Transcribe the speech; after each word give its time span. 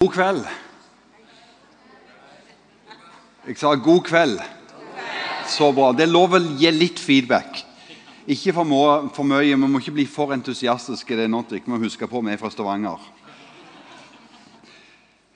God 0.00 0.14
kveld. 0.14 0.46
Jeg 3.44 3.56
sa 3.60 3.74
god 3.76 3.98
kveld. 4.00 4.38
Så 5.44 5.66
bra. 5.76 5.90
Det 5.92 6.06
er 6.06 6.08
lov 6.08 6.38
å 6.38 6.40
gi 6.40 6.70
litt 6.72 7.02
feedback. 7.04 7.58
Ikke 8.24 8.54
for, 8.56 8.64
må, 8.64 8.78
for 9.12 9.28
mye. 9.28 9.42
Vi 9.44 9.58
må 9.60 9.82
ikke 9.82 9.92
bli 9.98 10.06
for 10.08 10.32
entusiastiske. 10.32 11.18
Det 11.18 11.26
er 11.26 11.28
noe 11.28 11.44
vi 11.52 11.60
må 11.68 11.76
huske 11.82 12.08
på. 12.08 12.22
Vi 12.24 12.32
er 12.32 12.40
fra 12.40 12.48
Stavanger. 12.48 13.04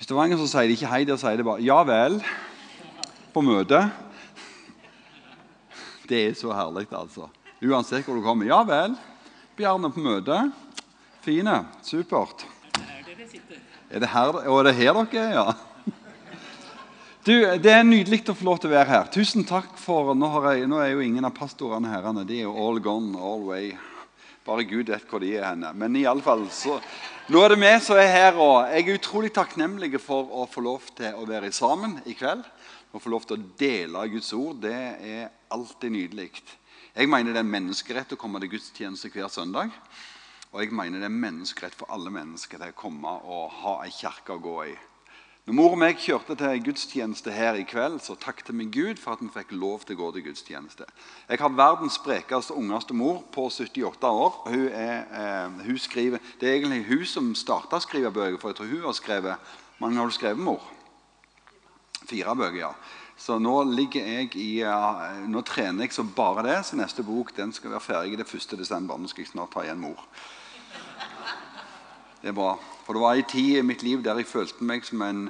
I 0.00 0.08
Stavanger 0.08 0.40
så 0.40 0.48
sier 0.54 0.72
de 0.72 0.78
ikke 0.78 0.94
hei, 0.94 1.02
der 1.12 1.20
sier 1.20 1.36
de 1.36 1.44
bare 1.44 1.60
'ja 1.60 1.84
vel' 1.84 2.18
på 3.36 3.44
møte. 3.44 3.82
Det 6.08 6.24
er 6.30 6.34
så 6.40 6.56
herlig, 6.56 6.88
altså. 6.88 7.28
Uansett 7.60 8.08
hvor 8.08 8.16
du 8.16 8.24
kommer. 8.24 8.48
'Ja 8.48 8.64
vel, 8.64 8.96
Bjarne 9.60 9.92
på 9.92 10.00
møte.' 10.00 10.52
Fine. 11.20 11.66
Supert. 11.82 12.53
Er 13.90 14.00
det 14.00 14.10
her, 14.10 14.36
og 14.48 14.58
er 14.60 14.70
det 14.70 14.76
her 14.78 14.96
dere 14.96 15.22
er, 15.22 15.34
ja? 15.36 15.52
Du, 17.24 17.32
Det 17.56 17.72
er 17.72 17.84
nydelig 17.88 18.22
å 18.28 18.36
få 18.36 18.44
lov 18.44 18.58
til 18.60 18.68
å 18.68 18.74
være 18.74 18.90
her. 18.90 19.10
Tusen 19.12 19.46
takk 19.48 19.78
for 19.80 20.12
Nå, 20.16 20.28
jeg, 20.44 20.66
nå 20.68 20.80
er 20.82 20.90
jo 20.92 21.04
ingen 21.04 21.24
av 21.24 21.32
pastorene 21.36 21.88
herrene. 21.88 22.24
De 22.28 22.36
er 22.36 22.44
jo 22.44 22.56
all 22.60 22.80
gone, 22.84 23.16
all 23.16 23.46
way. 23.48 23.70
Bare 24.44 24.66
Gud 24.68 24.90
vet 24.92 25.06
hvor 25.08 25.22
de 25.24 25.30
er 25.38 25.46
henne. 25.46 25.70
Men 25.72 25.96
i 25.96 26.04
alle 26.08 26.24
fall, 26.24 26.44
så, 26.52 26.76
nå 27.32 27.40
er 27.40 27.54
det 27.54 27.60
vi 27.62 27.70
som 27.80 28.00
er 28.00 28.10
her. 28.12 28.36
og 28.36 28.68
Jeg 28.68 28.84
er 28.84 28.98
utrolig 28.98 29.32
takknemlig 29.32 29.96
for 30.04 30.28
å 30.36 30.44
få 30.52 30.64
lov 30.64 30.90
til 30.98 31.16
å 31.16 31.24
være 31.28 31.52
sammen 31.56 31.96
i 32.04 32.16
kveld. 32.18 32.44
Å 32.92 33.00
få 33.00 33.12
lov 33.12 33.24
til 33.24 33.38
å 33.38 33.46
dele 33.58 34.04
Guds 34.12 34.32
ord. 34.36 34.60
Det 34.64 34.76
er 34.76 35.30
alltid 35.56 35.96
nydelig. 35.96 36.28
Jeg 36.94 37.08
mener 37.08 37.32
det 37.32 37.40
er 37.40 37.46
en 37.46 37.56
menneskerett 37.56 38.12
å 38.12 38.20
komme 38.20 38.42
til 38.42 38.52
gudstjeneste 38.52 39.08
hver 39.10 39.32
søndag. 39.32 39.72
Og 40.54 40.62
jeg 40.62 40.70
mener 40.70 41.02
det 41.02 41.08
er 41.10 41.14
menneskerett 41.14 41.74
for 41.74 41.90
alle 41.90 42.12
mennesker 42.14 42.60
til 42.60 42.70
å 42.70 42.78
komme 42.78 43.10
og 43.26 43.48
ha 43.64 43.80
ei 43.82 43.90
kirke 43.90 44.36
å 44.36 44.42
gå 44.42 44.58
i. 44.70 44.74
Når 45.44 45.56
mor 45.58 45.74
og 45.74 45.80
meg 45.82 45.98
kjørte 46.00 46.38
til 46.40 46.62
gudstjeneste 46.64 47.34
her 47.34 47.58
i 47.58 47.66
kveld, 47.68 47.98
så 48.00 48.14
takket 48.16 48.54
vi 48.56 48.64
Gud 48.72 49.02
for 49.02 49.12
at 49.12 49.20
vi 49.20 49.28
fikk 49.34 49.50
lov 49.52 49.82
til 49.84 49.98
å 49.98 50.04
gå 50.04 50.12
til 50.14 50.24
gudstjeneste. 50.30 50.86
Jeg 51.28 51.42
har 51.42 51.58
verdens 51.58 51.98
sprekeste 51.98 52.56
ungeste 52.56 52.96
mor 52.96 53.18
på 53.34 53.50
78 53.50 54.08
år. 54.08 54.38
Hun, 54.46 54.64
er, 54.70 55.04
eh, 55.10 55.66
hun 55.66 55.76
skriver, 55.78 56.22
det 56.40 56.48
er 56.48 56.56
egentlig 56.56 56.86
hun 56.88 57.04
som 57.04 57.34
starta 57.36 57.76
å 57.76 57.84
skrive 57.84 58.14
bøker, 58.14 58.40
for 58.40 58.54
jeg 58.54 58.62
tror 58.62 58.72
hun 58.72 58.86
har 58.88 58.96
skrevet 58.96 59.52
mange 59.82 59.98
har 59.98 60.06
du 60.06 60.14
skrevet, 60.14 60.38
mor? 60.38 60.62
Fire 62.06 62.36
bøker, 62.38 62.60
ja. 62.60 62.70
Så 63.16 63.38
nå 63.42 63.56
ligger 63.68 64.06
jeg 64.06 64.30
i, 64.38 64.62
uh, 64.66 65.26
nå 65.30 65.42
trener 65.46 65.86
jeg 65.86 65.94
så 65.94 66.04
bare 66.06 66.44
det. 66.46 66.60
Så 66.66 66.78
neste 66.78 67.04
bok 67.06 67.34
den 67.36 67.52
skal 67.54 67.74
være 67.74 67.84
ferdig 67.84 68.18
det 68.20 68.26
1. 68.26 68.56
desember. 68.58 68.98
Nå 68.98 69.10
skal 69.10 69.24
jeg 69.24 69.32
snart 69.32 69.52
ta 69.54 69.64
igjen 69.64 69.82
mor. 69.82 70.06
Det 72.24 72.32
bra. 72.32 72.54
For 72.86 72.96
det 72.96 73.00
var 73.00 73.14
en 73.14 73.22
tid 73.28 73.56
i 73.58 73.62
mitt 73.62 73.82
liv 73.84 74.00
der 74.00 74.16
jeg 74.16 74.24
følte 74.30 74.64
meg 74.64 74.86
som 74.88 75.02
en 75.04 75.26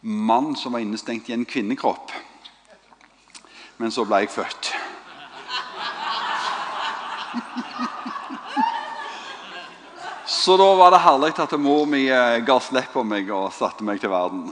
mann 0.00 0.52
som 0.54 0.76
var 0.76 0.84
innestengt 0.84 1.26
i 1.26 1.34
en 1.34 1.42
kvinnekropp. 1.42 2.12
Men 3.82 3.90
så 3.90 4.04
ble 4.06 4.20
jeg 4.22 4.30
født. 4.30 4.70
Så 10.30 10.54
da 10.54 10.70
var 10.78 10.94
det 10.94 11.02
herlig 11.02 11.32
at 11.34 11.58
mor 11.58 11.82
mi 11.90 12.04
eh, 12.06 12.38
ga 12.46 12.60
slipp 12.62 12.94
på 12.94 13.02
meg 13.02 13.34
og 13.34 13.50
satte 13.50 13.82
meg 13.82 13.98
til 13.98 14.14
verden. 14.14 14.46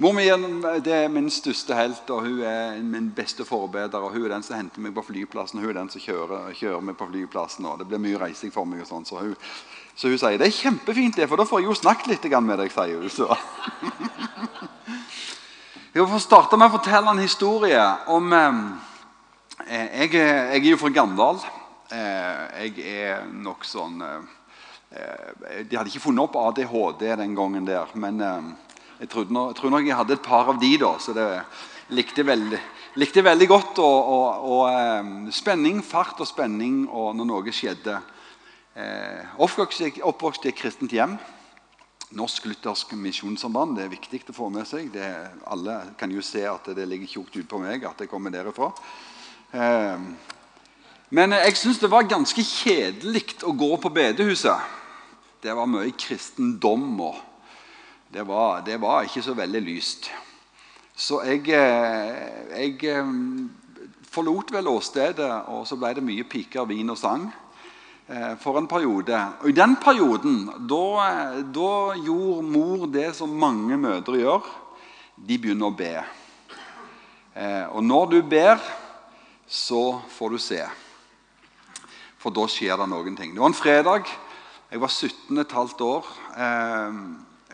Mor 0.00 0.16
mi 0.16 0.24
er 0.32 1.12
min 1.12 1.28
største 1.30 1.76
helt, 1.76 2.08
og 2.08 2.24
hun 2.24 2.40
er 2.40 2.80
min 2.80 3.12
beste 3.12 3.44
forbeder. 3.44 4.00
og 4.00 4.16
Hun 4.16 4.24
er 4.24 4.38
den 4.38 4.48
som 4.48 4.56
henter 4.56 4.80
meg 4.80 4.96
på 4.96 5.04
flyplassen, 5.12 5.60
hun 5.60 5.76
er 5.76 5.82
den 5.82 5.92
som 5.92 6.00
kjører, 6.00 6.56
kjører 6.56 6.88
meg 6.88 6.96
på 6.96 7.12
flyplassen. 7.12 7.68
og 7.68 7.78
Det 7.78 7.92
blir 7.92 8.00
mye 8.00 8.24
reising 8.24 8.52
for 8.52 8.64
meg. 8.64 8.80
og 8.80 8.88
sånn, 8.88 9.04
så 9.04 9.20
hun, 9.20 9.36
så 9.94 10.10
hun 10.10 10.18
sier 10.18 10.38
det 10.40 10.48
er 10.48 10.56
kjempefint, 10.56 11.16
det, 11.16 11.28
for 11.30 11.38
da 11.38 11.46
får 11.46 11.62
jeg 11.62 11.68
jo 11.70 11.76
snakket 11.78 12.10
litt 12.10 12.24
med 12.42 12.58
deg. 12.58 12.72
sier 12.72 12.98
hun. 12.98 13.10
Så. 13.10 13.28
Jeg 15.94 16.08
får 16.10 16.24
starte 16.24 16.58
med 16.58 16.66
å 16.66 16.74
fortelle 16.74 17.06
en 17.06 17.22
historie 17.22 17.82
om 18.10 18.32
eh, 18.34 18.56
jeg, 19.62 20.08
jeg, 20.10 20.58
er 20.58 20.64
jo 20.66 20.78
fra 20.80 20.88
Gandal. 20.90 21.38
Eh, 21.94 22.64
jeg 22.64 22.96
er 23.04 23.20
nok 23.30 23.62
sånn 23.62 24.02
eh, 24.02 24.24
De 25.62 25.76
hadde 25.76 25.92
ikke 25.92 26.02
funnet 26.02 26.24
opp 26.24 26.34
ADHD 26.40 27.04
den 27.20 27.36
gangen 27.38 27.68
der. 27.68 27.86
men 27.94 28.18
eh, 28.18 28.50
jeg, 29.04 29.12
trodde, 29.12 29.30
jeg, 29.30 29.54
tror 29.60 29.70
nok 29.70 29.86
jeg 29.86 30.00
hadde 30.00 30.16
et 30.18 30.26
par 30.26 30.50
av 30.50 30.58
de, 30.58 30.72
da, 30.82 30.96
så 30.98 31.14
det 31.14 31.28
likte 31.94 32.26
veldig, 32.26 32.60
likte 32.98 33.22
veldig 33.22 33.48
godt. 33.54 33.78
Og, 33.78 34.10
og, 34.16 34.50
og 34.50 34.64
eh, 34.72 35.30
spenning, 35.30 35.78
fart 35.86 36.18
og 36.18 36.26
spenning 36.26 36.88
og 36.90 37.14
når 37.14 37.30
noe 37.30 37.54
skjedde. 37.54 38.00
Eh, 38.74 39.26
oppvokst 39.38 40.46
i 40.46 40.48
et 40.50 40.56
kristent 40.58 40.90
hjem. 40.90 41.12
Norsk 42.18 42.48
Luthersk 42.48 42.90
Misjonssamband. 42.98 43.76
Det 43.78 43.84
er 43.84 43.92
viktig 43.92 44.18
å 44.32 44.34
få 44.34 44.48
med 44.50 44.66
seg. 44.66 44.88
Det, 44.90 45.10
alle 45.46 45.76
kan 45.98 46.10
jo 46.10 46.22
se 46.26 46.42
at 46.50 46.66
det 46.74 46.86
ligger 46.90 47.12
tjukt 47.12 47.36
ut 47.38 47.46
på 47.50 47.60
meg 47.62 47.86
at 47.86 48.02
jeg 48.02 48.10
kommer 48.10 48.34
derifra. 48.34 48.72
Eh, 49.54 50.02
men 51.14 51.36
jeg 51.38 51.54
syns 51.60 51.78
det 51.78 51.92
var 51.92 52.08
ganske 52.10 52.42
kjedelig 52.42 53.36
å 53.46 53.54
gå 53.54 53.70
på 53.78 53.94
bedehuset. 53.94 54.74
Det 55.38 55.54
var 55.54 55.70
mye 55.70 55.94
kristendom. 55.94 56.98
og 57.00 57.22
det 58.10 58.26
var, 58.26 58.64
det 58.66 58.80
var 58.82 59.06
ikke 59.06 59.22
så 59.22 59.36
veldig 59.38 59.62
lyst. 59.62 60.10
Så 60.96 61.22
jeg, 61.22 61.46
eh, 61.46 62.58
jeg 62.58 63.06
forlot 64.10 64.50
vel 64.50 64.66
åstedet, 64.66 65.30
og 65.46 65.62
så 65.66 65.78
ble 65.78 65.94
det 65.94 66.02
mye 66.02 66.26
piker, 66.26 66.66
vin 66.66 66.90
og 66.90 66.98
sang. 66.98 67.30
Eh, 68.06 68.34
for 68.36 68.58
en 68.60 68.66
periode. 68.68 69.16
Og 69.40 69.48
I 69.48 69.56
den 69.56 69.78
perioden 69.80 70.42
da, 70.68 70.84
da 71.40 71.70
gjorde 71.96 72.44
mor 72.44 72.82
det 72.92 73.14
som 73.16 73.32
mange 73.32 73.78
mødre 73.80 74.18
gjør. 74.20 74.48
De 75.16 75.38
begynner 75.40 75.70
å 75.70 75.76
be. 75.78 75.94
Eh, 77.32 77.64
og 77.72 77.80
når 77.80 78.10
du 78.12 78.18
ber, 78.28 78.60
så 79.48 80.02
får 80.12 80.34
du 80.34 80.40
se. 80.42 80.60
For 82.20 82.34
da 82.34 82.44
skjer 82.48 82.76
det 82.76 82.90
noen 82.92 83.16
ting. 83.16 83.32
Det 83.32 83.40
var 83.40 83.54
en 83.54 83.56
fredag. 83.56 84.12
Jeg 84.68 84.82
var 84.84 84.92
17 84.92 85.40
15 85.40 85.86
år. 85.86 86.12
Eh, 86.36 87.00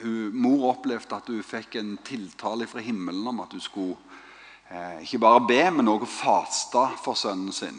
hun, 0.03 0.35
mor 0.35 0.67
opplevde 0.73 1.15
at 1.15 1.31
hun 1.31 1.47
fikk 1.47 1.79
en 1.79 1.95
tiltale 2.03 2.67
fra 2.67 2.83
himmelen 2.83 3.31
om 3.31 3.43
at 3.45 3.55
hun 3.55 3.63
skulle 3.63 4.19
eh, 4.67 4.99
ikke 5.07 5.23
bare 5.23 5.47
be, 5.47 5.63
men 5.79 5.95
også 5.95 6.11
faste 6.11 6.85
for 7.05 7.15
sønnen 7.15 7.55
sin. 7.55 7.79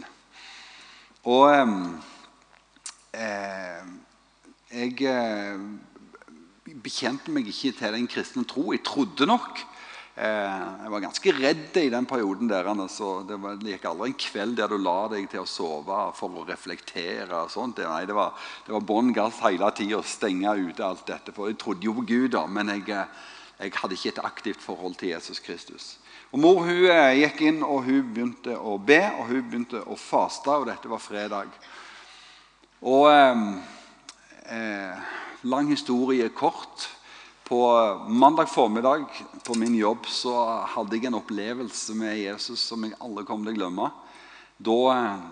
Og 1.28 1.46
eh, 1.52 1.76
jeg 3.12 5.04
eh, 5.04 5.60
bekjente 6.84 7.34
meg 7.34 7.50
ikke 7.52 7.74
til 7.76 7.98
den 7.98 8.08
kristne 8.08 8.46
tro. 8.48 8.72
Jeg 8.72 8.84
trodde 8.88 9.28
nok. 9.28 9.60
Eh, 10.12 10.64
jeg 10.84 10.92
var 10.92 11.02
ganske 11.02 11.32
redd 11.34 11.78
i 11.80 11.90
den 11.90 12.06
perioden. 12.06 12.50
der, 12.50 12.68
altså, 12.68 13.24
Det, 13.28 13.40
gikk 13.64 13.86
aldri 13.86 14.10
en 14.10 14.14
kveld 14.14 14.58
der 14.58 14.68
du 14.68 14.78
la 14.78 15.08
deg 15.08 15.30
til 15.30 15.42
å 15.42 15.48
sove 15.48 16.14
for 16.16 16.30
å 16.30 16.48
reflektere. 16.48 17.44
og 17.44 17.50
sånt. 17.52 17.78
Nei, 17.78 18.06
det 18.06 18.16
var, 18.16 18.34
det 18.66 18.74
var 18.74 18.82
bånn 18.82 19.14
gass 19.14 19.40
hele 19.40 19.72
tida, 19.72 20.04
stenge 20.04 20.56
ute 20.70 20.84
alt 20.84 21.06
dette. 21.08 21.32
For 21.32 21.48
jeg 21.48 21.58
trodde 21.58 21.86
jo 21.86 21.94
på 21.94 22.06
Gud, 22.06 22.32
da, 22.32 22.46
men 22.46 22.68
jeg, 22.68 22.90
eh, 22.90 23.06
jeg 23.60 23.74
hadde 23.76 23.94
ikke 23.94 24.10
et 24.10 24.26
aktivt 24.26 24.62
forhold 24.62 24.96
til 24.96 25.10
Jesus 25.10 25.40
Kristus. 25.40 25.98
Og 26.32 26.40
Mor 26.40 26.64
hun 26.64 26.86
eh, 26.88 27.24
gikk 27.24 27.42
inn 27.42 27.64
og 27.64 27.84
hun 27.84 28.14
begynte 28.14 28.56
å 28.56 28.78
be 28.78 29.02
og 29.18 29.28
hun 29.28 29.42
begynte 29.50 29.84
å 29.84 29.96
faste. 29.96 30.50
og 30.50 30.68
Dette 30.68 30.88
var 30.88 31.00
fredag. 31.00 31.48
Og 32.81 33.12
eh, 33.14 34.97
Lang 35.42 35.69
historie 35.69 36.30
kort. 36.30 36.90
På 37.44 37.59
mandag 38.08 38.50
formiddag 38.50 39.06
på 39.44 39.53
min 39.53 39.75
jobb 39.75 40.06
så 40.08 40.34
hadde 40.72 40.96
jeg 40.96 41.09
en 41.09 41.18
opplevelse 41.20 41.94
med 42.00 42.16
Jesus 42.18 42.64
som 42.64 42.86
jeg 42.86 42.96
aldri 43.03 43.25
kommer 43.28 43.50
til 43.50 43.58
å 43.58 43.59
glemme. 43.59 43.90
Da 44.58 44.78
eh, 44.96 45.24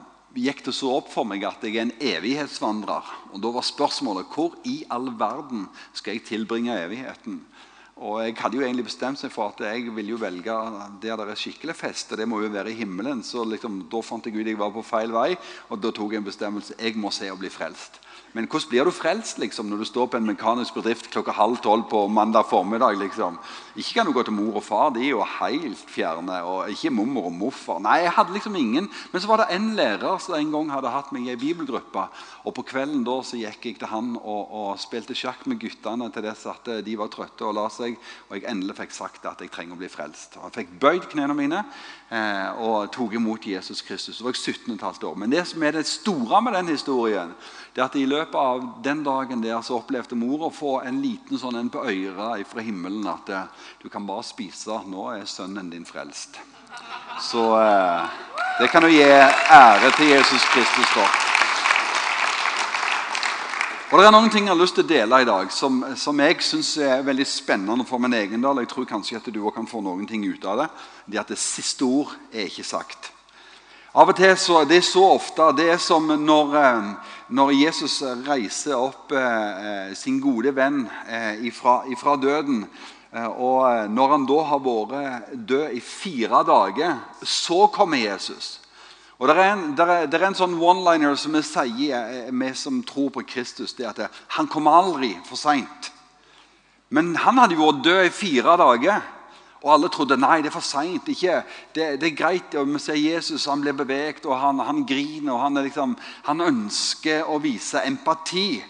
gikk 0.45 0.61
det 0.67 0.75
så 0.77 0.91
opp 0.99 1.09
for 1.09 1.25
meg 1.25 1.45
at 1.47 1.65
jeg 1.65 1.77
er 1.77 1.87
en 1.87 1.95
evighetsvandrer. 1.97 3.09
Og 3.33 3.41
Da 3.41 3.53
var 3.55 3.65
spørsmålet 3.65 4.29
hvor 4.35 4.59
i 4.69 4.83
all 4.93 5.09
verden 5.17 5.65
skal 5.93 6.19
jeg 6.19 6.27
tilbringe 6.29 6.77
evigheten? 6.85 7.41
Og 7.99 8.21
Jeg 8.23 8.35
hadde 8.39 8.55
jo 8.55 8.63
egentlig 8.63 8.85
bestemt 8.87 9.19
seg 9.19 9.31
for 9.33 9.51
at 9.51 9.59
jeg 9.59 9.89
ville 9.91 10.13
jo 10.13 10.19
velge 10.21 10.53
der 11.03 11.19
det 11.19 11.33
er 11.33 11.39
skikkelig 11.39 11.75
fest. 11.75 12.13
Det 12.15 12.27
må 12.27 12.39
jo 12.39 12.51
være 12.53 12.71
i 12.71 12.77
himmelen. 12.79 13.23
Så 13.27 13.43
liksom, 13.43 13.81
da 13.91 13.99
fant 14.01 14.25
jeg 14.25 14.39
ut 14.39 14.47
jeg 14.47 14.59
var 14.59 14.71
på 14.71 14.83
feil 14.87 15.11
vei, 15.11 15.33
og 15.67 15.81
da 15.83 15.91
tok 15.91 16.15
jeg 16.15 16.23
en 16.23 16.29
bestemmelse. 16.29 16.77
Jeg 16.79 16.95
må 16.95 17.11
se 17.11 17.27
og 17.31 17.41
bli 17.41 17.51
frelst. 17.51 17.99
Men 18.33 18.45
hvordan 18.45 18.69
blir 18.69 18.85
du 18.85 18.91
frelst 18.93 19.39
liksom, 19.41 19.69
når 19.71 19.81
du 19.81 19.87
står 19.89 20.09
på 20.11 20.19
en 20.19 20.27
mekanisk 20.27 20.75
bedrift 20.77 21.07
klokka 21.09 21.33
halv 21.33 21.57
tolv 21.65 21.87
på 21.89 22.03
mandag 22.13 22.45
formiddag? 22.49 22.99
liksom? 22.99 23.39
Ikke 23.75 23.95
kan 23.97 24.05
du 24.05 24.13
gå 24.13 24.23
til 24.23 24.35
mor 24.35 24.59
og 24.59 24.63
far, 24.63 24.91
de 24.93 25.01
er 25.01 25.15
jo 25.15 25.23
helt 25.23 25.81
fjerne. 25.89 26.37
Og 26.45 26.69
ikke 26.69 26.91
mormor 26.93 27.29
og 27.31 27.33
morfar. 27.33 27.79
Nei, 27.81 28.03
jeg 28.03 28.13
hadde 28.17 28.35
liksom 28.35 28.57
ingen. 28.59 28.89
Men 29.11 29.21
så 29.21 29.31
var 29.31 29.41
det 29.41 29.49
en 29.55 29.71
lærer 29.77 30.21
som 30.21 30.35
en 30.37 30.51
gang 30.53 30.73
hadde 30.75 30.93
hatt 30.93 31.13
meg 31.15 31.25
i 31.25 31.33
ei 31.33 31.39
bibelgruppe. 31.41 32.05
Og 32.45 32.53
på 32.57 32.65
kvelden 32.69 33.05
da 33.07 33.17
så 33.25 33.39
gikk 33.39 33.65
jeg 33.65 33.79
til 33.81 33.89
han 33.89 34.13
og, 34.19 34.53
og 34.61 34.69
spilte 34.81 35.17
sjakk 35.17 35.47
med 35.49 35.61
guttene 35.63 36.11
til 36.13 36.27
dess 36.27 36.45
at 36.49 36.69
de 36.85 36.97
var 36.99 37.09
trøtte 37.13 37.47
og 37.47 37.57
la 37.57 37.65
seg. 37.73 37.97
Og 38.29 38.37
jeg 38.37 38.45
endelig 38.51 38.77
fikk 38.81 38.93
sagt 38.93 39.25
at 39.25 39.41
jeg 39.41 39.53
trenger 39.53 39.77
å 39.77 39.81
bli 39.81 39.89
frelst. 39.89 40.37
Og 40.37 40.49
jeg 40.49 40.57
fikk 40.61 40.75
bøyd 40.83 41.09
knærne 41.15 41.37
mine 41.37 41.63
eh, 42.13 42.61
og 42.61 42.91
tok 42.93 43.17
imot 43.17 43.47
Jesus 43.49 43.81
Kristus. 43.85 44.19
Så 44.19 44.27
var 44.27 44.37
jeg 44.37 44.59
17,5 44.59 45.07
år. 45.09 45.17
Men 45.17 45.33
det 45.33 45.47
som 45.49 45.63
er 45.63 45.79
det 45.79 45.87
store 45.89 46.43
med 46.45 46.59
den 46.59 46.73
historien, 46.75 47.33
det 47.79 47.85
at 47.85 47.95
i 47.95 48.05
løpet 48.05 48.35
av 48.35 48.63
den 48.83 49.05
dagen 49.05 49.39
der 49.39 49.61
så 49.63 49.77
opplevde 49.79 50.17
mor 50.19 50.49
å 50.49 50.51
få 50.51 50.81
en 50.83 50.97
liten 50.99 51.39
sånn 51.39 51.55
en 51.55 51.69
på 51.71 51.85
øret 51.87 52.47
fra 52.49 52.59
himmelen 52.59 53.05
at 53.07 53.29
eh, 53.31 53.45
du 53.79 53.87
kan 53.87 54.03
bare 54.03 54.25
spise. 54.27 54.81
Nå 54.91 55.05
er 55.13 55.21
sønnen 55.23 55.69
din 55.71 55.85
frelst. 55.87 56.35
Så 57.23 57.43
eh, 57.55 58.17
det 58.59 58.67
kan 58.73 58.83
du 58.83 58.89
gi 58.91 59.05
ære 59.07 59.93
til 59.95 60.11
Jesus 60.11 60.47
Kristus 60.51 60.91
for. 60.91 61.13
Og 63.89 64.01
Det 64.01 64.09
er 64.09 64.11
noen 64.11 64.27
ting 64.33 64.49
jeg 64.49 64.51
har 64.51 64.59
lyst 64.59 64.75
til 64.75 64.83
å 64.83 64.89
dele 64.89 65.21
i 65.23 65.29
dag 65.29 65.53
som, 65.55 65.79
som 65.95 66.19
jeg 66.19 66.43
syns 66.43 66.73
er 66.83 67.05
veldig 67.07 67.29
spennende 67.31 67.87
for 67.87 68.03
min 68.03 68.17
egen 68.17 68.43
del. 68.43 68.59
Jeg 68.65 68.73
tror 68.73 68.89
kanskje 68.91 69.21
at 69.21 69.31
du 69.31 69.39
også 69.39 69.55
kan 69.55 69.71
få 69.71 69.79
noen 69.87 70.03
ting 70.09 70.27
ut 70.27 70.43
av 70.43 70.65
det. 70.65 70.67
Det 71.07 71.23
at 71.23 71.31
det 71.31 71.39
siste 71.39 71.87
ord 71.87 72.11
er 72.33 72.51
ikke 72.51 72.67
sagt. 72.67 73.13
Av 73.97 74.11
og 74.11 74.19
til 74.19 74.35
så, 74.37 74.65
Det 74.69 74.77
er 74.77 74.85
så 74.85 75.01
ofte 75.15 75.47
Det 75.57 75.71
er 75.73 75.79
som 75.81 76.05
når, 76.05 76.51
eh, 76.59 76.91
når 77.29 77.51
Jesus 77.53 77.99
reiser 78.25 78.77
opp 78.77 79.11
eh, 79.13 79.91
sin 79.97 80.17
gode 80.21 80.53
venn 80.55 80.81
eh, 81.05 81.43
ifra, 81.49 81.83
ifra 81.91 82.15
døden. 82.17 82.63
Eh, 83.13 83.27
og 83.27 83.91
når 83.93 84.15
han 84.15 84.25
da 84.29 84.39
har 84.49 84.63
vært 84.65 85.35
død 85.49 85.75
i 85.77 85.83
fire 85.83 86.41
dager, 86.47 86.97
så 87.21 87.67
kommer 87.73 88.01
Jesus. 88.01 88.57
Og 89.19 89.27
Det 89.27 89.35
er 89.35 89.51
en, 89.51 89.63
der 89.75 89.93
er, 89.93 90.07
der 90.07 90.23
er 90.23 90.29
en 90.29 90.39
sånn 90.39 90.55
one-liner 90.57 91.15
som 91.19 91.35
vi 91.35 91.43
sier, 91.43 92.29
vi 92.31 92.51
som 92.55 92.81
tror 92.87 93.09
på 93.13 93.25
Kristus. 93.27 93.73
det 93.75 93.85
at 93.85 94.21
Han 94.37 94.47
kommer 94.47 94.79
aldri 94.79 95.11
for 95.27 95.35
seint. 95.35 95.91
Men 96.89 97.15
han 97.15 97.37
hadde 97.37 97.53
jo 97.53 97.67
vært 97.67 97.83
død 97.83 98.05
i 98.07 98.13
fire 98.15 98.55
dager. 98.57 99.01
Og 99.59 99.73
alle 99.73 99.89
trodde 99.91 100.15
nei, 100.19 100.39
det 100.39 100.53
er 100.53 100.55
for 100.55 100.63
seint. 100.63 101.09
Det, 101.09 101.85
det, 101.99 102.07
er 102.07 102.15
greit. 102.15 102.55
Og 102.55 102.67
vi 102.69 102.79
ser 102.79 102.99
Jesus 102.99 103.47
han 103.49 103.61
blir 103.63 103.75
beveget, 103.75 104.25
og 104.25 104.39
han, 104.39 104.61
han 104.63 104.85
griner. 104.87 105.33
og 105.33 105.41
han, 105.43 105.63
liksom, 105.63 105.97
han, 106.27 106.41
ønsker 106.41 107.27
å 107.27 107.41
vise 107.43 107.83
empati. 107.83 108.61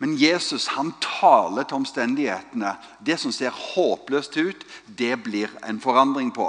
Men 0.00 0.16
Jesus 0.18 0.66
han 0.74 0.94
taler 1.00 1.68
til 1.68 1.82
omstendighetene. 1.82 2.72
Det 3.04 3.18
som 3.20 3.32
ser 3.32 3.52
håpløst 3.52 4.36
ut, 4.40 4.64
det 4.86 5.20
blir 5.22 5.52
en 5.68 5.80
forandring 5.80 6.32
på. 6.34 6.48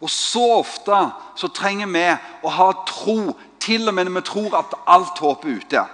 Og 0.00 0.10
så 0.10 0.42
ofte 0.56 0.96
så 1.36 1.52
trenger 1.52 1.92
vi 1.92 2.08
å 2.42 2.56
ha 2.56 2.72
tro, 2.88 3.36
til 3.60 3.84
og 3.88 3.94
med 3.94 4.08
når 4.08 4.16
vi 4.16 4.26
tror 4.30 4.54
at 4.62 4.74
alt 4.88 5.20
håp 5.20 5.44
er 5.44 5.60
ute. 5.60 5.84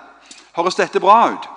Høres 0.55 0.79
dette 0.79 1.02
bra 1.02 1.19
ut? 1.34 1.49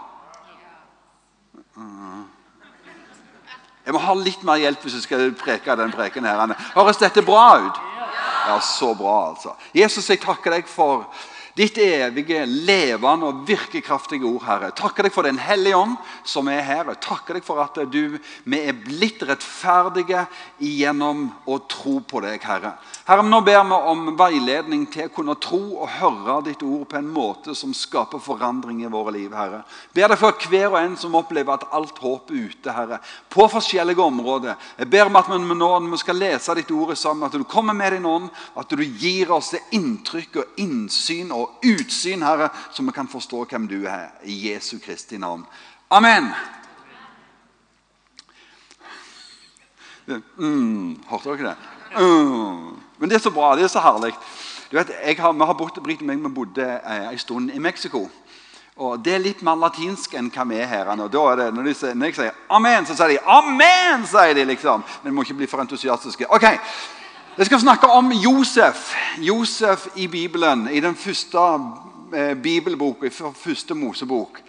Jeg 3.90 3.96
må 3.96 4.04
ha 4.06 4.14
litt 4.14 4.44
mer 4.46 4.60
hjelp 4.62 4.84
hvis 4.86 5.00
jeg 5.00 5.06
skal 5.08 5.32
preke 5.34 5.74
den 5.74 5.90
preken. 5.90 6.26
her. 6.30 6.52
Høres 6.76 7.00
dette 7.02 7.24
bra 7.26 7.58
ut? 7.58 7.78
Ja, 8.46 8.60
så 8.62 8.92
bra, 8.94 9.32
altså. 9.32 9.56
Jesus, 9.74 10.10
jeg 10.10 10.22
takker 10.22 10.54
deg 10.54 10.68
for 10.70 11.08
Ditt 11.60 11.76
evige, 11.84 12.46
levende 12.48 13.28
og 13.28 13.40
virkekraftige 13.44 14.24
ord, 14.24 14.46
Herre. 14.48 14.70
Takker 14.72 15.04
deg 15.04 15.12
for 15.12 15.28
Den 15.28 15.42
hellige 15.44 15.76
ånd 15.76 15.98
som 16.24 16.48
er 16.48 16.62
her. 16.64 16.88
Takker 17.04 17.36
deg 17.36 17.44
for 17.44 17.60
at 17.60 17.76
du, 17.92 18.16
vi 18.48 18.60
er 18.64 18.78
blitt 18.78 19.26
rettferdige 19.28 20.22
gjennom 20.64 21.26
å 21.44 21.58
tro 21.68 21.98
på 22.00 22.22
deg, 22.24 22.46
Herre. 22.48 22.78
Herre, 23.10 23.26
Nå 23.28 23.42
ber 23.44 23.66
vi 23.68 23.80
om 23.92 24.06
veiledning 24.16 24.86
til 24.94 25.10
å 25.10 25.12
kunne 25.18 25.36
tro 25.36 25.60
og 25.82 25.92
høre 25.98 26.38
ditt 26.48 26.64
ord 26.64 26.86
på 26.94 27.00
en 27.02 27.12
måte 27.12 27.58
som 27.58 27.76
skaper 27.76 28.24
forandring 28.24 28.80
i 28.86 28.94
våre 28.94 29.18
liv, 29.18 29.36
Herre. 29.36 29.66
Ber 29.92 30.14
deg 30.14 30.22
for 30.24 30.48
hver 30.48 30.70
og 30.72 30.80
en 30.80 30.96
som 31.02 31.20
opplever 31.20 31.60
at 31.60 31.68
alt 31.76 32.00
håp 32.00 32.32
er 32.32 32.48
ute, 32.54 32.72
Herre. 32.72 33.02
På 33.28 33.50
forskjellige 33.52 34.08
områder. 34.08 34.56
Jeg 34.80 34.92
ber 34.96 35.12
om 35.12 35.20
at 35.20 35.28
vi 35.28 35.42
nå, 35.44 35.60
når 35.60 35.92
vi 35.92 36.02
skal 36.06 36.22
lese 36.24 36.56
ditt 36.62 36.72
ord 36.72 36.96
sammen, 36.96 37.28
at 37.28 37.36
du 37.36 37.44
kommer 37.44 37.76
med 37.76 37.98
din 37.98 38.08
ånd, 38.08 38.32
at 38.56 38.72
du 38.72 38.88
gir 38.88 39.36
oss 39.36 39.52
det 39.58 39.66
inntrykk 39.76 40.40
og 40.40 40.64
innsyn 40.64 41.36
og 41.36 41.49
utsyn, 41.66 42.24
Herre, 42.24 42.50
så 42.72 42.84
vi 42.84 42.92
kan 42.96 43.08
forstå 43.08 43.46
hvem 43.50 43.68
du 43.68 43.84
er. 43.86 44.10
I 44.24 44.52
Jesu 44.52 44.78
Kristi 44.80 45.18
navn. 45.18 45.46
Amen. 45.90 46.32
Mm, 50.38 51.04
hørte 51.10 51.30
dere 51.30 51.50
det? 51.50 51.56
Mm. 51.98 52.80
Men 52.98 53.10
det 53.10 53.16
er 53.16 53.20
så 53.20 53.32
bra. 53.32 53.56
Det 53.56 53.64
er 53.64 53.68
så 53.68 53.80
herlig. 53.80 54.14
Du 54.72 54.78
vet, 54.78 54.90
har, 55.20 55.34
vi 55.34 55.46
har 55.46 55.54
bort, 55.54 55.78
Britt 55.84 56.02
og 56.02 56.08
meg 56.10 56.22
vi 56.22 56.30
bodde 56.34 56.66
eh, 56.66 57.08
en 57.12 57.18
stund 57.18 57.52
i 57.52 57.60
Mexico. 57.60 58.10
Og 58.80 59.00
Det 59.04 59.14
er 59.14 59.24
litt 59.24 59.42
mer 59.44 59.58
latinsk 59.60 60.14
enn 60.16 60.30
hva 60.32 60.46
vi 60.48 60.60
er 60.62 60.70
her. 60.70 60.92
Og 60.94 61.10
da 61.12 61.24
er 61.32 61.42
det, 61.42 61.48
når, 61.56 61.68
de, 61.68 61.94
når 61.96 62.06
jeg 62.06 62.16
sier 62.16 62.32
'amen', 62.50 62.86
så 62.86 62.96
sier 62.96 63.08
de 63.08 63.18
'amen'. 63.26 64.06
sier 64.06 64.34
de 64.34 64.46
liksom. 64.46 64.84
Men 65.04 65.12
vi 65.12 65.16
må 65.16 65.22
ikke 65.22 65.34
bli 65.34 65.48
for 65.48 65.62
entusiastiske. 65.62 66.32
Ok, 66.32 66.46
jeg 67.40 67.46
skal 67.46 67.60
snakke 67.60 67.88
om 67.88 68.12
Josef. 68.12 68.94
Josef 69.18 69.88
i 69.96 70.08
Bibelen, 70.08 70.68
i 70.72 70.80
den 70.84 70.96
første 70.96 71.40
eh, 72.12 72.34
bibelboka, 72.36 73.08
i 73.08 73.10
første 73.44 73.76
Mosebok. 73.76 74.42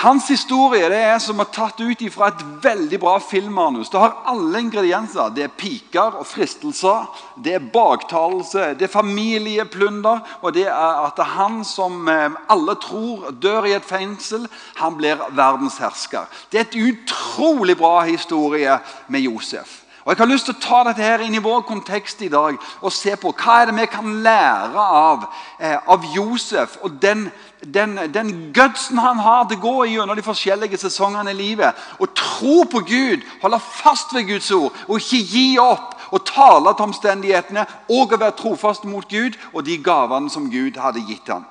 Hans 0.00 0.28
historie 0.28 0.88
det 0.88 0.96
er 0.96 1.18
som 1.20 1.40
er 1.44 1.50
tatt 1.52 1.76
ut 1.80 2.06
fra 2.14 2.30
et 2.32 2.40
veldig 2.64 3.02
bra 3.04 3.18
filmmanus. 3.20 3.92
Det 3.92 4.00
har 4.00 4.16
alle 4.32 4.64
ingredienser. 4.64 5.28
Det 5.36 5.44
er 5.44 5.54
piker 5.60 6.16
og 6.16 6.26
fristelser, 6.28 7.04
det 7.44 7.58
er 7.58 7.70
baktalelse, 7.72 8.72
det 8.80 8.88
er 8.88 8.96
familieplunder, 8.96 10.40
og 10.40 10.56
det 10.56 10.66
er 10.72 11.04
at 11.04 11.20
han 11.36 11.62
som 11.68 12.08
eh, 12.08 12.30
alle 12.48 12.80
tror 12.80 13.28
dør 13.44 13.68
i 13.68 13.76
et 13.76 13.84
fengsel, 13.84 14.48
han 14.80 14.96
blir 14.96 15.20
verdenshersker. 15.36 16.24
Det 16.48 16.64
er 16.64 16.70
et 16.70 16.80
utrolig 16.80 17.76
bra 17.76 17.98
historie 18.08 18.80
med 19.08 19.28
Josef. 19.28 19.82
Og 20.06 20.12
Jeg 20.12 20.18
har 20.18 20.28
lyst 20.30 20.46
til 20.46 20.54
å 20.54 20.62
ta 20.62 20.80
dette 20.86 21.02
her 21.02 21.22
inn 21.24 21.34
i 21.34 21.42
vår 21.42 21.64
kontekst 21.66 22.20
i 22.22 22.28
dag 22.30 22.54
og 22.78 22.92
se 22.94 23.16
på 23.18 23.32
hva 23.34 23.56
er 23.58 23.66
det 23.66 23.72
vi 23.74 23.86
kan 23.90 24.12
lære 24.22 24.84
av, 25.00 25.24
eh, 25.58 25.74
av 25.82 26.04
Josef 26.14 26.76
og 26.86 27.00
den, 27.02 27.24
den, 27.58 27.96
den 28.14 28.30
gudsen 28.54 29.00
han 29.02 29.18
har 29.18 29.48
til 29.48 29.58
å 29.58 29.64
gå 29.64 29.88
gjennom 29.90 30.14
de 30.14 30.22
forskjellige 30.22 30.78
sesongene 30.78 31.34
i 31.34 31.40
livet. 31.40 31.74
Og 31.98 32.14
tro 32.14 32.62
på 32.70 32.84
Gud, 32.86 33.26
holde 33.42 33.60
fast 33.66 34.14
ved 34.14 34.28
Guds 34.30 34.52
ord 34.54 34.70
og 34.86 35.02
ikke 35.02 35.24
gi 35.26 35.58
opp. 35.58 35.98
Og 36.14 36.22
tale 36.22 36.70
til 36.70 36.86
omstendighetene 36.86 37.66
og 37.90 38.14
å 38.14 38.22
være 38.22 38.38
trofast 38.38 38.86
mot 38.86 39.10
Gud 39.10 39.34
og 39.50 39.66
de 39.66 39.74
gavene 39.82 40.30
som 40.30 40.46
Gud 40.46 40.78
hadde 40.78 41.02
gitt 41.02 41.34
ham. 41.34 41.50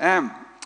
Eh, 0.00 0.22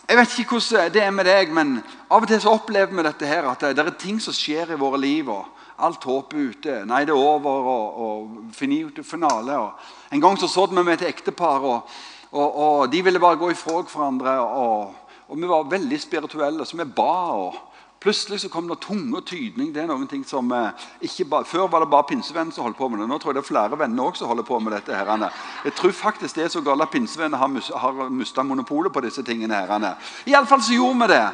jeg 0.06 0.23
vet 0.23 0.38
ikke 0.38 0.61
hvordan 0.62 0.94
det 0.94 1.03
er 1.03 1.11
med 1.11 1.26
deg, 1.26 1.50
men 1.50 1.81
av 2.06 2.23
og 2.23 2.31
til 2.31 2.38
så 2.47 2.55
opplever 2.55 2.94
vi 2.94 3.11
dette 3.11 3.26
her, 3.26 3.50
at 3.50 3.73
det 3.75 3.82
er 3.82 3.97
ting 3.99 4.23
som 4.23 4.32
skjer 4.32 4.71
i 4.71 4.79
våre 4.79 5.03
liv. 5.03 5.26
og 5.35 5.57
Alt 5.78 6.04
håp 6.04 6.34
er 6.34 6.48
ute. 6.50 6.76
Nei, 6.90 7.04
det 7.06 7.14
er 7.14 7.20
over. 7.20 7.69
og, 7.72 7.98
og 8.04 8.52
finito 8.52 9.02
finale. 9.02 9.58
Og. 9.58 9.90
En 10.12 10.20
gang 10.20 10.38
så, 10.38 10.48
så 10.48 10.66
vi 10.66 10.82
med 10.82 10.96
et 10.96 11.08
ektepar, 11.08 11.62
og, 11.62 11.98
og, 12.32 12.56
og, 12.56 12.92
de 12.92 13.02
ville 13.04 13.20
bare 13.20 13.38
gå 13.38 13.50
ifra 13.50 13.82
hverandre. 13.82 14.38
Og, 14.40 14.94
vi 15.36 15.48
var 15.48 15.70
veldig 15.70 16.00
spirituelle, 16.00 16.66
så 16.66 16.76
vi 16.76 16.84
ba. 16.84 17.14
og 17.36 17.54
Plutselig 18.00 18.40
så 18.40 18.48
kom 18.48 18.69
det 18.69 18.78
tunge 18.78 19.16
og 19.16 19.25
tydning. 19.26 19.72
det 19.75 19.82
er 19.82 19.88
noen 19.90 20.06
ting 20.06 20.22
som 20.26 20.52
eh, 20.54 20.70
ikke 21.02 21.25
bare, 21.25 21.44
Før 21.44 21.66
var 21.66 21.82
det 21.82 21.90
bare 21.90 22.06
pinsevenner 22.06 22.54
som 22.54 22.62
holdt 22.64 22.78
på 22.78 22.88
med 22.88 23.00
det. 23.00 23.08
Nå 23.11 23.18
tror 23.18 23.32
jeg 23.32 23.40
det 23.40 23.42
er 23.42 23.49
flere 23.49 23.78
venner 23.78 24.04
også 24.04 24.23
som 24.23 24.28
holder 24.28 24.47
på 24.47 24.58
med 24.58 24.73
dette. 24.73 24.94
Herrene. 24.94 25.30
Jeg 25.64 25.75
tror 25.75 25.92
faktisk 25.92 26.37
det 26.37 26.44
er 26.44 26.52
så 26.54 26.62
galt 26.62 26.82
at 26.82 26.92
pinsevenner 26.94 27.38
har, 27.38 27.78
har 27.78 28.11
mista 28.11 28.42
monopolet 28.42 28.94
på 28.94 29.02
disse 29.02 29.23
tingene. 29.26 29.54
Herrene. 29.54 29.97
Iallfall 30.30 30.62
så 30.62 30.78
gjorde 30.78 31.00
vi 31.02 31.12
det. 31.14 31.25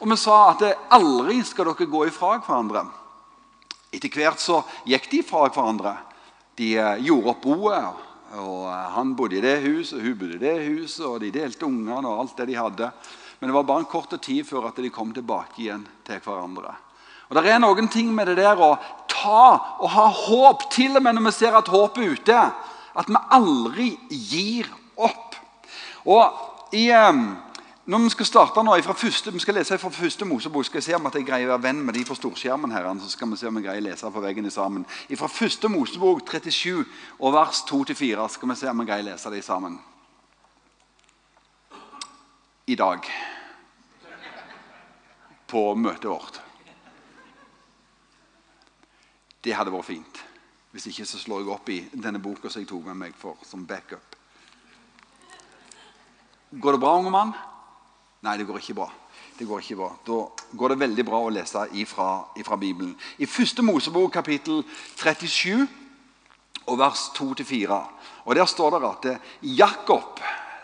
Og 0.00 0.10
vi 0.10 0.16
sa 0.20 0.36
at 0.50 0.66
aldri 0.92 1.40
skal 1.44 1.72
dere 1.72 1.88
gå 1.88 2.06
ifra 2.08 2.36
hverandre. 2.36 2.84
Etter 3.90 4.12
hvert 4.14 4.38
så 4.38 4.60
gikk 4.86 5.08
de 5.10 5.22
fra 5.26 5.48
hverandre. 5.48 5.96
De 6.58 6.74
eh, 6.78 7.00
gjorde 7.06 7.32
opp 7.32 7.42
boet. 7.42 8.04
og 8.38 8.68
eh, 8.70 8.86
Han 8.94 9.16
bodde 9.18 9.40
i 9.40 9.42
det 9.44 9.56
huset, 9.64 9.98
og 9.98 10.06
hun 10.06 10.18
bodde 10.20 10.38
i 10.38 10.44
det 10.44 10.54
huset, 10.68 11.02
og 11.08 11.18
de 11.22 11.32
delte 11.34 11.66
ungene 11.66 12.06
og 12.06 12.22
alt 12.22 12.38
det 12.38 12.50
de 12.52 12.60
hadde. 12.60 12.92
Men 13.40 13.50
det 13.50 13.56
var 13.56 13.66
bare 13.66 13.82
en 13.82 13.90
kort 13.90 14.14
tid 14.22 14.46
før 14.46 14.68
at 14.68 14.78
de 14.78 14.92
kom 14.94 15.12
tilbake 15.16 15.64
igjen 15.64 15.82
til 16.06 16.22
hverandre. 16.22 16.76
Og 17.30 17.36
Det 17.38 17.50
er 17.50 17.60
noen 17.62 17.88
ting 17.88 18.10
med 18.14 18.26
det 18.26 18.40
der 18.42 18.58
å 18.58 18.74
ta 19.10 19.76
og 19.80 19.90
ha 19.94 20.06
håp, 20.10 20.66
til 20.74 20.98
og 20.98 21.02
med 21.02 21.16
når 21.16 21.28
vi 21.28 21.34
ser 21.38 21.54
at 21.58 21.70
håpet 21.70 22.02
er 22.02 22.16
ute. 22.18 22.40
At 22.98 23.10
vi 23.10 23.20
aldri 23.38 23.92
gir 24.10 24.70
opp. 24.98 25.38
Og 26.06 26.74
i... 26.74 26.90
Um, 26.94 27.49
når 27.86 27.98
Vi 27.98 28.10
skal 28.10 28.26
starte 28.26 28.62
nå 28.62 28.74
første, 28.82 29.32
vi 29.32 29.38
skal 29.38 29.54
lese 29.54 29.78
fra 29.78 29.88
første 29.88 30.24
Mosebok. 30.24 30.64
Skal 30.64 30.78
jeg 30.78 30.82
se 30.82 30.94
om 30.94 31.06
at 31.06 31.14
jeg 31.14 31.24
greier 31.26 31.48
å 31.48 31.56
være 31.56 31.62
venn 31.62 31.80
med 31.84 31.94
de 31.94 32.04
på 32.04 32.14
storskjermen. 32.14 32.70
her, 32.70 32.84
så 33.00 33.08
skal 33.08 33.30
vi 33.30 33.36
se 33.36 33.48
om 33.48 33.56
jeg 33.56 33.64
greier 33.64 33.80
å 33.80 33.88
lese 33.88 34.10
på 34.10 34.20
veggene 34.20 34.50
sammen. 34.50 34.84
Fra 35.16 35.28
første 35.28 35.68
Mosebok 35.68 36.20
37 36.28 36.84
og 37.18 37.32
vers 37.32 37.64
2-4 37.70 38.28
skal 38.28 38.48
vi 38.48 38.56
se 38.56 38.68
om 38.68 38.78
jeg 38.80 38.86
greier 38.86 39.02
å 39.02 39.10
lese 39.10 39.30
de 39.30 39.42
sammen. 39.42 39.78
I 42.66 42.74
dag. 42.74 43.00
På 45.46 45.74
møtet 45.74 46.04
vårt. 46.04 46.40
Det 49.42 49.54
hadde 49.56 49.72
vært 49.72 49.84
fint. 49.84 50.24
Hvis 50.70 50.86
ikke 50.86 51.06
så 51.06 51.18
slår 51.18 51.40
jeg 51.40 51.50
opp 51.50 51.68
i 51.68 51.88
denne 51.92 52.20
boka 52.22 52.50
som 52.50 52.60
jeg 52.60 52.68
tok 52.68 52.84
med 52.86 52.96
meg 52.96 53.14
for, 53.18 53.40
som 53.42 53.66
backup. 53.66 54.16
Går 56.50 56.76
det 56.76 56.80
bra, 56.82 56.98
unge 56.98 57.10
mann? 57.10 57.32
Nei, 58.20 58.36
det 58.36 58.46
går 58.48 58.60
ikke 58.60 58.76
bra. 58.80 58.88
Det 59.38 59.46
går 59.48 59.62
ikke 59.62 59.78
bra. 59.80 59.90
Da 60.06 60.56
går 60.56 60.74
det 60.74 60.80
veldig 60.82 61.06
bra 61.08 61.22
å 61.24 61.32
lese 61.32 61.64
ifra, 61.80 62.10
ifra 62.36 62.58
Bibelen. 62.60 62.92
I 63.18 63.28
første 63.28 63.64
Mosebok 63.64 64.12
kapittel 64.12 64.60
37 64.96 65.64
og 66.66 66.76
vers 66.78 67.08
2-4. 67.16 67.80
Og 68.26 68.36
Der 68.36 68.46
står 68.46 68.76
det 68.76 68.90
at 68.90 69.10
Jakob 69.42 70.20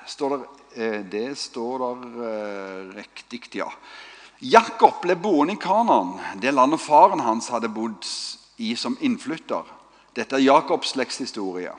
står 0.06 0.36
det, 0.36 0.44
Eh, 0.76 1.00
det 1.00 1.38
står 1.38 1.78
der 1.78 2.28
eh, 2.28 2.96
riktig, 2.96 3.56
ja. 3.56 3.70
Jakob 4.38 4.98
ble 5.00 5.14
boende 5.16 5.54
i 5.54 5.60
Kanan, 5.60 6.18
det 6.36 6.52
landet 6.52 6.82
faren 6.84 7.22
hans 7.24 7.48
hadde 7.48 7.70
bodd 7.72 8.04
i 8.60 8.74
som 8.76 8.98
innflytter. 9.00 9.64
Dette 10.12 10.36
er 10.36 10.44
Jakobs 10.44 10.92
slektshistorie. 10.92 11.72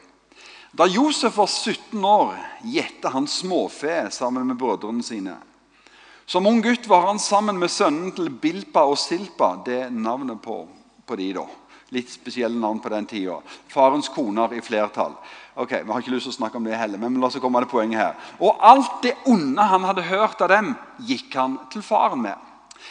Da 0.74 0.88
Josef 0.90 1.38
var 1.38 1.46
17 1.46 2.02
år, 2.02 2.34
gjette 2.66 3.14
han 3.14 3.30
småfe 3.30 4.08
sammen 4.14 4.50
med 4.50 4.58
brødrene 4.58 5.06
sine. 5.06 5.38
Som 6.28 6.46
ung 6.46 6.62
gutt 6.62 6.88
var 6.88 7.06
han 7.08 7.20
sammen 7.20 7.56
med 7.60 7.72
sønnen 7.72 8.12
til 8.12 8.28
Bilpa 8.30 8.82
og 8.84 8.98
Silpa. 9.00 9.54
Det 9.64 9.78
er 9.86 9.94
navnet 9.96 10.42
på, 10.44 10.58
på 11.08 11.16
de 11.16 11.30
da. 11.38 11.46
Litt 11.96 12.12
spesielle 12.12 12.60
navn 12.60 12.82
på 12.84 12.92
den 12.92 13.08
tida. 13.08 13.38
Farens 13.72 14.10
koner 14.12 14.52
i 14.58 14.60
flertall. 14.60 15.16
Ok, 15.56 15.72
Vi 15.72 15.88
har 15.88 16.04
ikke 16.04 16.12
lyst 16.12 16.28
til 16.28 16.34
å 16.36 16.40
snakke 16.42 16.60
om 16.60 16.68
det 16.68 16.76
heller, 16.76 17.00
men 17.00 17.16
la 17.22 17.30
oss 17.30 17.40
komme 17.40 17.64
til 17.64 17.72
poenget 17.72 18.02
her. 18.02 18.20
Og 18.44 18.60
alt 18.60 19.00
det 19.08 19.16
onde 19.24 19.70
han 19.72 19.88
hadde 19.88 20.04
hørt 20.10 20.44
av 20.44 20.52
dem, 20.52 20.76
gikk 21.00 21.32
han 21.40 21.56
til 21.72 21.82
faren 21.82 22.20
med. 22.28 22.36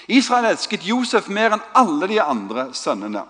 Israel 0.09 0.49
elsket 0.55 0.89
Josef 0.89 1.29
mer 1.29 1.59
enn 1.59 1.69
alle 1.77 2.09
de 2.09 2.23
andre 2.25 2.71
sønnene. 2.73 3.27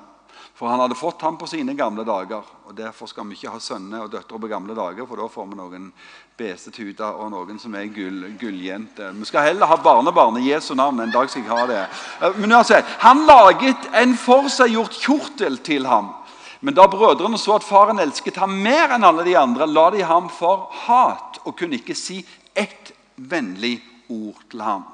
For 0.56 0.68
han 0.68 0.80
hadde 0.80 0.96
fått 0.96 1.20
ham 1.22 1.36
på 1.36 1.46
sine 1.46 1.74
gamle 1.76 2.04
dager. 2.04 2.44
og 2.64 2.76
Derfor 2.76 3.06
skal 3.10 3.26
vi 3.28 3.36
ikke 3.36 3.52
ha 3.52 3.58
sønner 3.60 4.06
og 4.06 4.12
døtre 4.14 4.38
på 4.40 4.48
gamle 4.48 4.72
dager, 4.74 5.04
for 5.04 5.20
da 5.20 5.26
får 5.28 5.50
vi 5.50 5.58
noen 5.58 5.90
besetuter 6.38 7.18
og 7.20 7.28
noen 7.34 7.60
som 7.60 7.76
er 7.76 7.90
gull, 7.92 8.22
gulljenter. 8.40 9.12
Vi 9.12 9.28
skal 9.28 9.50
heller 9.50 9.68
ha 9.68 9.76
barnebarn 9.84 10.40
i 10.40 10.46
Jesu 10.48 10.72
navn. 10.74 11.02
En 11.04 11.12
dag 11.12 11.28
skal 11.28 11.44
jeg 11.44 11.52
ha 11.52 11.66
det. 11.68 11.82
Eh, 12.22 12.40
men 12.40 12.56
uansett, 12.56 12.88
Han 13.04 13.26
laget 13.28 13.90
en 13.92 14.16
forseggjort 14.16 14.96
kjortel 14.96 15.58
til 15.58 15.86
ham. 15.86 16.14
Men 16.60 16.74
da 16.74 16.88
brødrene 16.88 17.38
så 17.38 17.58
at 17.58 17.68
faren 17.68 18.00
elsket 18.00 18.40
ham 18.40 18.56
mer 18.64 18.96
enn 18.96 19.04
alle 19.04 19.28
de 19.28 19.36
andre, 19.36 19.68
la 19.68 19.90
de 19.92 20.02
ham 20.08 20.32
for 20.32 20.70
hat 20.86 21.36
og 21.44 21.52
kunne 21.58 21.76
ikke 21.76 21.94
si 21.94 22.22
ett 22.56 22.94
vennlig 23.16 23.82
ord 24.08 24.40
til 24.50 24.64
ham. 24.64 24.88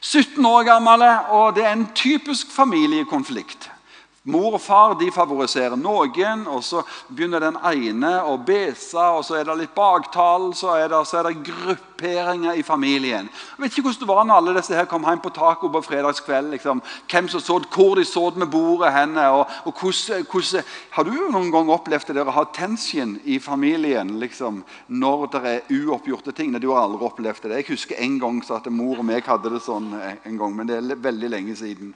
17 0.00 0.46
år 0.46 0.66
gammel, 0.66 1.06
og 1.30 1.54
det 1.54 1.64
er 1.64 1.74
en 1.78 1.90
typisk 1.94 2.50
familiekonflikt. 2.50 3.70
Mor 4.28 4.58
og 4.58 4.60
far 4.60 4.92
de 5.00 5.08
favoriserer 5.12 5.78
noen, 5.80 6.42
og 6.52 6.60
så 6.64 6.82
begynner 7.08 7.40
den 7.40 7.56
ene 7.64 8.10
å 8.28 8.34
bese. 8.36 9.00
og 9.00 9.24
Så 9.24 9.38
er 9.38 9.46
det 9.48 9.56
litt 9.56 9.74
baktall, 9.76 10.50
så 10.52 10.74
så 11.08 11.18
er 11.18 11.28
det 11.28 11.44
grupperinger 11.46 12.58
i 12.58 12.62
familien. 12.62 13.28
Jeg 13.28 13.62
vet 13.62 13.72
ikke 13.72 13.86
hvordan 13.88 14.02
det 14.02 14.08
var 14.10 14.26
når 14.28 14.40
alle 14.40 14.54
disse 14.58 14.76
her 14.76 14.88
kom 14.90 15.06
hjem 15.08 15.22
på 15.24 15.32
taco 15.32 15.70
på 15.72 15.82
fredagskveld. 15.86 16.50
Liksom. 16.52 16.82
Hvem 17.08 17.28
som 17.28 17.40
så, 17.40 17.58
Hvor 17.74 17.94
de 17.96 18.04
så 18.04 18.30
med 18.36 18.50
bordet 18.50 18.92
henne. 18.92 19.28
og, 19.28 19.46
og 19.64 19.72
hvordan, 19.80 20.26
hvordan, 20.30 20.64
Har 20.90 21.04
du 21.04 21.10
noen 21.30 21.50
gang 21.52 21.70
opplevd 21.70 22.12
det 22.14 22.26
å 22.26 22.36
ha 22.36 22.44
tension 22.44 23.18
i 23.24 23.38
familien 23.38 24.18
liksom, 24.20 24.64
når 24.88 25.26
det 25.32 25.42
er 25.44 25.72
uoppgjorte 25.72 26.32
ting? 26.32 26.52
Du 26.60 26.70
har 26.74 26.82
aldri 26.84 27.06
opplevd 27.06 27.48
det. 27.48 27.56
Jeg 27.62 27.70
husker 27.72 27.96
en 27.96 28.20
gang 28.20 28.44
så 28.44 28.60
at 28.60 28.68
mor 28.68 28.98
og 28.98 29.04
meg 29.08 29.24
hadde 29.24 29.50
det 29.56 29.64
sånn 29.64 29.94
en 29.96 30.38
gang, 30.38 30.54
men 30.56 30.68
det 30.68 30.76
er 30.76 31.04
veldig 31.08 31.32
lenge 31.32 31.56
siden. 31.56 31.94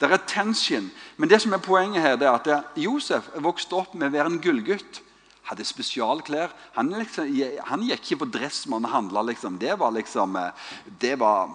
Det 0.00 0.10
er 0.12 0.22
tension. 0.28 0.90
Men 1.16 1.30
det 1.30 1.40
som 1.42 1.54
er 1.56 1.62
poenget 1.64 2.04
her, 2.04 2.16
det 2.20 2.28
er 2.28 2.36
at 2.36 2.76
Josef 2.76 3.30
vokste 3.40 3.78
opp 3.78 3.94
med 3.94 4.10
å 4.10 4.16
være 4.18 4.32
en 4.34 4.42
gullgutt. 4.44 5.00
Hadde 5.46 5.64
spesialklær. 5.64 6.52
Han, 6.74 6.90
liksom, 6.98 7.30
han 7.70 7.86
gikk 7.86 8.02
ikke 8.02 8.24
på 8.24 8.30
Dressmann 8.34 8.84
og 8.84 8.92
handla. 8.92 9.22
Liksom. 9.30 9.56
Det 9.62 9.78
var 9.78 9.94
liksom 9.94 10.36
eh, 10.36 10.68
det 11.00 11.14
var, 11.20 11.54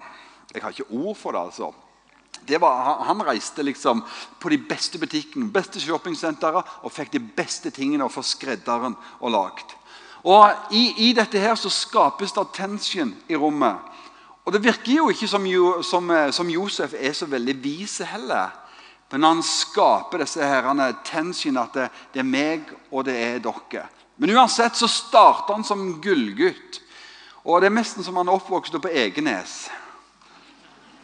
Jeg 0.53 0.63
har 0.63 0.71
ikke 0.71 0.89
ord 0.89 1.17
for 1.17 1.31
det. 1.35 1.41
altså. 1.41 1.73
Det 2.47 2.57
var, 2.61 3.03
han 3.05 3.21
reiste 3.21 3.63
liksom 3.63 4.01
på 4.39 4.49
de 4.49 4.57
beste 4.57 4.97
butikkene, 4.97 5.51
beste 5.53 5.79
shoppingsentrene 5.79 6.63
og 6.81 6.93
fikk 6.93 7.11
de 7.13 7.21
beste 7.21 7.69
tingene 7.69 8.07
for 8.09 8.25
skredderen 8.25 8.95
og 9.19 9.31
lagd. 9.35 9.75
Og 10.23 10.73
i, 10.73 11.09
i, 11.09 11.13
dette 11.17 11.39
her 11.41 11.53
så 11.57 11.69
skapes 11.73 12.33
det 12.33 12.47
tension 12.55 13.13
i 13.29 13.37
rommet. 13.37 13.77
Og 14.43 14.53
Det 14.53 14.63
virker 14.63 14.91
jo 14.95 15.09
ikke 15.11 15.27
som, 15.29 15.45
som, 15.83 16.11
eh, 16.11 16.31
som 16.31 16.49
Josef 16.49 16.93
er 16.97 17.13
så 17.13 17.27
veldig 17.29 17.55
vis 17.63 17.99
heller. 18.09 18.49
Men 19.11 19.23
han 19.23 19.43
skaper 19.43 20.23
disse 20.23 20.43
herrene 20.43 20.87
tension 21.05 21.59
at 21.59 21.73
det, 21.75 21.89
det, 22.13 22.21
er 22.23 22.27
meg 22.27 22.69
og 22.89 23.05
det 23.05 23.17
er 23.19 23.41
dere. 23.43 23.85
Men 24.15 24.33
uansett 24.37 24.77
så 24.79 24.87
starter 24.87 25.57
han 25.57 25.65
som 25.67 26.01
gullgutt. 26.01 26.79
Og 27.43 27.61
det 27.61 27.71
er 27.71 27.75
nesten 27.75 28.05
som 28.05 28.17
han 28.21 28.29
er 28.29 28.37
oppvokst 28.37 28.77
på 28.81 28.93
Egenes. 28.93 29.65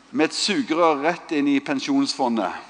Med 0.10 0.30
et 0.30 0.38
sugerør 0.38 1.02
rett 1.04 1.34
inn 1.36 1.50
i 1.52 1.60
pensjonsfondet. 1.60 2.64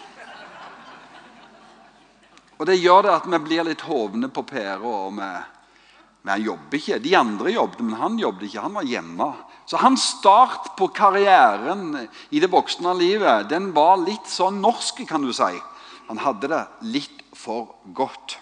Og 2.57 2.65
Det 2.65 2.79
gjør 2.79 3.05
det 3.05 3.13
at 3.13 3.27
vi 3.29 3.39
blir 3.43 3.67
litt 3.67 3.85
hovne 3.85 4.31
på 4.33 4.41
pæra. 4.47 5.11
Men 5.13 6.31
han 6.31 6.41
jobber 6.41 6.79
ikke. 6.79 6.97
De 7.03 7.13
andre 7.15 7.53
jobbet, 7.53 7.83
men 7.85 7.99
han 8.01 8.17
jobbet 8.19 8.47
ikke. 8.49 8.63
Han 8.65 8.79
var 8.79 8.89
hjemme. 8.89 9.29
Så 9.67 9.77
hans 9.81 10.03
start 10.15 10.71
på 10.79 10.87
karrieren 10.95 12.07
i 12.31 12.39
det 12.39 12.51
voksne 12.51 12.93
livet 12.95 13.49
den 13.51 13.73
var 13.75 13.99
litt 13.99 14.29
sånn 14.31 14.61
norsk, 14.63 15.01
kan 15.09 15.25
du 15.25 15.33
si. 15.35 15.51
Han 16.07 16.21
hadde 16.23 16.47
det 16.53 16.61
litt 16.87 17.23
for 17.35 17.73
godt. 17.95 18.37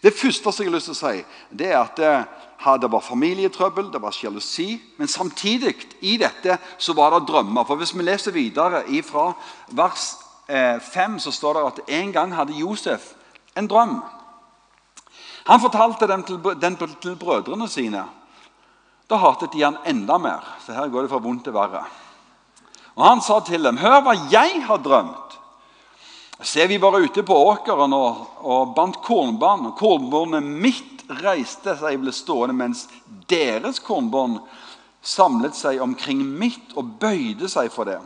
Det 0.00 0.14
første 0.16 0.52
jeg 0.56 0.70
har 0.70 0.76
lyst 0.78 0.88
til 0.88 0.96
å 0.96 1.00
si, 1.00 1.24
det 1.52 1.68
er 1.68 1.82
at 1.82 2.00
det, 2.00 2.12
det 2.80 2.90
var 2.92 3.04
familietrøbbel, 3.04 3.90
det 3.92 4.00
var 4.00 4.16
sjalusi. 4.16 4.78
Men 4.96 5.08
samtidig 5.08 5.74
i 6.00 6.16
dette 6.20 6.56
så 6.78 6.94
var 6.96 7.12
det 7.12 7.26
drømmer. 7.28 7.66
For 7.68 7.76
Hvis 7.76 7.92
vi 7.92 8.06
leser 8.06 8.32
videre 8.32 8.84
fra 9.04 9.34
vers 9.68 10.14
5, 10.48 11.18
eh, 11.18 11.18
så 11.20 11.32
står 11.32 11.58
det 11.58 11.66
at 11.66 11.82
en 12.00 12.12
gang 12.12 12.32
hadde 12.34 12.56
Josef 12.56 13.12
en 13.56 13.68
drøm. 13.68 14.00
Han 15.44 15.60
fortalte 15.60 16.08
den 16.08 16.24
til, 16.24 16.40
den 16.60 16.76
til 16.76 17.16
brødrene 17.16 17.68
sine. 17.68 18.06
Da 19.10 19.18
hatet 19.18 19.52
de 19.52 19.62
han 19.62 19.78
enda 19.84 20.18
mer. 20.18 20.44
Så 20.62 20.72
her 20.72 20.86
går 20.86 21.02
det 21.02 21.10
fra 21.10 21.18
vondt 21.18 21.42
til 21.48 21.54
verre. 21.54 21.82
Og 22.94 23.04
Han 23.04 23.20
sa 23.20 23.40
til 23.40 23.62
dem, 23.62 23.76
'Hør 23.76 24.02
hva 24.02 24.14
jeg 24.30 24.62
har 24.66 24.78
drømt.' 24.78 25.38
Se, 26.42 26.66
vi 26.66 26.78
var 26.78 26.96
ute 26.96 27.22
på 27.22 27.34
åkeren 27.34 27.92
og, 27.92 28.26
og 28.40 28.74
bandt 28.74 29.02
kornbånd. 29.02 29.66
og 29.66 29.76
Kornbåndet 29.76 30.42
mitt 30.42 31.02
reiste 31.08 31.76
seg 31.76 31.98
og 31.98 32.00
ble 32.00 32.12
stående, 32.12 32.54
mens 32.54 32.88
deres 33.28 33.78
kornbånd 33.78 34.38
samlet 35.02 35.54
seg 35.54 35.82
omkring 35.82 36.22
mitt 36.38 36.72
og 36.76 36.84
bøyde 37.00 37.48
seg 37.48 37.68
for 37.72 37.84
det. 37.84 37.98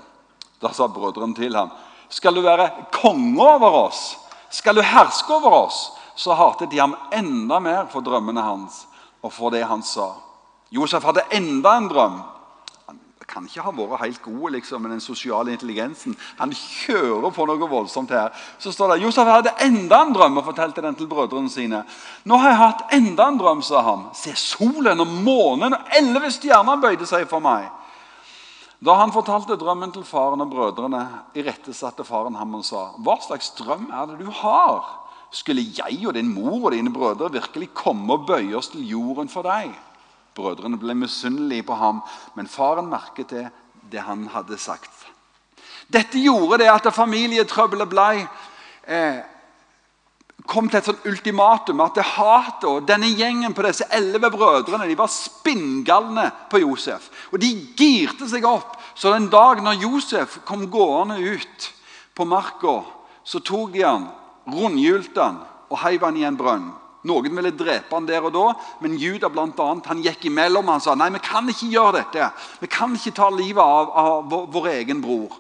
Da 0.61 0.73
sa 0.73 0.89
brødrene 0.89 1.35
til 1.35 1.55
ham, 1.55 1.71
'Skal 2.09 2.35
du 2.35 2.41
være 2.41 2.71
konge 2.93 3.43
over 3.43 3.87
oss? 3.87 4.17
Skal 4.51 4.75
du 4.75 4.83
herske 4.83 5.35
over 5.35 5.53
oss?' 5.67 5.91
Så 6.17 6.35
hatet 6.35 6.71
de 6.71 6.79
ham 6.79 6.97
enda 7.13 7.59
mer 7.59 7.87
for 7.87 8.01
drømmene 8.01 8.41
hans 8.41 8.87
og 9.23 9.33
for 9.33 9.51
det 9.51 9.65
han 9.65 9.83
sa. 9.83 10.24
Josef 10.75 11.05
hadde 11.07 11.23
enda 11.31 11.77
en 11.79 11.89
drøm. 11.89 12.17
Han 12.89 12.99
kan 13.29 13.45
ikke 13.47 13.63
ha 13.63 13.73
vært 13.75 14.03
helt 14.03 14.23
god 14.25 14.57
liksom, 14.57 14.83
med 14.83 14.91
den 14.97 15.03
sosiale 15.03 15.55
intelligensen. 15.55 16.17
Han 16.41 16.53
kjører 16.55 17.31
på 17.35 17.47
noe 17.47 17.69
voldsomt 17.71 18.11
her. 18.11 18.35
Så 18.59 18.73
står 18.75 18.95
det 18.95 19.05
Josef 19.05 19.31
hadde 19.31 19.55
enda 19.65 20.03
en 20.03 20.13
drøm 20.17 20.41
og 20.41 20.49
fortalte 20.51 20.83
den 20.83 20.99
til 20.99 21.09
brødrene 21.11 21.53
sine. 21.53 21.85
Nå 22.25 22.41
har 22.43 22.53
jeg 22.53 22.63
hatt 22.65 22.99
enda 22.99 23.29
en 23.31 23.39
drøm, 23.39 23.63
sa 23.63 23.85
han. 23.87 24.09
Se, 24.19 24.35
solen 24.39 25.01
og 25.01 25.15
månen 25.25 25.79
og 25.79 25.97
elleve 25.97 26.33
stjerner 26.35 26.83
bøyde 26.83 27.07
seg 27.09 27.29
for 27.31 27.45
meg. 27.45 27.71
Da 28.85 28.99
han 28.99 29.15
fortalte 29.15 29.57
drømmen 29.57 29.95
til 29.95 30.05
faren 30.05 30.43
og 30.45 30.51
brødrene, 30.53 31.07
irettesatte 31.39 32.05
faren 32.05 32.35
ham 32.35 32.59
og 32.59 32.65
sa, 32.65 32.91
'Hva 32.99 33.17
slags 33.23 33.51
drøm 33.57 33.89
er 33.93 34.07
det 34.07 34.19
du 34.19 34.31
har?' 34.31 35.01
Skulle 35.31 35.63
jeg 35.63 36.07
og 36.07 36.15
din 36.15 36.35
mor 36.35 36.67
og 36.67 36.73
dine 36.73 36.93
brødre 36.93 37.33
virkelig 37.33 37.75
komme 37.75 38.13
og 38.13 38.27
bøye 38.27 38.55
oss 38.57 38.69
til 38.69 38.87
jorden 38.87 39.29
for 39.29 39.43
deg? 39.43 39.73
Brødrene 40.35 40.79
ble 40.81 40.97
misunnelige 40.99 41.67
på 41.67 41.77
ham, 41.79 42.01
men 42.35 42.51
faren 42.51 42.89
merket 42.91 43.31
det, 43.31 43.45
det 43.93 44.03
han 44.03 44.27
hadde 44.33 44.59
sagt. 44.59 44.91
Dette 45.93 46.19
gjorde 46.19 46.59
det 46.63 46.71
at 46.73 46.89
familietrøbbelet 46.95 47.91
ble 47.91 48.09
eh, 48.89 49.21
kom 50.47 50.69
til 50.69 50.79
et 50.79 50.89
sånt 50.89 51.07
ultimatum. 51.09 51.83
At 51.85 51.99
det 51.99 52.07
hatet 52.15 52.67
og 52.69 52.89
denne 52.89 53.11
gjengen 53.17 53.55
på 53.57 53.65
disse 53.67 53.87
elleve 53.95 54.31
brødrene 54.35 54.89
de 54.89 54.99
var 54.99 55.13
spinngalne 55.13 56.29
på 56.51 56.61
Josef. 56.65 57.09
Og 57.33 57.41
De 57.41 57.51
girte 57.77 58.29
seg 58.31 58.47
opp. 58.49 58.77
Så 58.95 59.13
den 59.15 59.31
dag 59.33 59.63
når 59.63 59.81
Josef 59.83 60.39
kom 60.47 60.69
gående 60.71 61.19
ut 61.19 61.71
på 62.15 62.27
marka, 62.29 62.83
så 63.25 63.41
tok 63.43 63.73
de 63.75 63.83
han, 63.83 64.07
rundhjulte 64.47 65.19
han 65.19 65.41
og 65.73 65.81
heiv 65.83 66.05
han 66.05 66.19
i 66.21 66.27
en 66.29 66.37
brønn. 66.39 66.69
Noen 67.05 67.35
ville 67.37 67.53
drepe 67.53 67.93
han 67.93 68.07
der 68.09 68.25
og 68.25 68.33
da, 68.33 68.45
men 68.81 68.97
Juda 68.97 69.29
blant 69.29 69.59
annet, 69.61 69.91
han 69.91 70.01
gikk 70.05 70.25
imellom 70.31 70.71
Han 70.73 70.81
sa 70.81 70.95
nei, 70.97 71.11
vi 71.13 71.21
kan 71.25 71.49
ikke 71.53 71.69
gjøre 71.69 71.99
dette. 71.99 72.31
Vi 72.63 72.71
kan 72.73 72.95
ikke 72.97 73.13
ta 73.19 73.29
livet 73.31 73.61
av, 73.61 73.91
av 73.93 74.31
vår, 74.31 74.47
vår, 74.55 74.69
egen 74.79 75.03
bror. 75.05 75.37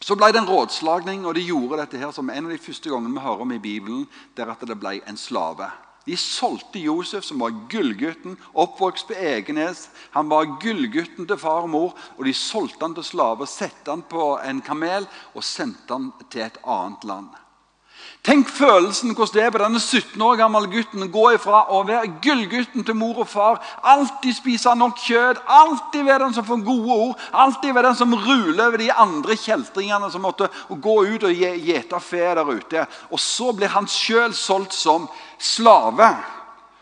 Så 0.00 0.16
ble 0.16 0.30
det 0.32 0.40
en 0.40 0.48
rådslagning, 0.48 1.26
og 1.28 1.36
de 1.36 1.44
gjorde 1.44 1.82
dette 1.82 2.00
her 2.00 2.14
som 2.16 2.30
en 2.32 2.48
av 2.48 2.54
de 2.54 2.62
første 2.62 2.88
gangene 2.88 3.12
vi 3.18 3.26
hører 3.26 3.44
om 3.44 3.52
i 3.52 3.60
Bibelen, 3.60 4.06
der 4.38 4.48
at 4.54 4.64
det 4.64 4.78
ble 4.80 4.94
en 5.04 5.20
slave. 5.20 5.68
De 6.08 6.16
solgte 6.16 6.80
Josef, 6.80 7.26
som 7.26 7.42
var 7.44 7.52
gullgutten, 7.68 8.38
oppvokst 8.56 9.10
på 9.10 9.18
Egenes. 9.20 9.90
Han 10.14 10.30
var 10.30 10.48
gullgutten 10.62 11.28
til 11.28 11.36
far 11.36 11.66
og 11.66 11.74
mor, 11.74 11.92
og 12.16 12.24
de 12.24 12.32
solgte 12.32 12.80
han 12.86 12.96
til 12.96 13.04
slave, 13.04 13.44
sette 13.44 13.92
han 13.92 14.06
på 14.08 14.30
en 14.40 14.64
kamel 14.64 15.04
og 15.34 15.44
sendte 15.44 15.92
han 15.92 16.08
til 16.32 16.46
et 16.46 16.56
annet 16.64 17.04
land. 17.10 17.28
Tenk 18.26 18.48
følelsen 18.50 19.14
hvordan 19.14 19.34
det 19.34 19.42
er 19.44 19.52
på 19.54 19.60
denne 19.62 19.80
17 19.80 20.22
år 20.22 20.36
gamle 20.36 20.68
gutten. 20.68 21.06
Gå 21.12 21.24
ifra 21.36 21.62
å 21.72 21.80
være 21.88 22.10
gullgutten 22.24 22.84
til 22.84 22.96
mor 22.98 23.22
og 23.22 23.28
far. 23.30 23.60
Alltid 23.82 24.36
spise 24.36 24.74
nok 24.76 24.98
kjøtt. 25.00 25.40
Alltid 25.46 26.04
være 26.04 26.26
den 26.26 26.36
som 26.36 26.46
får 26.48 26.64
gode 26.66 26.96
ord. 26.96 27.28
Alltid 27.32 27.72
være 27.72 27.92
den 27.92 28.00
som 28.00 28.16
ruler 28.16 28.66
over 28.66 28.82
de 28.82 28.90
andre 28.92 29.38
kjeltringene 29.38 30.10
som 30.12 30.26
måtte 30.26 30.50
gå 30.68 30.96
ut 31.14 31.28
og 31.28 31.44
gjete 31.70 32.02
fe 32.04 32.24
der 32.26 32.50
ute. 32.50 32.84
Og 33.08 33.22
så 33.22 33.52
blir 33.56 33.72
han 33.72 33.88
sjøl 33.88 34.34
solgt 34.36 34.76
som 34.76 35.08
slave. 35.38 36.10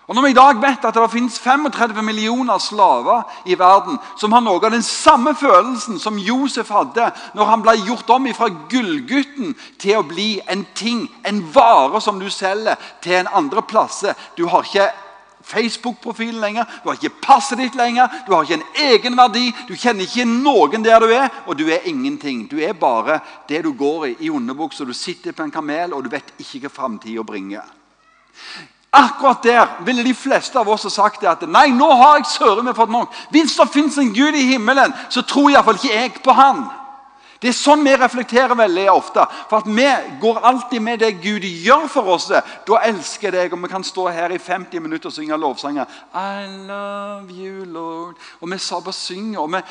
Og 0.07 0.15
Når 0.15 0.23
vi 0.23 0.31
i 0.31 0.39
dag 0.39 0.59
vet 0.63 0.85
at 0.87 0.95
det 0.95 1.11
finnes 1.11 1.39
35 1.43 2.03
millioner 2.07 2.59
slaver 2.63 3.25
i 3.51 3.57
verden 3.59 3.97
som 4.15 4.33
har 4.33 4.45
noe 4.45 4.61
av 4.63 4.71
den 4.71 4.85
samme 4.87 5.33
følelsen 5.35 5.99
som 5.99 6.21
Josef 6.23 6.71
hadde 6.71 7.09
når 7.35 7.49
han 7.51 7.65
ble 7.65 7.75
gjort 7.89 8.13
om 8.15 8.29
fra 8.37 8.47
gullgutten 8.71 9.57
til 9.83 9.99
å 9.99 10.05
bli 10.07 10.37
en 10.47 10.63
ting, 10.79 11.09
en 11.27 11.41
vare 11.51 11.99
som 12.01 12.21
du 12.23 12.29
selger 12.31 12.79
til 13.03 13.19
en 13.19 13.33
andre 13.35 13.65
plass. 13.67 14.05
Du 14.39 14.47
har 14.47 14.63
ikke 14.63 14.87
Facebook-profilen 15.47 16.39
lenger, 16.41 16.71
du 16.83 16.89
har 16.91 16.99
ikke 16.99 17.23
passet 17.23 17.59
ditt 17.59 17.75
lenger, 17.79 18.07
du 18.27 18.33
har 18.35 18.47
ikke 18.47 18.61
en 18.61 18.87
egenverdi, 18.87 19.51
du 19.67 19.75
kjenner 19.75 20.07
ikke 20.07 20.27
noen 20.27 20.87
der 20.87 21.03
du 21.03 21.11
er, 21.15 21.29
og 21.47 21.59
du 21.59 21.67
er 21.67 21.87
ingenting. 21.87 22.47
Du 22.51 22.59
er 22.63 22.79
bare 22.79 23.21
det 23.51 23.65
du 23.67 23.73
går 23.75 24.07
i 24.07 24.15
i 24.27 24.31
underbuksa, 24.31 24.87
du 24.87 24.95
sitter 24.95 25.35
på 25.35 25.47
en 25.47 25.55
kamel, 25.55 25.95
og 25.95 26.07
du 26.07 26.11
vet 26.15 26.31
ikke 26.39 26.67
hva 26.67 26.75
framtida 26.79 27.23
bringer. 27.27 27.67
Akkurat 28.93 29.43
der 29.43 29.67
ville 29.85 30.05
de 30.05 30.15
fleste 30.15 30.59
av 30.59 30.69
oss 30.69 30.87
ha 30.87 30.91
sagt 30.91 31.25
at 31.29 31.43
nei, 31.49 31.69
nå 31.75 31.89
har 31.91 32.21
jeg 32.21 32.31
søren 32.37 32.65
meg 32.65 32.77
fått 32.79 32.93
nok. 32.93 33.13
Hvis 33.35 33.57
det 33.59 33.69
fins 33.75 33.99
en 33.99 34.15
Gud 34.15 34.37
i 34.39 34.47
himmelen, 34.53 34.95
så 35.13 35.23
tror 35.27 35.51
iallfall 35.51 35.81
ikke 35.81 35.95
jeg 35.95 36.15
på 36.25 36.37
han. 36.37 36.67
Det 37.43 37.51
er 37.51 37.57
sånn 37.57 37.85
vi 37.85 37.93
reflekterer 37.93 38.57
veldig 38.57 38.87
ofte. 38.91 39.27
For 39.51 39.61
at 39.61 39.67
Vi 39.69 39.89
går 40.21 40.41
alltid 40.41 40.83
med 40.83 41.01
det 41.01 41.21
Gud 41.21 41.45
gjør 41.45 41.89
for 41.89 42.09
oss. 42.15 42.31
Da 42.67 42.81
elsker 42.83 43.29
jeg 43.29 43.33
deg, 43.33 43.53
og 43.53 43.63
vi 43.63 43.69
kan 43.69 43.85
stå 43.85 44.09
her 44.09 44.33
i 44.33 44.39
50 44.39 44.81
minutter 44.81 45.11
og 45.11 45.13
synge 45.13 45.37
lovsanger. 45.37 45.85
I 46.15 46.47
love 46.67 47.31
you, 47.31 47.65
Lord. 47.65 48.17
Og 48.41 48.51
vi 48.51 48.57
bare 48.57 48.93
synger. 48.93 49.41
og 49.41 49.53
vi, 49.53 49.63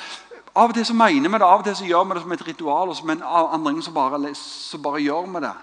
Av 0.56 0.70
og 0.70 0.74
til 0.74 0.86
så 0.86 0.94
mener 0.94 1.30
vi 1.30 1.38
det, 1.38 1.44
av 1.44 1.60
og 1.60 1.66
til 1.66 1.76
så 1.76 1.86
gjør 1.86 2.04
vi 2.04 2.14
det 2.14 2.22
som 2.22 2.32
et 2.32 2.48
ritual. 2.48 2.96
Men 3.04 3.24
andre 3.26 3.64
ganger 3.64 3.82
så 3.82 4.36
så 4.36 4.78
bare 4.78 5.02
gjør 5.02 5.26
vi 5.34 5.42
det. 5.42 5.56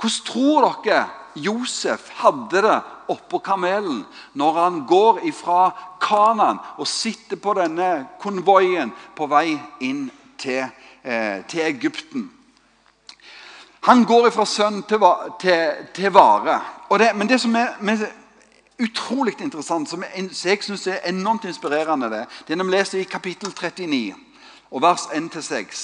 Hvordan 0.00 0.24
tror 0.26 0.68
dere 0.84 1.06
Josef 1.34 2.08
hadde 2.22 2.62
det 2.64 2.76
oppå 3.12 3.38
kamelen 3.44 4.02
når 4.38 4.58
han 4.58 4.80
går 4.88 5.20
ifra 5.28 5.70
Kanan 6.00 6.58
og 6.76 6.88
sitter 6.88 7.36
på 7.36 7.54
denne 7.58 7.90
konvoien 8.22 8.90
på 9.16 9.28
vei 9.30 9.58
inn 9.84 10.08
til, 10.40 10.64
eh, 11.04 11.44
til 11.46 11.66
Egypten? 11.66 12.30
Han 13.80 14.04
går 14.04 14.28
ifra 14.28 14.44
sønn 14.44 14.82
til, 14.88 15.04
til, 15.40 15.86
til 15.94 16.12
vare. 16.12 16.60
Det, 16.98 17.12
men 17.16 17.28
det 17.28 17.40
som 17.40 17.54
er, 17.56 17.76
men, 17.80 18.00
utrolig 18.80 19.36
interessant, 19.40 19.88
som 19.88 20.04
jeg, 20.04 20.58
syns 20.62 20.86
er 20.86 21.06
enormt 21.08 21.44
inspirerende, 21.44 22.10
det, 22.10 22.26
det 22.46 22.54
er 22.54 22.60
når 22.60 22.68
vi 22.68 22.76
leser 22.76 23.00
i 23.00 23.08
kapittel 23.08 23.52
39, 23.52 24.14
og 24.70 24.82
vers 24.82 25.08
1-6, 25.12 25.80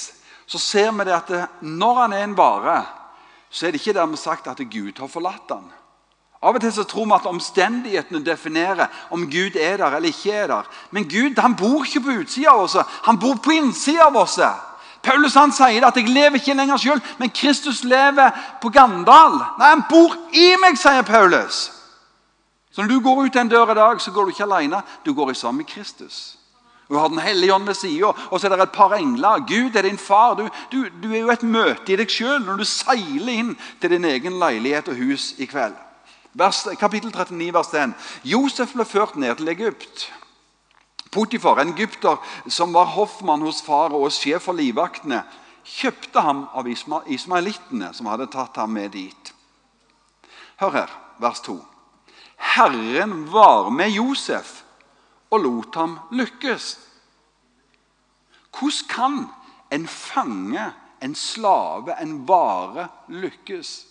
så 0.47 0.59
ser 0.59 0.93
vi 0.93 1.05
det 1.05 1.17
at 1.17 1.33
når 1.61 2.01
han 2.01 2.13
er 2.13 2.25
en 2.25 2.37
vare 2.37 2.77
så 3.51 3.67
er 3.67 3.71
det 3.71 3.81
ikke 3.81 3.99
dermed 3.99 4.19
sagt 4.19 4.47
at 4.47 4.61
Gud 4.71 4.99
har 4.99 5.09
forlatt 5.09 5.51
ham. 5.51 5.71
Av 6.43 6.55
og 6.55 6.61
til 6.61 6.73
så 6.73 6.85
tror 6.85 7.07
vi 7.09 7.17
at 7.17 7.27
omstendighetene 7.27 8.25
definerer 8.25 8.87
om 9.11 9.25
Gud 9.31 9.57
er 9.57 9.77
der 9.81 9.97
eller 9.97 10.09
ikke 10.09 10.33
er 10.33 10.47
der. 10.47 10.69
Men 10.91 11.09
Gud 11.09 11.41
han 11.41 11.57
bor 11.57 11.85
ikke 11.85 12.05
på 12.05 12.19
utsida 12.21 12.53
av 12.53 12.67
oss, 12.67 12.77
han 13.05 13.19
bor 13.19 13.39
på 13.43 13.57
innsida 13.57 14.07
av 14.11 14.17
oss. 14.21 14.39
Paulus 15.03 15.35
han 15.35 15.53
sier 15.53 15.87
at 15.87 15.97
'jeg 15.97 16.09
lever 16.09 16.37
ikke 16.37 16.55
lenger 16.55 16.77
sjøl, 16.77 17.01
men 17.19 17.31
Kristus 17.31 17.85
lever 17.85 18.31
på 18.61 18.69
Gandal'. 18.69 19.59
Nei, 19.59 19.69
Han 19.69 19.85
bor 19.89 20.17
i 20.33 20.57
meg, 20.61 20.79
sier 20.79 21.03
Paulus. 21.03 21.73
Så 22.73 22.83
når 22.83 22.89
du 22.89 23.01
går 23.01 23.25
ut 23.25 23.37
en 23.37 23.49
dør 23.49 23.71
i 23.71 23.75
dag, 23.75 24.01
så 24.01 24.11
går 24.11 24.25
du 24.25 24.29
ikke 24.29 24.55
alene. 24.55 24.83
Du 25.05 25.15
går 25.15 25.33
sammen 25.33 25.57
med 25.57 25.67
Kristus. 25.67 26.36
Du 26.89 26.95
har 26.95 27.09
Den 27.09 27.19
hellige 27.19 27.55
ånd 27.55 27.67
ved 27.67 27.75
sida, 27.75 28.13
og 28.31 28.41
så 28.41 28.47
er 28.47 28.57
det 28.57 28.63
et 28.63 28.73
par 28.73 28.95
engler. 28.95 29.43
Gud 29.47 29.75
er 29.77 29.83
din 29.83 29.99
far. 29.99 30.35
Du, 30.35 30.49
du, 30.73 30.87
du 31.03 31.13
er 31.13 31.19
jo 31.19 31.31
et 31.31 31.43
møte 31.43 31.93
i 31.93 31.97
deg 31.99 32.11
sjøl 32.11 32.45
når 32.45 32.61
du 32.61 32.65
seiler 32.65 33.33
inn 33.33 33.57
til 33.81 33.91
din 33.91 34.07
egen 34.07 34.39
leilighet 34.39 34.93
og 34.93 35.01
hus 35.01 35.33
i 35.43 35.49
kveld. 35.51 35.75
Vers, 36.37 36.67
kapittel 36.79 37.11
39, 37.11 37.53
vers 37.55 37.73
1. 37.75 37.95
Josef 38.25 38.75
ble 38.77 38.85
ført 38.85 39.17
ned 39.17 39.35
til 39.39 39.49
Egypt. 39.49 40.13
Potifar, 41.11 41.59
en 41.63 41.73
egypter 41.73 42.21
som 42.47 42.75
var 42.77 42.93
hoffmann 42.93 43.43
hos 43.43 43.63
far 43.65 43.95
og 43.97 44.13
sjef 44.13 44.47
for 44.47 44.59
livvaktene, 44.59 45.23
kjøpte 45.67 46.23
ham 46.23 46.45
av 46.55 46.69
ismaelittene 46.69 47.89
som 47.97 48.11
hadde 48.13 48.29
tatt 48.31 48.61
ham 48.61 48.77
med 48.77 48.93
dit. 48.95 49.33
Hør 50.61 50.77
her, 50.77 50.93
vers 51.19 51.41
2. 51.49 51.57
Herren 52.55 53.25
var 53.33 53.73
med 53.75 53.97
Josef 53.97 54.61
og 55.31 55.41
lot 55.41 55.75
ham 55.75 55.99
lykkes. 56.13 56.79
Hvordan 58.59 58.89
kan 58.89 59.27
en 59.73 59.89
fange, 59.89 60.73
en 61.03 61.15
slave, 61.15 61.95
en 62.03 62.29
vare 62.29 62.89
lykkes? 63.09 63.87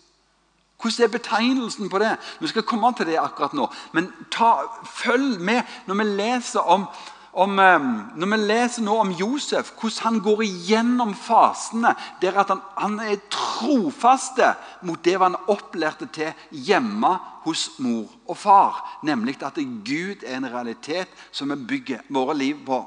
Hvordan 0.81 1.03
er 1.03 1.11
betegnelsen 1.11 1.89
på 1.89 1.99
det? 1.99 2.17
Vi 2.39 2.47
skal 2.47 2.63
komme 2.63 2.93
til 2.97 3.07
det 3.07 3.19
akkurat 3.19 3.53
nå. 3.53 3.67
Men 3.93 4.11
ta, 4.31 4.65
følg 4.85 5.39
med 5.41 5.61
når 5.87 5.95
vi 5.95 6.03
leser 6.03 6.59
om 6.59 6.87
om, 7.35 7.59
ehm, 7.59 8.11
når 8.15 8.29
vi 8.31 8.37
leser 8.37 8.83
nå 8.85 8.95
om 8.99 9.11
Josef, 9.11 9.73
hvordan 9.75 10.03
han 10.03 10.19
går 10.23 10.43
igjennom 10.45 11.13
fasene 11.19 11.91
der 12.21 12.37
han, 12.37 12.61
han, 12.77 12.99
er 12.99 13.19
trofaste 13.29 14.53
mot 14.81 15.03
det 15.03 15.17
han 15.19 15.35
opplærte 15.51 16.07
til 16.15 16.31
hjemme 16.51 17.11
hos 17.43 17.69
mor 17.79 18.07
og 18.27 18.37
far. 18.37 18.99
Nemlig 19.03 19.35
at 19.43 19.59
Gud 19.83 20.23
er 20.23 20.37
en 20.37 20.51
realitet 20.53 21.11
som 21.31 21.51
vi 21.51 21.55
bygger 21.55 22.07
våre 22.09 22.37
liv 22.37 22.65
på. 22.65 22.85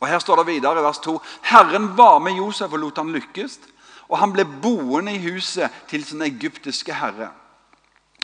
Og 0.00 0.08
Her 0.08 0.18
står 0.18 0.36
det 0.36 0.46
videre 0.46 0.80
i 0.80 0.84
vers 0.84 0.98
2.: 0.98 1.20
Herren 1.42 1.96
var 1.96 2.18
med 2.18 2.36
Josef 2.36 2.72
og 2.72 2.78
lot 2.78 2.96
ham 2.96 3.12
lykkes. 3.12 3.58
Og 4.10 4.18
han 4.18 4.32
ble 4.32 4.44
boende 4.44 5.14
i 5.14 5.22
huset 5.22 5.70
til 5.88 6.04
sin 6.04 6.22
egyptiske 6.22 6.94
herre. 6.94 7.30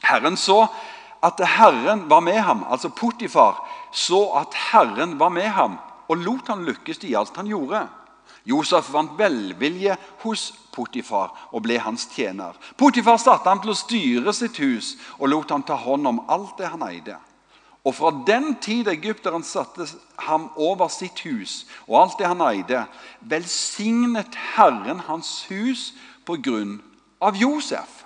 Herren 0.02 0.36
så 0.36 0.66
at 1.22 1.40
Herren 1.48 2.10
var 2.10 2.20
med 2.20 2.38
ham, 2.40 2.64
altså 2.70 2.88
Potifar, 2.88 3.62
så 3.92 4.22
at 4.40 4.54
Herren 4.70 5.18
var 5.18 5.32
med 5.34 5.48
ham 5.56 5.78
og 6.08 6.22
lot 6.22 6.48
han 6.48 6.64
lykkes 6.66 7.02
i 7.04 7.14
alt 7.18 7.36
han 7.36 7.48
gjorde. 7.50 7.86
Josef 8.46 8.92
vant 8.94 9.16
velvilje 9.18 9.96
hos 10.22 10.52
Potifar 10.74 11.32
og 11.50 11.64
ble 11.64 11.78
hans 11.82 12.04
tjener. 12.12 12.54
Potifar 12.78 13.18
satte 13.18 13.48
ham 13.50 13.62
til 13.62 13.72
å 13.72 13.78
styre 13.78 14.34
sitt 14.36 14.60
hus 14.62 14.94
og 15.18 15.30
lot 15.32 15.50
ham 15.50 15.64
ta 15.66 15.78
hånd 15.80 16.06
om 16.06 16.22
alt 16.30 16.54
det 16.60 16.70
han 16.70 16.84
eide. 16.86 17.16
Og 17.86 17.94
fra 17.94 18.10
den 18.26 18.56
tid 18.62 18.88
egypteren 18.90 19.44
satte 19.46 19.86
ham 20.26 20.48
over 20.56 20.90
sitt 20.90 21.22
hus 21.26 21.64
og 21.86 22.00
alt 22.00 22.18
det 22.18 22.30
han 22.30 22.42
eide, 22.42 22.84
velsignet 23.20 24.34
Herren 24.56 25.04
hans 25.06 25.44
hus 25.50 25.92
på 26.26 26.38
grunn 26.42 26.80
av 27.22 27.38
Josef. 27.38 28.05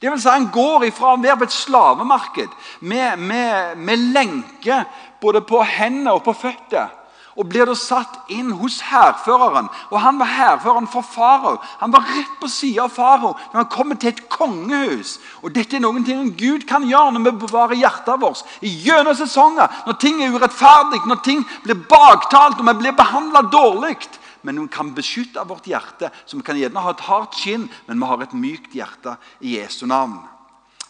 Det 0.00 0.10
vil 0.10 0.20
si, 0.20 0.28
Han 0.28 0.48
går 0.52 0.88
ifra 0.88 1.14
å 1.14 1.20
være 1.20 1.42
på 1.42 1.48
et 1.48 1.56
slavemarked 1.56 2.56
med, 2.80 3.18
med, 3.18 3.76
med 3.76 4.06
lenke 4.14 4.84
både 5.20 5.44
på 5.44 5.60
hendene 5.66 6.16
og 6.16 6.24
på 6.24 6.36
føtter 6.46 6.96
og 7.38 7.46
blir 7.48 7.68
da 7.68 7.74
satt 7.78 8.30
inn 8.34 8.50
hos 8.58 8.80
hærføreren. 8.84 9.68
Og 9.90 10.00
Han 10.02 10.18
var 10.20 10.28
hærføreren 10.28 10.88
for 10.90 11.06
farao. 11.06 11.56
Han 11.80 11.92
var 11.92 12.04
rett 12.04 12.32
på 12.40 12.48
sida 12.50 12.84
av 12.84 12.92
farao 12.92 13.36
når 13.52 13.56
han 13.62 13.70
kommer 13.70 13.96
til 13.96 14.12
et 14.12 14.24
kongehus. 14.28 15.18
Og 15.42 15.54
Dette 15.54 15.78
er 15.78 15.84
noen 15.84 16.04
ting 16.04 16.34
Gud 16.36 16.66
kan 16.68 16.84
gjøre 16.88 17.14
når 17.14 17.24
vi 17.28 17.36
bevarer 17.44 17.80
hjertet 17.80 18.20
vårt. 18.20 18.44
Gjennom 18.60 19.16
sesonger, 19.16 19.70
når 19.86 20.00
ting 20.02 20.20
er 20.22 20.34
urettferdig, 20.34 21.00
når 21.06 21.22
ting 21.24 21.44
blir 21.64 21.80
baktalt, 21.88 22.60
og 22.60 22.66
vi 22.68 22.76
blir 22.82 22.98
behandla 22.98 23.46
dårlig 23.52 23.96
men 24.42 24.60
vi 24.62 24.68
kan 24.72 24.94
beskytte 24.94 25.44
vårt 25.48 25.68
hjerte. 25.70 26.10
Så 26.26 26.36
vi 26.36 26.44
kan 26.46 26.58
gjerne 26.58 26.82
ha 26.84 26.92
et 26.94 27.06
hardt 27.06 27.38
skinn, 27.38 27.68
men 27.86 28.00
vi 28.00 28.10
har 28.10 28.22
et 28.22 28.36
mykt 28.36 28.76
hjerte 28.76 29.16
i 29.40 29.56
Jesu 29.58 29.86
navn. 29.86 30.20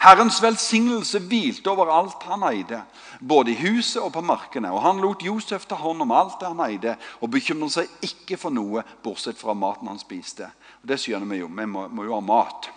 Herrens 0.01 0.39
velsignelse 0.41 1.21
hvilte 1.29 1.69
over 1.69 1.91
alt 1.93 2.23
han 2.25 2.41
eide, 2.49 2.79
både 3.21 3.53
i 3.53 3.59
huset 3.61 4.01
og 4.01 4.15
på 4.15 4.23
markene. 4.25 4.71
Og 4.73 4.81
han 4.81 5.03
lot 5.03 5.21
Josef 5.21 5.67
ta 5.69 5.77
hånd 5.77 6.01
om 6.01 6.15
alt 6.17 6.39
det 6.41 6.49
han 6.49 6.63
eide, 6.65 6.95
og 7.21 7.29
bekymret 7.35 7.75
seg 7.75 8.07
ikke 8.09 8.39
for 8.41 8.55
noe, 8.55 8.81
bortsett 9.05 9.37
fra 9.37 9.53
maten 9.53 9.91
han 9.93 10.01
spiste. 10.01 10.49
Og 10.81 10.89
Det 10.89 10.97
skjønner 11.03 11.29
vi 11.29 11.43
jo. 11.43 11.51
Vi 11.53 11.67
må, 11.69 11.85
må 11.93 12.09
jo 12.09 12.17
ha 12.17 12.23
mat. 12.25 12.71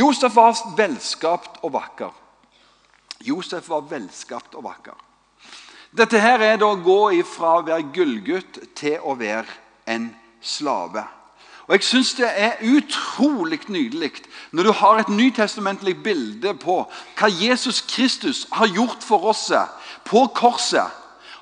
Josef 0.00 0.32
var 0.32 0.56
velskapt 0.78 1.60
og 1.60 1.74
vakker. 1.76 2.16
Josef 3.28 3.68
var 3.68 3.84
velskapt 3.90 4.56
og 4.56 4.64
vakker. 4.64 4.96
Dette 5.96 6.20
her 6.20 6.40
er 6.40 6.56
da 6.60 6.72
å 6.72 6.80
gå 6.80 7.00
ifra 7.20 7.58
å 7.58 7.66
være 7.68 7.92
gullgutt 7.92 8.58
til 8.76 8.96
å 9.04 9.12
være 9.16 9.65
en 9.88 10.16
slave. 10.40 11.04
Og 11.66 11.74
Jeg 11.74 11.82
syns 11.82 12.14
det 12.14 12.28
er 12.30 12.52
utrolig 12.62 13.60
nydelig 13.68 14.12
når 14.52 14.62
du 14.62 14.72
har 14.72 14.98
et 14.98 15.08
nytestamentlig 15.08 16.02
bilde 16.02 16.54
på 16.54 16.76
hva 17.18 17.30
Jesus 17.30 17.80
Kristus 17.80 18.46
har 18.52 18.70
gjort 18.70 19.02
for 19.02 19.26
oss 19.32 19.50
på 20.04 20.26
korset. 20.34 20.86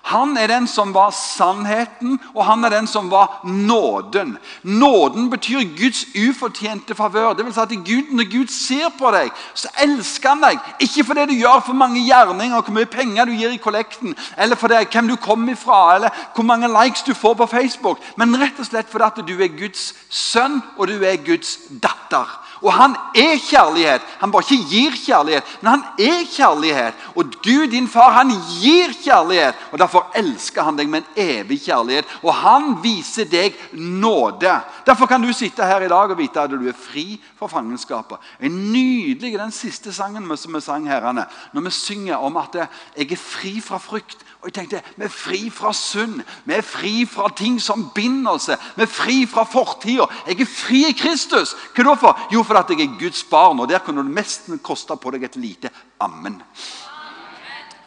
Han 0.04 0.36
er 0.36 0.50
den 0.50 0.66
som 0.68 0.90
var 0.92 1.14
sannheten, 1.16 2.18
og 2.34 2.44
han 2.44 2.64
er 2.64 2.74
den 2.74 2.86
som 2.86 3.06
var 3.10 3.40
nåden. 3.44 4.36
Nåden 4.62 5.30
betyr 5.30 5.64
Guds 5.78 6.04
ufortjente 6.12 6.94
favør. 6.94 7.32
Det 7.32 7.46
vil 7.46 7.54
si 7.54 7.60
at 7.60 7.68
Gud, 7.68 8.12
Når 8.12 8.30
Gud 8.32 8.46
ser 8.52 8.92
på 8.98 9.10
deg, 9.10 9.30
så 9.54 9.68
elsker 9.80 10.28
han 10.28 10.44
deg. 10.44 10.60
Ikke 10.80 11.04
fordi 11.08 11.26
du 11.30 11.34
gjør 11.40 11.62
for 11.66 11.72
mange 11.72 12.04
gjerninger, 12.04 12.60
hvor 12.60 12.76
mye 12.76 12.90
penger 12.90 13.24
du 13.24 13.32
gir 13.32 13.56
i 13.56 13.56
kollekten, 13.56 14.14
eller 14.38 14.56
fordi 14.56 14.84
hvem 14.92 15.08
du 15.08 15.16
kommer 15.16 15.56
fra, 15.56 15.94
eller 15.94 16.10
hvor 16.34 16.44
mange 16.44 16.68
likes 16.68 17.02
du 17.02 17.14
får 17.14 17.34
på 17.34 17.46
Facebook, 17.46 17.98
men 18.16 18.36
rett 18.40 18.60
og 18.60 18.68
slett 18.68 18.90
fordi 18.92 19.04
at 19.08 19.24
du 19.28 19.34
er 19.40 19.56
Guds 19.56 19.94
sønn, 20.10 20.60
og 20.76 20.88
du 20.88 21.00
er 21.00 21.16
Guds 21.24 21.58
datter. 21.82 22.28
Og 22.64 22.72
han 22.72 22.94
er 23.12 23.36
kjærlighet. 23.44 24.04
Han 24.20 24.32
bare 24.32 24.46
ikke 24.48 24.68
gir 24.70 24.94
kjærlighet, 24.96 25.48
men 25.60 25.70
han 25.74 25.82
er 26.00 26.22
kjærlighet. 26.32 26.94
Og 27.14 27.34
Gud, 27.44 27.66
din 27.70 27.88
far, 27.88 28.14
han 28.16 28.32
gir 28.60 28.94
kjærlighet. 29.04 29.58
Og 29.72 29.78
Derfor 29.78 30.06
elsker 30.16 30.64
han 30.64 30.78
deg 30.78 30.88
med 30.88 31.02
en 31.02 31.20
evig 31.26 31.60
kjærlighet. 31.66 32.08
Og 32.22 32.32
han 32.34 32.70
viser 32.82 33.28
deg 33.28 33.58
nåde. 33.72 34.54
Derfor 34.86 35.10
kan 35.10 35.22
du 35.22 35.32
sitte 35.36 35.66
her 35.68 35.84
i 35.84 35.92
dag 35.92 36.14
og 36.14 36.18
vite 36.18 36.40
at 36.40 36.50
du 36.50 36.64
er 36.68 36.76
fri 36.76 37.20
fra 37.38 37.50
fangenskapet. 37.52 38.16
En 38.40 38.56
nydelig 38.72 39.36
den 39.38 39.52
siste 39.52 39.92
sangen 39.92 40.24
som 40.36 40.56
vi 40.56 40.64
sang 40.64 40.88
herrene, 40.88 41.26
når 41.52 41.68
vi 41.68 41.74
synger 41.76 42.16
om 42.16 42.40
at 42.40 42.56
jeg 42.96 43.12
er 43.12 43.20
fri 43.20 43.58
fra 43.60 43.78
frykt. 43.78 44.24
Og 44.44 44.50
jeg 44.50 44.54
tenkte, 44.54 44.82
Vi 44.96 45.04
er 45.04 45.08
fri 45.08 45.50
fra 45.50 45.72
synd, 45.72 46.18
vi 46.44 46.52
er 46.52 46.60
fri 46.60 47.06
fra 47.08 47.30
ting 47.32 47.56
som 47.60 47.86
binder 47.94 48.34
oss. 48.36 48.50
Vi 48.76 48.82
er 48.82 48.86
fri 48.86 49.26
fra 49.26 49.46
fortida. 49.48 50.04
Jeg 50.26 50.40
er 50.40 50.50
fri 50.50 50.82
i 50.90 50.92
Kristus. 50.92 51.54
Hva 51.72 51.86
da 51.86 51.94
for? 51.96 52.26
Jo, 52.32 52.42
fordi 52.44 52.76
jeg 52.76 52.90
er 52.90 52.98
Guds 53.00 53.24
barn. 53.24 53.60
Og 53.60 53.68
der 53.68 53.80
kunne 53.80 54.04
det 54.04 54.12
nesten 54.12 54.58
koste 54.58 54.96
på 55.00 55.14
deg 55.14 55.24
et 55.24 55.38
lite 55.40 55.70
ammen. 55.98 56.42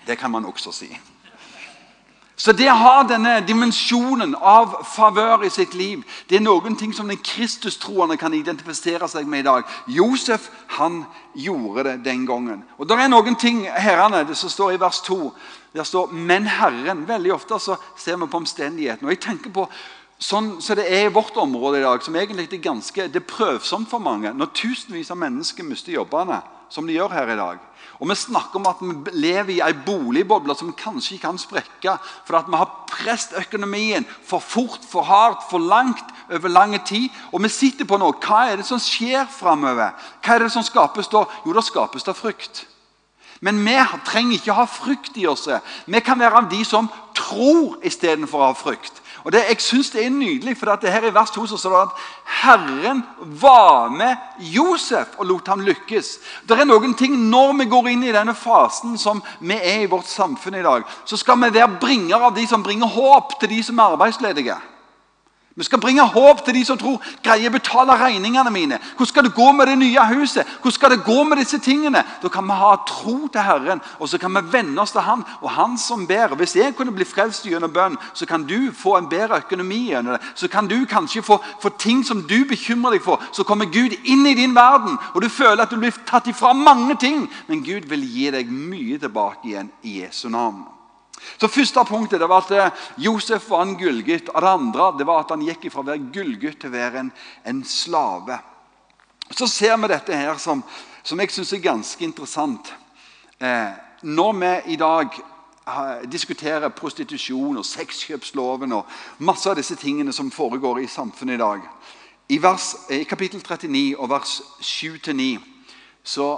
Det 0.07 0.17
kan 0.17 0.31
man 0.31 0.49
også 0.49 0.73
si. 0.73 0.89
Så 2.37 2.53
det 2.53 2.67
å 2.69 2.77
ha 2.77 2.97
denne 3.09 3.39
dimensjonen 3.41 4.35
av 4.37 4.75
favør 4.85 5.47
i 5.47 5.49
sitt 5.49 5.73
liv, 5.73 6.03
det 6.29 6.37
er 6.37 6.43
noen 6.45 6.75
ting 6.77 6.91
som 6.93 7.09
den 7.09 7.17
kristustroende 7.17 8.13
kan 8.21 8.35
identifisere 8.37 9.09
seg 9.09 9.25
med 9.25 9.41
i 9.41 9.47
dag. 9.47 9.71
Josef 9.89 10.45
han 10.77 10.99
gjorde 11.33 11.87
det 11.87 11.95
den 12.05 12.27
gangen. 12.29 12.61
Og 12.77 12.85
Det 12.87 12.99
er 12.99 13.09
noen 13.09 13.35
ting 13.35 13.65
herrene, 13.65 14.21
det 14.27 14.37
som 14.37 14.53
står 14.53 14.75
i 14.75 14.81
vers 14.81 15.01
2. 15.01 15.33
Der 15.73 15.83
står 15.83 16.13
'men 16.13 16.45
Herren'. 16.45 17.07
Veldig 17.07 17.33
ofte 17.33 17.59
så 17.59 17.75
ser 17.97 18.17
vi 18.17 18.27
på 18.27 18.37
omstendighetene. 18.37 19.07
Og 19.07 19.11
jeg 19.11 19.19
tenker 19.19 19.49
på 19.49 19.67
Sånn 20.19 20.61
så 20.61 20.73
det 20.73 20.87
er 20.89 21.05
i 21.05 21.13
vårt 21.13 21.37
område 21.37 21.77
i 21.77 21.85
dag, 21.85 22.01
som 22.01 22.15
egentlig 22.15 22.53
er 22.53 22.57
ganske, 22.57 23.07
det 23.07 23.21
er 23.21 23.35
prøvsomt 23.35 23.89
for 23.89 23.99
mange, 23.99 24.33
når 24.33 24.49
tusenvis 24.53 25.11
av 25.11 25.17
mennesker 25.17 25.63
mister 25.63 25.91
jobbene, 25.91 26.41
som 26.69 26.87
de 26.87 26.93
gjør 26.93 27.13
her 27.13 27.29
i 27.29 27.37
dag. 27.37 27.59
Og 27.99 28.09
Vi 28.09 28.15
snakker 28.15 28.59
om 28.59 28.67
at 28.69 28.81
vi 28.81 29.11
lever 29.13 29.53
i 29.55 29.61
ei 29.65 29.73
boligboble 29.73 30.53
som 30.55 30.73
kanskje 30.73 31.17
kan 31.17 31.37
sprekke. 31.37 31.97
For 32.25 32.37
at 32.37 32.45
vi 32.47 32.57
har 32.57 32.85
presset 32.87 33.39
økonomien 33.39 34.05
for 34.23 34.39
fort, 34.39 34.85
for 34.85 35.01
hardt, 35.01 35.49
for 35.49 35.57
langt 35.57 36.13
over 36.29 36.49
lang 36.49 36.77
tid. 36.85 37.09
Og 37.31 37.41
vi 37.43 37.49
sitter 37.49 37.85
på 37.85 37.97
noe. 37.97 38.13
Hva 38.21 38.51
er 38.51 38.61
det 38.61 38.67
som 38.69 38.79
skjer 38.79 39.25
framover? 39.31 39.95
Hva 40.21 40.35
er 40.35 40.45
det 40.45 40.53
som 40.53 40.63
skapes 40.63 41.09
da? 41.09 41.25
Jo, 41.45 41.53
da 41.53 41.61
skapes 41.65 42.05
det 42.05 42.15
frykt. 42.15 42.65
Men 43.41 43.65
vi 43.65 43.75
trenger 44.05 44.37
ikke 44.37 44.53
ha 44.53 44.65
frykt 44.65 45.17
i 45.17 45.27
oss. 45.29 45.47
Vi 45.85 45.99
kan 46.01 46.19
være 46.19 46.43
av 46.43 46.49
de 46.49 46.63
som 46.65 46.89
tror 47.17 47.77
istedenfor 47.85 48.41
å 48.41 48.49
ha 48.51 48.57
frykt. 48.57 49.01
Og 49.23 49.31
det, 49.31 49.43
jeg 49.49 49.61
synes 49.61 49.89
det 49.89 50.05
er 50.05 50.09
nydelig, 50.13 50.57
for 50.57 50.75
det 50.75 50.91
her 50.91 51.07
i 51.07 51.13
vers 51.13 51.31
2 51.31 51.45
så 51.47 51.57
står 51.57 51.73
det 51.73 51.81
at 51.81 52.05
Herren 52.43 53.03
var 53.41 53.89
med 53.89 54.15
Josef 54.39 55.17
og 55.17 55.25
lot 55.25 55.47
ham 55.47 55.63
lykkes. 55.65 56.17
Det 56.47 56.59
er 56.59 56.69
noen 56.69 56.93
ting 56.95 57.17
Når 57.17 57.53
vi 57.57 57.65
går 57.65 57.89
inn 57.91 58.03
i 58.03 58.13
denne 58.13 58.35
fasen 58.35 58.97
som 58.97 59.23
vi 59.39 59.57
er 59.57 59.83
i 59.83 59.91
vårt 59.91 60.07
samfunn 60.07 60.55
i 60.55 60.63
dag, 60.63 60.83
så 61.05 61.17
skal 61.17 61.41
vi 61.41 61.53
være 61.53 61.79
bringer 61.81 62.29
av 62.29 62.35
de 62.35 62.47
som 62.47 62.63
bringer 62.63 62.87
håp 62.87 63.39
til 63.39 63.49
de 63.49 63.63
som 63.63 63.79
er 63.79 63.95
arbeidsledige. 63.97 64.57
Vi 65.57 65.63
skal 65.63 65.79
bringe 65.81 66.03
håp 66.05 66.43
til 66.45 66.53
de 66.53 66.61
som 66.67 66.77
tror 66.77 67.01
greier 67.25 67.49
å 67.49 67.55
betale 67.55 67.95
regningene 67.97 68.51
mine. 68.53 68.77
Hvordan 68.93 69.09
skal 69.09 69.25
det 69.25 69.33
gå 69.33 69.47
med 69.57 69.65
det 69.65 69.77
nye 69.81 70.03
huset? 70.11 70.45
Hvordan 70.61 70.75
skal 70.75 70.93
det 70.93 71.05
gå 71.05 71.15
med 71.25 71.41
disse 71.41 71.57
tingene? 71.57 72.03
Da 72.21 72.29
kan 72.29 72.45
vi 72.45 72.57
ha 72.59 72.75
tro 72.85 73.15
til 73.25 73.41
Herren, 73.41 73.81
og 73.97 74.11
så 74.11 74.19
kan 74.21 74.37
vi 74.37 74.43
venne 74.53 74.77
oss 74.81 74.93
til 74.93 75.01
Han. 75.01 75.25
Og 75.41 75.49
Han 75.49 75.73
som 75.81 76.05
ber. 76.07 76.35
Hvis 76.37 76.55
jeg 76.55 76.75
kunne 76.77 76.93
bli 76.93 77.09
frelst 77.09 77.49
gjennom 77.49 77.73
bønn, 77.73 77.97
så 78.13 78.29
kan 78.29 78.45
du 78.45 78.69
få 78.69 78.99
en 78.99 79.09
bedre 79.09 79.41
økonomi 79.41 79.87
gjennom 79.89 80.13
det. 80.13 80.21
Så 80.35 80.47
kan 80.47 80.69
du 80.69 80.85
kanskje 80.85 81.25
få, 81.25 81.41
få 81.61 81.69
ting 81.69 82.05
som 82.05 82.21
du 82.21 82.45
bekymrer 82.45 82.99
deg 82.99 83.01
for. 83.01 83.17
Så 83.33 83.43
kommer 83.43 83.65
Gud 83.65 83.97
inn 84.05 84.27
i 84.29 84.37
din 84.37 84.53
verden, 84.55 84.93
og 85.15 85.21
du 85.25 85.29
føler 85.29 85.65
at 85.65 85.73
du 85.73 85.81
blir 85.81 86.03
tatt 86.05 86.29
ifra 86.29 86.53
mange 86.53 87.01
ting. 87.01 87.25
Men 87.47 87.65
Gud 87.65 87.89
vil 87.89 88.05
gi 88.05 88.29
deg 88.29 88.53
mye 88.53 89.01
tilbake 89.01 89.49
igjen 89.49 89.73
i 89.81 90.03
Jesu 90.03 90.29
navn. 90.29 90.76
Så 91.37 91.49
Første 91.51 91.83
punktet 91.85 92.21
det 92.21 92.29
var 92.29 92.45
at 92.45 92.51
eh, 92.55 92.83
Josef 93.05 93.49
var 93.49 93.65
en 93.65 93.77
gullgutt. 93.79 94.29
Og 94.33 94.41
det 94.41 94.53
andre 94.53 94.91
det 94.97 95.07
var 95.07 95.23
at 95.23 95.33
han 95.35 95.45
gikk 95.45 95.67
fra 95.73 95.83
å 95.83 95.89
være 95.89 96.11
gullgutt 96.13 96.61
til 96.63 96.71
å 96.71 96.77
være 96.77 97.03
en, 97.03 97.11
en 97.45 97.63
slave. 97.67 98.39
Så 99.31 99.47
ser 99.51 99.75
vi 99.77 99.91
dette 99.91 100.15
her 100.15 100.39
som, 100.39 100.63
som 101.03 101.19
jeg 101.19 101.33
syns 101.35 101.53
er 101.53 101.65
ganske 101.65 102.03
interessant. 102.05 102.71
Eh, 103.39 103.73
når 104.01 104.33
vi 104.39 104.73
i 104.73 104.75
dag 104.79 105.19
eh, 105.67 106.09
diskuterer 106.09 106.69
prostitusjon 106.69 107.59
og 107.59 107.65
sexkjøpsloven 107.65 108.73
og 108.73 108.85
masse 109.19 109.49
av 109.49 109.57
disse 109.59 109.75
tingene 109.75 110.13
som 110.13 110.31
foregår 110.31 110.81
i 110.81 110.89
samfunnet 110.89 111.37
i 111.37 111.41
dag 111.43 111.67
I, 112.29 112.39
vers, 112.41 112.75
i 112.89 113.03
kapittel 113.03 113.41
39 113.43 113.95
og 113.97 114.09
vers 114.09 114.39
7-9 114.61 115.37
så 116.03 116.31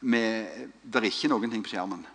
med, 0.00 0.46
Det 0.82 1.00
er 1.00 1.08
ikke 1.08 1.28
noen 1.32 1.50
ting 1.50 1.64
på 1.64 1.72
skjermen. 1.72 2.06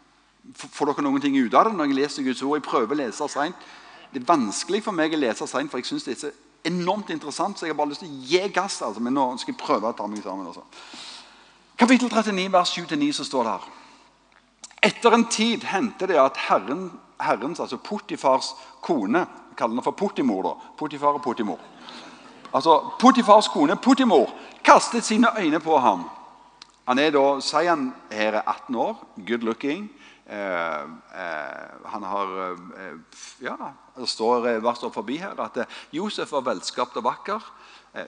Får 0.51 0.91
dere 0.91 1.05
noen 1.05 1.21
ting 1.23 1.37
ut 1.39 1.53
av 1.55 1.69
det 1.69 1.77
når 1.77 1.87
jeg 1.87 1.97
leser 2.01 2.25
Guds 2.25 2.41
ord? 2.43 2.57
Jeg 2.59 2.67
prøver 2.67 2.95
å 2.95 2.99
lese 2.99 3.27
sent. 3.31 3.67
Det 4.11 4.21
er 4.21 4.27
vanskelig 4.27 4.83
for 4.83 4.95
meg 4.95 5.15
å 5.15 5.19
lese 5.21 5.47
sent, 5.47 5.71
for 5.71 5.79
jeg 5.79 5.87
synes 5.87 6.03
det 6.03 6.13
er 6.13 6.19
så 6.19 6.31
enormt 6.67 7.09
interessant. 7.09 7.57
så 7.57 7.65
jeg 7.65 7.73
har 7.73 7.77
bare 7.77 7.89
lyst 7.89 8.03
til 8.03 8.11
å 8.11 8.25
gi 8.27 8.41
gass. 8.53 8.81
Altså. 8.81 9.01
Men 9.01 9.15
nå 9.15 9.37
skal 9.37 9.53
jeg 9.53 9.61
prøve 9.63 9.89
å 9.89 9.95
ta 9.97 10.07
meg 10.07 10.23
sammen. 10.23 10.47
Altså. 10.47 10.65
Kapittel 11.79 12.09
39, 12.09 12.51
vers 12.51 12.75
7-9, 12.77 13.11
så 13.13 13.23
står 13.23 13.43
det 13.43 13.55
her. 13.55 13.71
Etter 14.83 15.15
en 15.15 15.25
tid 15.25 15.63
hendte 15.63 16.07
det 16.07 16.19
at 16.19 16.37
Herren, 16.49 16.91
Herrens, 17.23 17.59
altså 17.63 17.77
Potifars 17.77 18.51
kone 18.83 19.25
Vi 19.49 19.55
kaller 19.55 19.75
henne 19.75 19.83
for 19.85 19.95
Potimor. 19.95 20.43
da. 20.43 20.53
Potifar 20.77 21.13
og 21.13 21.21
Potimor. 21.21 21.59
Altså, 22.53 22.91
Potifars 22.99 23.47
kone, 23.47 23.75
Potimor, 23.75 24.29
kastet 24.63 25.05
sine 25.05 25.27
øyne 25.39 25.59
på 25.59 25.77
ham. 25.77 26.09
Han 26.87 26.99
er 26.99 27.11
da, 27.11 27.39
sier 27.39 27.69
han 27.69 27.93
her 28.11 28.33
er 28.33 28.41
18 28.41 28.75
år, 28.75 28.95
good 29.27 29.43
looking. 29.43 29.89
Eh, 30.25 30.81
eh, 30.81 31.69
han 31.83 32.03
har 32.03 32.51
eh, 32.51 32.93
ja, 33.39 33.57
Det 33.95 34.07
står 34.07 34.61
hva 34.63 34.71
står 34.75 34.93
forbi 34.95 35.17
her 35.19 35.35
at 35.43 35.65
Josef 35.91 36.31
var 36.31 36.45
velskapt 36.47 36.97
og 36.97 37.07
vakker. 37.09 37.43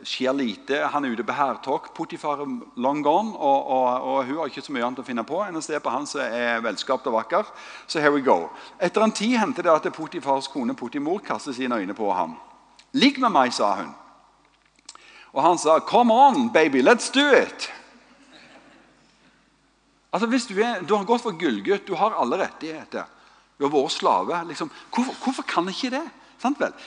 skjer 0.02 0.34
lite. 0.34 0.80
Han 0.90 1.06
er 1.06 1.14
ute 1.14 1.24
på 1.24 1.34
hærtog. 1.36 1.92
Potifar 1.94 2.40
er 2.42 2.54
long 2.82 3.04
gone, 3.04 3.36
og, 3.38 3.68
og, 3.68 4.02
og, 4.02 4.24
hun 4.26 4.40
har 4.40 4.50
ikke 4.50 4.64
så 4.66 4.74
mye 4.74 4.86
annet 4.88 5.04
å 5.04 5.06
finne 5.06 5.24
på 5.24 5.44
enn 5.46 5.60
å 5.60 5.62
se 5.62 5.78
på 5.78 5.92
han 5.94 6.08
som 6.10 6.24
er 6.26 6.64
velskapt 6.66 7.06
og 7.06 7.14
vakker. 7.20 7.52
Så 7.86 8.02
here 8.02 8.10
we 8.16 8.24
go. 8.26 8.50
Etter 8.82 9.06
en 9.06 9.14
tid 9.14 9.38
hendte 9.38 9.62
det 9.62 9.70
at 9.70 9.94
Potifars 9.94 10.48
kone 10.50 10.74
Potimor 10.74 11.22
kastet 11.22 11.60
sine 11.60 11.78
øyne 11.78 11.94
på 11.94 12.10
ham. 12.14 12.40
'Ligg 12.96 13.20
med 13.20 13.30
meg', 13.30 13.54
sa 13.54 13.76
hun. 13.76 13.94
Og 15.34 15.44
han 15.44 15.58
sa, 15.58 15.80
'Come 15.80 16.14
on, 16.14 16.50
baby, 16.50 16.82
let's 16.82 17.12
do 17.12 17.22
it'. 17.22 17.70
Altså 20.16 20.28
hvis 20.32 20.46
du, 20.48 20.60
er, 20.64 20.80
du 20.88 20.94
har 20.96 21.04
gått 21.04 21.26
for 21.26 21.36
gullgutt, 21.36 21.88
du 21.88 21.96
har 22.00 22.14
alle 22.16 22.38
rettigheter. 22.40 23.04
Du 23.60 23.66
har 23.66 23.72
vært 23.74 23.92
slave. 23.92 24.38
Liksom. 24.48 24.70
Hvorfor, 24.96 25.18
hvorfor, 25.24 25.44
kan 25.44 25.68
ikke 25.68 25.90
det? 25.92 26.06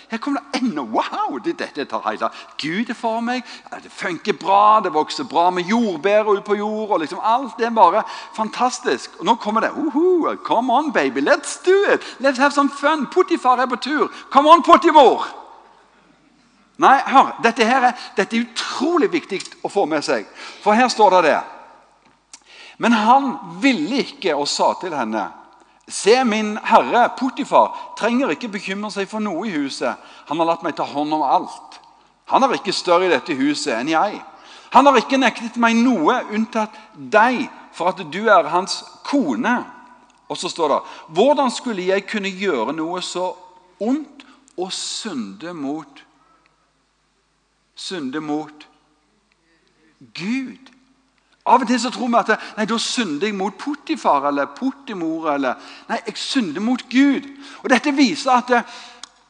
Her 0.09 0.19
kommer 0.19 0.41
det 0.41 0.61
enda 0.63 0.81
Wow! 0.81 1.37
Det, 1.45 1.59
dette 1.59 1.85
tar 1.85 2.01
heila. 2.07 2.31
Gud 2.63 2.89
er 2.89 2.97
for 2.97 3.21
meg. 3.21 3.45
Det 3.83 3.93
funker 3.93 4.33
bra. 4.33 4.81
Det 4.81 4.95
vokser 4.95 5.29
bra 5.29 5.51
med 5.51 5.69
jordbær 5.69 6.31
ut 6.31 6.45
på 6.45 6.57
jord. 6.57 6.91
og 6.91 7.01
liksom 7.01 7.21
Alt 7.23 7.59
det 7.59 7.67
er 7.67 7.75
bare 7.77 8.03
fantastisk. 8.37 9.19
Og 9.19 9.29
nå 9.29 9.35
kommer 9.35 9.61
det. 9.61 9.75
Uhu, 9.77 10.37
come 10.45 10.73
on, 10.73 10.93
baby. 10.93 11.21
Let's 11.21 11.61
do 11.65 11.77
it. 11.93 12.01
Let's 12.21 12.41
have 12.41 12.53
some 12.53 12.71
fun. 12.71 13.07
Puttifar 13.13 13.61
er 13.61 13.67
på 13.67 13.77
tur. 13.77 14.09
Come 14.31 14.49
on, 14.49 14.63
Puttimor! 14.63 15.29
Nei, 16.79 16.97
hør. 17.07 17.37
Dette, 17.43 17.65
her 17.65 17.91
er, 17.91 18.09
dette 18.17 18.37
er 18.37 18.47
utrolig 18.47 19.13
viktig 19.13 19.43
å 19.67 19.69
få 19.69 19.85
med 19.91 20.05
seg. 20.07 20.29
For 20.63 20.73
her 20.73 20.89
står 20.89 21.19
det 21.19 21.23
det. 21.33 21.39
Men 22.79 22.95
han 22.95 23.37
ville 23.63 24.03
ikke 24.05 24.37
og 24.39 24.49
sa 24.49 24.73
til 24.81 24.95
henne 24.95 25.29
Se, 25.89 26.19
min 26.25 26.59
herre 26.69 27.07
Potifar 27.17 27.73
trenger 27.97 28.35
ikke 28.35 28.51
bekymre 28.59 28.91
seg 28.93 29.09
for 29.09 29.25
noe 29.25 29.47
i 29.49 29.55
huset. 29.55 29.97
Han 30.29 30.37
har 30.37 30.51
latt 30.51 30.65
meg 30.67 30.75
ta 30.77 30.85
hånd 30.85 31.15
om 31.17 31.25
alt. 31.25 31.79
Han 32.29 32.45
er 32.45 32.59
ikke 32.59 32.75
større 32.77 33.07
i 33.07 33.13
dette 33.15 33.33
huset 33.39 33.73
enn 33.73 33.89
jeg. 33.95 34.19
Han 34.77 34.85
har 34.85 34.99
ikke 35.01 35.17
nektet 35.17 35.57
meg 35.57 35.79
noe 35.81 36.19
unntatt 36.29 36.77
deg, 36.93 37.47
for 37.73 37.89
at 37.95 38.05
du 38.13 38.21
er 38.29 38.51
hans 38.53 38.83
kone. 39.09 39.55
Og 40.29 40.37
så 40.37 40.53
står 40.53 40.75
det 40.75 40.81
Hvordan 41.17 41.51
skulle 41.57 41.89
jeg 41.89 42.05
kunne 42.11 42.37
gjøre 42.37 42.77
noe 42.77 43.01
så 43.01 43.31
ondt 43.81 44.27
og 44.59 44.73
synde 44.75 45.57
mot 45.57 46.05
Synde 47.79 48.21
mot 48.21 48.67
Gud? 50.19 50.75
Av 51.49 51.65
og 51.65 51.69
til 51.69 51.81
så 51.81 51.91
tror 51.95 52.11
vi 52.13 52.21
at 52.21 52.35
nei, 52.59 52.67
da 52.69 52.79
synder 52.83 53.29
jeg 53.29 53.37
mot 53.39 53.57
Potifar 53.59 54.29
eller 54.29 54.51
Potimor. 54.57 55.33
eller, 55.35 55.57
Nei, 55.89 56.01
jeg 56.07 56.21
synder 56.21 56.65
mot 56.65 56.85
Gud. 56.91 57.27
Og 57.63 57.71
Dette 57.73 57.95
viser 57.97 58.35
at 58.37 58.53
eh, 58.55 58.79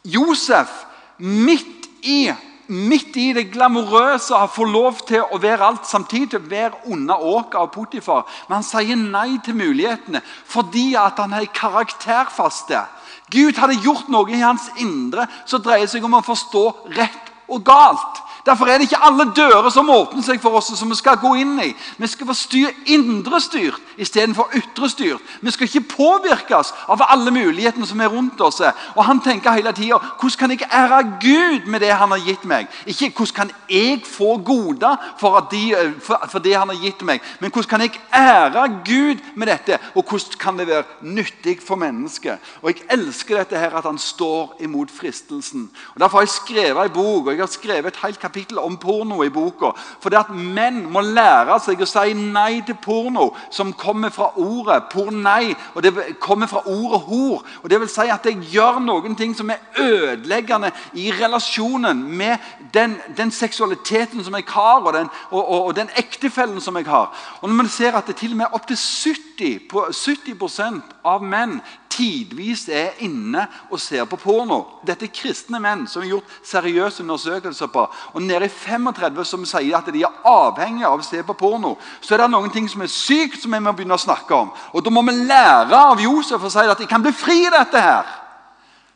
Josef, 0.08 0.84
midt 1.18 1.88
i, 2.02 2.28
midt 2.68 3.16
i 3.16 3.32
det 3.36 3.48
glamorøse, 3.52 4.34
har 4.34 4.50
fått 4.52 4.72
lov 4.72 5.00
til 5.08 5.22
å 5.22 5.40
være 5.42 5.70
alt 5.70 5.88
samtidig 5.88 6.30
til 6.34 6.42
å 6.42 6.50
være 6.50 6.92
under 6.92 7.24
åket 7.32 7.58
av 7.62 7.72
Potifar. 7.74 8.26
Men 8.48 8.60
han 8.60 8.68
sier 8.68 8.98
nei 8.98 9.40
til 9.44 9.58
mulighetene 9.58 10.22
fordi 10.46 10.92
han 10.98 11.34
er 11.38 11.50
karakterfaste. 11.54 12.84
Gud 13.30 13.58
hadde 13.60 13.82
gjort 13.84 14.08
noe 14.08 14.32
i 14.32 14.40
hans 14.40 14.70
indre 14.80 15.26
som 15.44 15.62
dreier 15.62 15.88
seg 15.90 16.04
om 16.04 16.16
å 16.16 16.24
forstå 16.24 16.64
rett 16.96 17.34
og 17.48 17.64
galt. 17.64 18.22
Derfor 18.48 18.66
er 18.66 18.78
det 18.78 18.86
ikke 18.88 19.02
alle 19.04 19.26
dører 19.36 19.68
som 19.68 19.90
åpner 19.92 20.24
seg 20.24 20.40
for 20.40 20.56
oss, 20.56 20.70
som 20.78 20.88
vi 20.88 20.96
skal 20.96 21.18
gå 21.20 21.34
inn 21.36 21.58
i. 21.60 21.68
Vi 22.00 22.08
skal 22.08 22.30
få 22.30 22.36
styr 22.36 22.70
indre 22.88 23.40
styrt 23.44 23.82
istedenfor 24.00 24.48
ytre 24.56 24.88
styrt. 24.88 25.34
Vi 25.44 25.52
skal 25.52 25.68
ikke 25.68 25.90
påvirkes 25.90 26.70
av 26.88 27.02
alle 27.10 27.32
mulighetene 27.34 27.84
som 27.86 28.00
er 28.00 28.08
rundt 28.08 28.40
oss. 28.40 28.62
Og 28.94 29.04
Han 29.04 29.20
tenker 29.20 29.52
hele 29.52 29.72
tida 29.76 29.98
hvordan 29.98 30.38
kan 30.38 30.54
jeg 30.54 30.68
ære 30.72 31.02
Gud 31.20 31.66
med 31.66 31.80
det 31.84 31.92
han 31.92 32.10
har 32.14 32.24
gitt 32.24 32.44
meg? 32.48 32.68
Ikke 32.86 33.10
hvordan 33.10 33.34
kan 33.34 33.52
jeg 33.68 34.00
få 34.06 34.38
goder 34.38 34.96
for, 35.20 35.40
de, 35.50 35.92
for, 36.00 36.24
for 36.30 36.38
det 36.38 36.56
han 36.56 36.72
har 36.72 36.80
gitt 36.80 37.02
meg, 37.04 37.20
men 37.40 37.50
hvordan 37.50 37.68
kan 37.68 37.84
jeg 37.84 38.00
ære 38.14 38.64
Gud 38.86 39.20
med 39.34 39.52
dette? 39.52 39.78
Og 39.94 40.04
hvordan 40.08 40.40
kan 40.40 40.58
det 40.58 40.68
være 40.68 40.84
nyttig 41.02 41.58
for 41.66 41.76
mennesket? 41.76 42.38
Og 42.62 42.68
Jeg 42.70 42.84
elsker 42.90 43.38
dette 43.38 43.58
her 43.58 43.76
at 43.76 43.84
han 43.84 43.98
står 43.98 44.56
imot 44.60 44.90
fristelsen. 44.90 45.70
Og 45.94 46.00
Derfor 46.00 46.18
har 46.18 46.26
jeg 46.26 46.36
skrevet 46.36 46.84
en 46.84 46.94
bok, 46.94 47.26
og 47.26 47.32
jeg 47.32 47.42
har 47.42 47.52
skrevet 47.52 47.86
et 47.86 48.02
helt 48.04 48.18
kapittel 48.18 48.37
om 48.58 48.76
porno 48.76 49.22
i 49.24 49.30
boka. 49.30 49.72
For 50.00 50.10
det 50.10 50.20
at 50.20 50.32
menn 50.34 50.84
må 50.92 51.02
lære 51.04 51.58
seg 51.62 51.82
å 51.82 51.88
si 51.88 52.14
nei 52.14 52.60
til 52.66 52.78
porno, 52.82 53.30
som 53.50 53.72
kommer 53.72 54.12
fra 54.14 54.30
ordet 54.38 54.88
pornei. 54.92 55.54
Og 55.74 55.82
det 55.82 55.94
kommer 56.20 56.50
fra 56.50 56.62
ordet 56.66 57.00
hor. 57.08 57.44
Og 57.62 57.70
det 57.70 57.80
vil 57.80 57.90
si 57.92 58.08
at 58.12 58.26
jeg 58.26 58.40
gjør 58.52 58.80
noen 58.84 59.16
ting 59.18 59.34
som 59.36 59.50
er 59.50 59.62
ødeleggende 59.78 60.72
i 60.98 61.10
relasjonen 61.12 62.02
med 62.18 62.38
den, 62.74 62.96
den 63.16 63.30
seksualiteten 63.30 64.24
som 64.24 64.34
jeg 64.34 64.46
har, 64.48 64.80
og 64.82 64.92
den, 64.94 65.10
og, 65.30 65.42
og, 65.42 65.64
og 65.66 65.76
den 65.76 65.90
ektefellen 65.96 66.60
som 66.60 66.76
jeg 66.76 66.86
har. 66.88 67.12
Og 67.40 67.48
når 67.48 67.56
man 67.56 67.68
ser 67.68 67.96
at 67.96 68.06
det 68.06 68.16
til 68.16 68.32
og 68.36 68.42
med 68.42 68.56
opptil 68.56 68.76
70, 68.76 69.68
70% 69.72 70.96
av 71.04 71.24
menn 71.24 71.58
tidvis 71.98 72.68
er 72.70 72.90
inne 73.04 73.46
og 73.70 73.80
ser 73.80 74.04
på 74.06 74.16
porno. 74.20 74.62
Dette 74.86 75.04
er 75.08 75.14
kristne 75.14 75.58
menn 75.62 75.86
som 75.90 76.02
har 76.02 76.08
gjort 76.12 76.34
seriøse 76.46 77.02
undersøkelser 77.02 77.66
på. 77.74 77.82
Og 78.14 78.22
nede 78.22 78.46
i 78.46 78.52
35 78.52 79.24
som 79.26 79.46
sier 79.48 79.76
at 79.78 79.90
de 79.92 80.02
er 80.06 80.20
avhengige 80.28 80.86
av 80.86 81.02
å 81.02 81.06
se 81.06 81.22
på 81.26 81.38
porno. 81.38 81.76
Så 82.00 82.14
er 82.14 82.18
det 82.22 82.30
noen 82.32 82.52
ting 82.54 82.68
som 82.70 82.82
er 82.84 82.90
sykt 82.92 83.42
som 83.42 83.54
vi 83.54 83.60
må 83.62 83.72
begynne 83.74 83.98
å 83.98 84.04
snakke 84.04 84.32
om. 84.36 84.48
Og 84.72 84.84
da 84.84 84.90
må 84.94 85.02
vi 85.08 85.14
lære 85.26 85.76
av 85.92 85.98
Josef 86.02 86.42
og 86.42 86.52
si 86.54 86.66
at 86.66 86.78
de 86.78 86.90
kan 86.90 87.02
bli 87.04 87.12
fri 87.14 87.38
i 87.46 87.54
dette 87.54 87.78
her. 87.82 88.04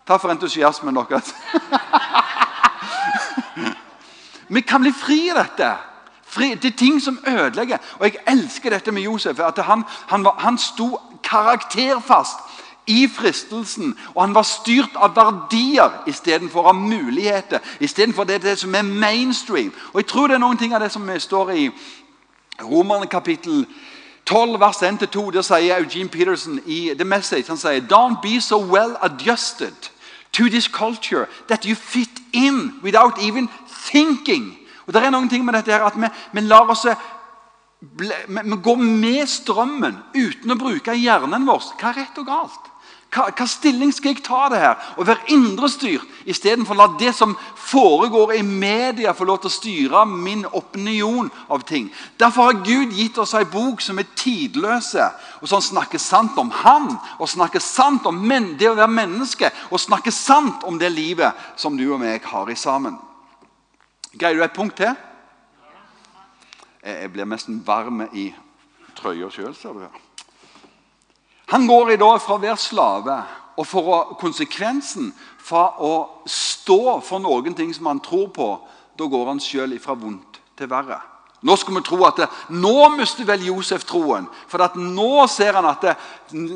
Takk 0.06 0.20
for 0.22 0.30
entusiasmen 0.34 0.98
deres. 0.98 1.28
vi 4.54 4.60
kan 4.66 4.82
bli 4.82 4.92
fri 4.94 5.20
i 5.30 5.36
dette. 5.36 5.70
Fri, 6.32 6.54
det 6.56 6.72
er 6.72 6.78
ting 6.78 7.02
som 7.02 7.18
ødelegger. 7.28 7.78
Og 7.98 8.04
jeg 8.08 8.22
elsker 8.30 8.70
dette 8.72 8.92
med 8.94 9.04
Josef. 9.04 9.40
at 9.40 9.58
Han, 9.66 9.84
han, 10.08 10.24
var, 10.24 10.34
han 10.38 10.58
sto 10.58 10.98
karakterfast 11.22 12.38
i 12.86 13.08
fristelsen. 13.08 13.98
Og 14.14 14.22
han 14.22 14.34
var 14.34 14.42
styrt 14.42 14.96
av 14.96 15.16
verdier 15.16 16.02
istedenfor 16.06 16.68
av 16.68 16.74
muligheter. 16.74 17.58
Istedenfor 17.80 18.24
det, 18.24 18.42
det 18.42 18.58
som 18.58 18.74
er 18.74 18.82
mainstream. 18.82 19.72
Og 19.92 20.00
jeg 20.00 20.06
tror 20.06 20.26
det 20.26 20.34
er 20.34 20.44
noen 20.44 20.58
ting 20.58 20.74
av 20.74 20.80
det 20.80 20.92
som 20.92 21.10
står 21.18 21.50
i 21.50 21.70
Romerne 22.62 23.06
kapittel 23.06 23.66
12, 24.26 24.60
vers 24.60 24.82
1-2. 24.82 25.30
Der 25.32 25.42
sier 25.42 25.78
Eugene 25.78 26.08
Peterson 26.08 26.60
i 26.66 26.94
The 26.94 27.04
Message 27.04 27.48
han 27.48 27.58
sier, 27.58 27.80
Don't 27.80 28.20
be 28.22 28.40
so 28.40 28.58
well 28.58 28.96
adjusted 29.02 29.90
to 30.32 30.48
this 30.48 30.68
culture 30.68 31.26
that 31.48 31.64
you 31.64 31.74
fit 31.74 32.22
in 32.32 32.72
without 32.82 33.18
even 33.22 33.48
thinking. 33.92 34.58
Og 34.86 34.94
det 34.94 35.02
er 35.02 35.10
noen 35.10 35.28
ting 35.28 35.44
med 35.44 35.54
dette 35.54 35.72
her, 35.72 35.84
at 35.84 35.96
vi, 35.96 36.08
vi 36.32 36.40
lar 36.40 36.70
oss 36.70 36.86
vi, 37.82 38.08
vi 38.28 38.56
går 38.62 38.76
med 38.78 39.26
strømmen 39.26 39.96
uten 40.14 40.54
å 40.54 40.58
bruke 40.58 40.94
hjernen 40.94 41.46
vår. 41.46 41.72
Hva 41.80 41.90
er 41.90 42.02
rett 42.02 42.20
og 42.22 42.28
galt? 42.28 42.71
Hva, 43.12 43.27
hva, 43.29 43.44
stilling 43.44 43.90
skal 43.92 44.14
jeg 44.14 44.22
ta 44.25 44.46
det 44.48 44.61
her? 44.62 44.85
Og 44.96 45.05
være 45.05 45.35
indrestyrt 45.35 46.09
istedenfor 46.25 46.72
å 46.72 46.79
la 46.81 46.87
det 46.96 47.11
som 47.12 47.35
foregår 47.61 48.38
i 48.38 48.42
media, 48.46 49.12
få 49.12 49.27
lov 49.29 49.42
til 49.42 49.51
å 49.51 49.53
styre 49.53 50.05
min 50.09 50.46
opinion 50.57 51.29
av 51.53 51.66
ting. 51.68 51.90
Derfor 52.16 52.48
har 52.48 52.62
Gud 52.64 52.94
gitt 52.96 53.20
oss 53.20 53.35
en 53.37 53.51
bok 53.53 53.85
som 53.85 54.01
er 54.01 54.09
tidløse, 54.16 55.11
og 55.42 55.51
som 55.51 55.61
snakker 55.61 56.01
sant 56.01 56.38
om 56.40 56.48
Han, 56.62 56.88
og 57.18 57.29
snakker 57.29 57.61
sant 57.61 58.09
om 58.09 58.16
men, 58.16 58.55
det 58.57 58.70
å 58.70 58.79
være 58.79 58.96
menneske, 58.96 59.51
og 59.68 59.83
snakker 59.83 60.14
sant 60.14 60.64
om 60.64 60.79
det 60.81 60.88
livet 60.94 61.37
som 61.61 61.77
du 61.77 61.85
og 61.90 62.01
meg 62.01 62.25
har 62.33 62.48
i 62.48 62.57
sammen. 62.57 62.96
Greier 64.16 64.40
du 64.40 64.46
et 64.46 64.57
punkt 64.57 64.79
til? 64.81 64.96
Jeg 66.83 67.12
blir 67.12 67.29
nesten 67.29 67.61
varm 67.66 68.07
i 68.09 68.31
trøya 68.96 69.29
sjøl, 69.29 69.53
ser 69.53 69.77
du. 69.77 69.85
her. 69.85 70.12
Han 71.52 71.66
går 71.68 71.92
i 71.92 72.00
dag 72.00 72.16
fra 72.24 72.38
å 72.38 72.42
være 72.42 72.56
slave 72.60 73.16
og 73.60 73.66
for 73.68 74.12
konsekvensen 74.20 75.10
fra 75.42 75.66
å 75.84 75.94
stå 76.24 76.98
for 77.04 77.20
noen 77.20 77.52
ting 77.56 77.72
som 77.76 77.90
han 77.90 78.00
tror 78.00 78.30
på. 78.32 78.46
Da 78.96 79.08
går 79.08 79.28
han 79.28 79.42
sjøl 79.42 79.74
fra 79.82 79.96
vondt 79.98 80.40
til 80.56 80.70
verre. 80.70 80.96
Nå 81.42 81.56
skal 81.58 81.74
vi 81.74 81.82
tro 81.84 81.98
at 82.06 82.20
det, 82.22 82.28
nå 82.54 82.88
mister 82.94 83.26
vel 83.26 83.44
Josef 83.48 83.84
troen. 83.84 84.28
For 84.48 84.62
nå 84.78 85.26
ser 85.28 85.58
han 85.58 85.66
at, 85.66 85.82
det, 85.84 85.94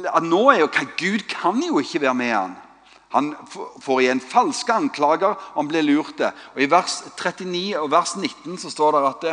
at 0.08 0.24
nå 0.24 0.42
er 0.52 0.62
jo, 0.62 0.70
Gud 0.96 1.26
kan 1.28 1.58
jo 1.60 1.82
ikke 1.82 2.04
være 2.06 2.16
med 2.16 2.32
han. 2.32 2.54
Han 3.16 3.32
får 3.82 4.02
igjen 4.02 4.22
falske 4.22 4.74
anklager, 4.74 5.34
og 5.34 5.58
han 5.58 5.68
blir 5.70 5.84
lurt. 5.84 6.22
Og 6.54 6.62
I 6.62 6.70
vers 6.70 7.00
39 7.18 7.74
og 7.82 7.90
vers 7.90 8.14
19 8.16 8.56
så 8.62 8.72
står 8.72 8.96
det 8.96 9.02
at 9.10 9.28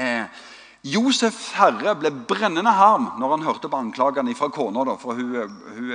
eh, 0.00 0.42
Josefs 0.82 1.52
herre 1.54 1.92
ble 1.94 2.10
brennende 2.10 2.72
harm 2.74 3.12
når 3.22 3.36
han 3.36 3.44
hørte 3.46 3.68
på 3.70 3.78
anklagene 3.78 4.34
fra 4.34 4.48
kona. 4.50 4.82
For 4.98 5.14
hun, 5.14 5.36
hun, 5.76 5.92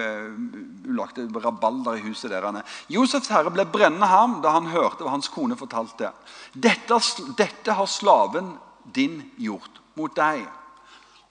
hun 0.86 0.96
lagde 0.96 1.28
rabalder 1.44 1.98
i 2.00 2.06
huset 2.06 2.32
der. 2.32 2.48
Josefs 2.88 3.28
herre 3.34 3.52
ble 3.52 3.66
brennende 3.68 4.08
harm 4.08 4.38
da 4.44 4.56
han 4.56 4.70
hørte 4.72 5.04
hva 5.04 5.12
hans 5.18 5.28
kone 5.34 5.60
fortalte. 5.60 6.14
Dette, 6.56 7.02
dette 7.36 7.76
har 7.76 7.92
slaven 7.92 8.54
din 8.96 9.20
gjort 9.36 9.82
mot 10.00 10.16
deg. 10.16 10.46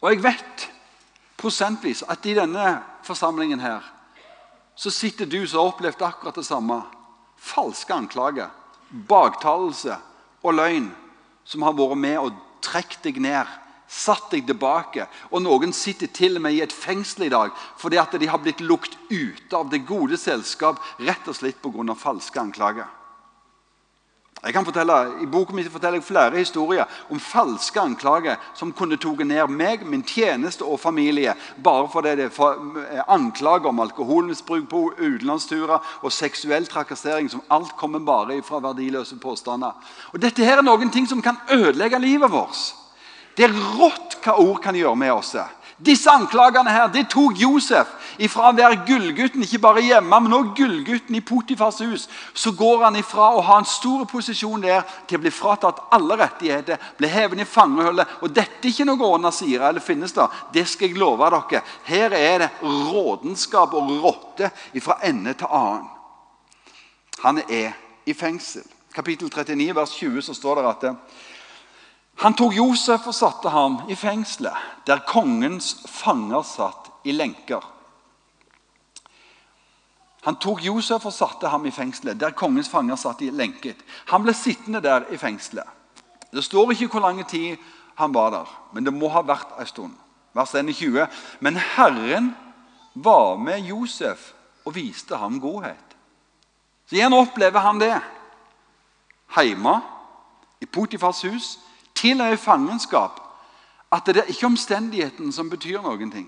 Og 0.05 0.13
jeg 0.13 0.25
vet 0.27 0.69
prosentvis 1.41 2.05
at 2.05 2.29
i 2.29 2.37
denne 2.37 2.77
forsamlingen 3.07 3.65
her 3.65 3.85
så 4.77 4.93
sitter 4.93 5.25
du 5.25 5.41
som 5.47 5.63
har 5.63 5.71
opplevd 5.71 6.03
akkurat 6.05 6.37
det 6.37 6.45
samme. 6.45 6.83
Falske 7.41 7.95
anklager, 7.97 8.51
baktalelse 9.09 9.97
og 10.45 10.59
løgn 10.59 10.91
som 11.49 11.65
har 11.65 11.73
vært 11.79 12.03
med 12.03 12.19
og 12.21 12.43
Trekk 12.65 12.99
deg 13.05 13.21
ned. 13.23 13.47
Satt 13.87 14.33
deg 14.33 14.47
tilbake. 14.49 15.07
Og 15.31 15.43
noen 15.45 15.73
sitter 15.77 16.11
til 16.11 16.39
og 16.39 16.47
med 16.47 16.57
i 16.57 16.63
et 16.65 16.75
fengsel 16.75 17.29
i 17.29 17.33
dag 17.33 17.55
fordi 17.79 18.01
at 18.03 18.17
de 18.19 18.29
har 18.31 18.43
blitt 18.43 18.65
lukket 18.65 18.99
ute 19.11 19.57
av 19.57 19.71
det 19.71 19.85
gode 19.87 20.19
selskap 20.19 20.81
rett 20.99 21.29
og 21.29 21.39
slett 21.39 21.63
pga. 21.63 21.95
falske 21.95 22.41
anklager. 22.41 22.89
Jeg 24.45 24.53
kan 24.53 24.65
fortelle, 24.65 24.95
I 25.23 25.27
boken 25.27 25.57
min 25.57 25.71
forteller 25.71 25.97
jeg 25.97 26.05
flere 26.05 26.39
historier 26.39 26.85
om 27.11 27.21
falske 27.21 27.81
anklager 27.81 28.37
som 28.55 28.73
kunne 28.77 28.99
tatt 29.01 29.25
ned 29.25 29.51
meg, 29.51 29.83
min 29.89 30.05
tjeneste 30.05 30.65
og 30.65 30.81
familie 30.81 31.33
bare 31.65 31.89
fordi 31.91 32.13
det 32.21 32.29
er 32.29 33.03
anklager 33.09 33.73
om 33.73 33.81
alkoholmisbruk 33.81 34.69
på 34.71 34.83
utenlandsturer 34.99 35.81
og 36.03 36.13
seksuell 36.13 36.69
trakassering 36.69 37.31
som 37.33 37.43
alt 37.51 37.73
kommer 37.81 37.99
bare 37.99 38.43
fra 38.45 38.61
verdiløse 38.61 39.17
påstander. 39.19 39.73
Og 40.13 40.21
Dette 40.21 40.45
her 40.45 40.61
er 40.61 40.69
noen 40.69 40.93
ting 40.93 41.09
som 41.09 41.23
kan 41.25 41.41
ødelegge 41.51 41.99
livet 41.99 42.31
vårt. 42.31 42.75
Det 43.37 43.49
er 43.49 43.57
rått 43.81 44.21
hva 44.25 44.37
ord 44.41 44.61
kan 44.63 44.77
gjøre 44.77 44.97
med 44.97 45.13
oss. 45.13 45.35
Disse 45.77 46.09
anklagene 46.09 46.73
her, 46.73 46.87
det 46.89 47.09
tok 47.13 47.37
Josef 47.37 47.89
ifra 48.23 48.51
å 48.51 48.57
være 48.57 48.81
gullgutten 48.87 49.45
ikke 49.45 49.61
bare 49.63 49.85
hjemme, 49.85 50.21
men 50.23 50.35
også 50.37 50.55
gullgutten 50.59 51.19
i 51.19 51.23
Potifars 51.25 51.81
hus. 51.85 52.07
Så 52.35 52.53
går 52.57 52.85
han 52.85 52.99
ifra 53.01 53.31
å 53.37 53.43
ha 53.47 53.59
en 53.61 53.69
stor 53.69 54.05
posisjon 54.11 54.65
der 54.65 54.85
til 55.09 55.19
å 55.19 55.25
bli 55.25 55.33
fratatt 55.35 55.83
alle 55.97 56.19
rettigheter, 56.21 56.81
bli 56.99 57.11
hevet 57.13 57.43
i 57.43 57.49
fangehullet. 57.49 58.19
Og 58.23 58.33
dette 58.35 58.63
er 58.63 58.73
ikke 58.73 58.89
noe 58.89 59.11
Åna 59.17 59.33
sier 59.35 59.67
eller 59.69 59.85
finnes 59.85 60.15
da. 60.17 60.29
Det 60.53 60.67
skal 60.69 60.91
jeg 60.91 61.01
love 61.01 61.31
dere. 61.31 61.63
Her 61.89 62.17
er 62.17 62.47
det 62.47 62.51
rådenskap 62.63 63.77
og 63.77 63.93
rotte 64.03 64.51
fra 64.83 65.01
ende 65.07 65.37
til 65.37 65.51
annen. 65.51 65.87
Han 67.23 67.41
er 67.49 67.73
i 68.07 68.15
fengsel. 68.15 68.65
Kapittel 68.97 69.29
39, 69.29 69.73
vers 69.77 69.97
20, 69.99 70.23
så 70.25 70.35
står 70.35 70.61
det 70.63 70.69
at 70.71 70.85
han 72.25 72.33
tok 72.33 72.55
Josef 72.57 73.05
og 73.11 73.15
satte 73.15 73.51
ham 73.53 73.83
i 73.93 73.97
fengselet, 73.99 74.57
der 74.89 75.05
kongens 75.05 75.75
fanger 75.91 76.45
satt 76.49 76.89
i 77.05 77.13
lenker. 77.13 77.61
Han 80.27 80.39
tok 80.43 80.65
Josef 80.65 81.05
og 81.07 81.15
satte 81.15 81.49
ham 81.49 81.67
i 81.67 81.71
fengselet, 81.71 82.19
der 82.19 82.35
kongens 82.35 82.69
fanger 82.69 82.99
satt 82.99 83.23
i 83.23 83.31
lenket. 83.31 83.79
Han 84.11 84.25
ble 84.27 84.35
sittende 84.35 84.83
der 84.83 85.07
i 85.15 85.19
fengselet. 85.21 85.69
Det 86.35 86.43
står 86.45 86.73
ikke 86.75 86.89
hvor 86.97 87.05
lang 87.05 87.23
tid 87.31 87.57
han 87.95 88.15
var 88.15 88.33
der. 88.35 88.51
Men 88.75 88.85
det 88.85 88.95
må 88.95 89.09
ha 89.15 89.23
vært 89.23 89.55
en 89.61 89.71
stund. 89.71 89.95
Vers 90.35 90.55
21. 90.55 91.07
Men 91.41 91.57
Herren 91.57 92.35
var 92.95 93.37
med 93.39 93.71
Josef 93.71 94.33
og 94.65 94.75
viste 94.75 95.17
ham 95.17 95.39
godhet. 95.41 95.95
Så 96.87 96.99
igjen 96.99 97.15
opplever 97.15 97.63
han 97.63 97.79
det. 97.81 97.95
Hjemme, 99.37 99.79
i 100.61 100.67
Potifars 100.67 101.23
hus, 101.23 101.59
til 101.95 102.21
og 102.21 102.35
i 102.35 102.41
fangenskap. 102.41 103.23
At 103.93 104.07
det 104.07 104.25
er 104.25 104.31
ikke 104.31 104.51
omstendigheten 104.51 105.33
som 105.33 105.51
betyr 105.51 105.83
noen 105.83 106.11
ting, 106.11 106.27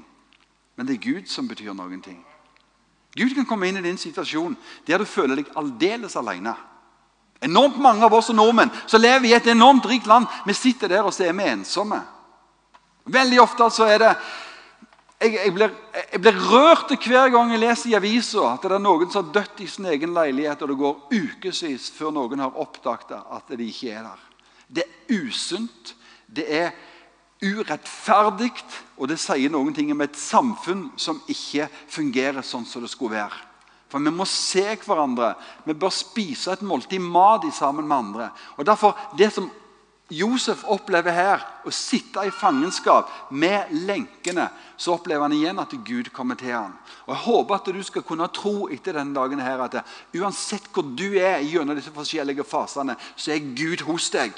men 0.77 0.87
det 0.87 0.95
er 0.97 1.03
Gud 1.03 1.27
som 1.27 1.49
betyr 1.51 1.75
noen 1.75 2.03
ting. 2.03 2.23
Gud 3.16 3.35
kan 3.35 3.47
komme 3.49 3.68
inn 3.68 3.81
i 3.81 3.85
din 3.85 3.99
situasjon 3.99 4.57
der 4.87 5.01
du 5.01 5.09
føler 5.09 5.40
deg 5.40 5.55
aldeles 5.59 6.16
alene. 6.18 6.55
Enormt 7.40 7.79
mange 7.81 8.05
av 8.05 8.14
oss 8.14 8.31
og 8.33 8.38
nordmenn 8.38 8.73
som 8.87 9.01
lever 9.01 9.31
i 9.31 9.37
et 9.37 9.47
enormt 9.53 9.87
rikt 9.87 10.09
land, 10.11 10.27
vi 10.47 10.57
sitter 10.57 10.90
der 10.90 11.07
og 11.07 11.14
så 11.14 11.29
er 11.29 11.37
vi 11.38 11.47
ensomme. 11.49 12.01
Veldig 13.09 13.40
ofte 13.40 13.71
så 13.73 13.87
er 13.88 14.03
det 14.03 14.12
jeg, 15.18 15.33
jeg, 15.35 15.51
blir, 15.55 15.73
jeg, 16.12 16.21
blir, 16.23 16.37
rørt 16.47 16.92
hver 17.03 17.31
gang 17.35 17.51
jeg 17.51 17.62
leser 17.62 17.90
i 17.90 17.97
avisa 17.99 18.53
at 18.53 18.62
det 18.62 18.77
er 18.77 18.83
noen 18.83 19.09
som 19.11 19.25
har 19.25 19.33
dødd 19.35 19.62
i 19.64 19.66
sin 19.71 19.88
egen 19.90 20.12
leilighet, 20.14 20.62
og 20.62 20.71
det 20.71 20.77
går 20.79 21.16
ukevis 21.16 21.88
før 21.97 22.12
noen 22.14 22.44
har 22.44 22.61
oppdaget 22.62 23.16
at 23.18 23.51
de 23.51 23.66
ikke 23.66 23.97
er 23.99 24.05
der. 24.07 24.21
Det 24.68 24.85
er 24.85 25.25
usunt. 25.25 25.94
Det 26.29 26.44
er 26.47 26.71
urettferdig, 27.42 28.53
og 28.98 29.09
det 29.11 29.18
sier 29.22 29.53
noen 29.53 29.74
ting 29.74 29.92
om 29.94 30.03
et 30.03 30.16
samfunn 30.18 30.88
som 30.98 31.20
ikke 31.31 31.68
fungerer 31.90 32.42
sånn 32.42 32.66
som 32.66 32.83
det 32.83 32.90
skulle 32.90 33.18
være. 33.18 33.44
For 33.88 34.05
Vi 34.05 34.11
må 34.12 34.27
se 34.29 34.77
hverandre. 34.85 35.35
Vi 35.64 35.72
bør 35.72 35.92
spise 35.94 36.53
et 36.53 36.62
måltid 36.62 37.01
mat 37.01 37.46
sammen 37.55 37.88
med 37.88 37.96
andre. 37.96 38.31
Og 38.59 38.66
derfor, 38.66 38.96
Det 39.16 39.33
som 39.33 39.51
Josef 40.11 40.62
opplever 40.64 41.12
her, 41.12 41.42
å 41.68 41.70
sitte 41.70 42.22
i 42.24 42.31
fangenskap 42.33 43.11
med 43.31 43.68
lenkene, 43.85 44.48
så 44.77 44.94
opplever 44.94 45.27
han 45.27 45.33
igjen 45.37 45.59
at 45.61 45.74
Gud 45.85 46.09
kommer 46.12 46.35
til 46.35 46.53
ham. 46.53 46.72
Og 47.07 47.14
Jeg 47.14 47.24
håper 47.24 47.55
at 47.55 47.64
du 47.64 47.83
skal 47.83 48.03
kunne 48.03 48.29
tro 48.33 48.68
etter 48.68 48.92
denne 48.96 49.14
dagen 49.14 49.38
her 49.38 49.61
at 49.61 49.85
uansett 50.16 50.70
hvor 50.72 50.83
du 50.83 51.18
er 51.20 51.44
gjennom 51.44 51.77
disse 51.77 51.92
forskjellige 51.92 52.44
fasene, 52.44 52.96
så 53.16 53.33
er 53.33 53.53
Gud 53.55 53.85
hos 53.85 54.09
deg. 54.11 54.33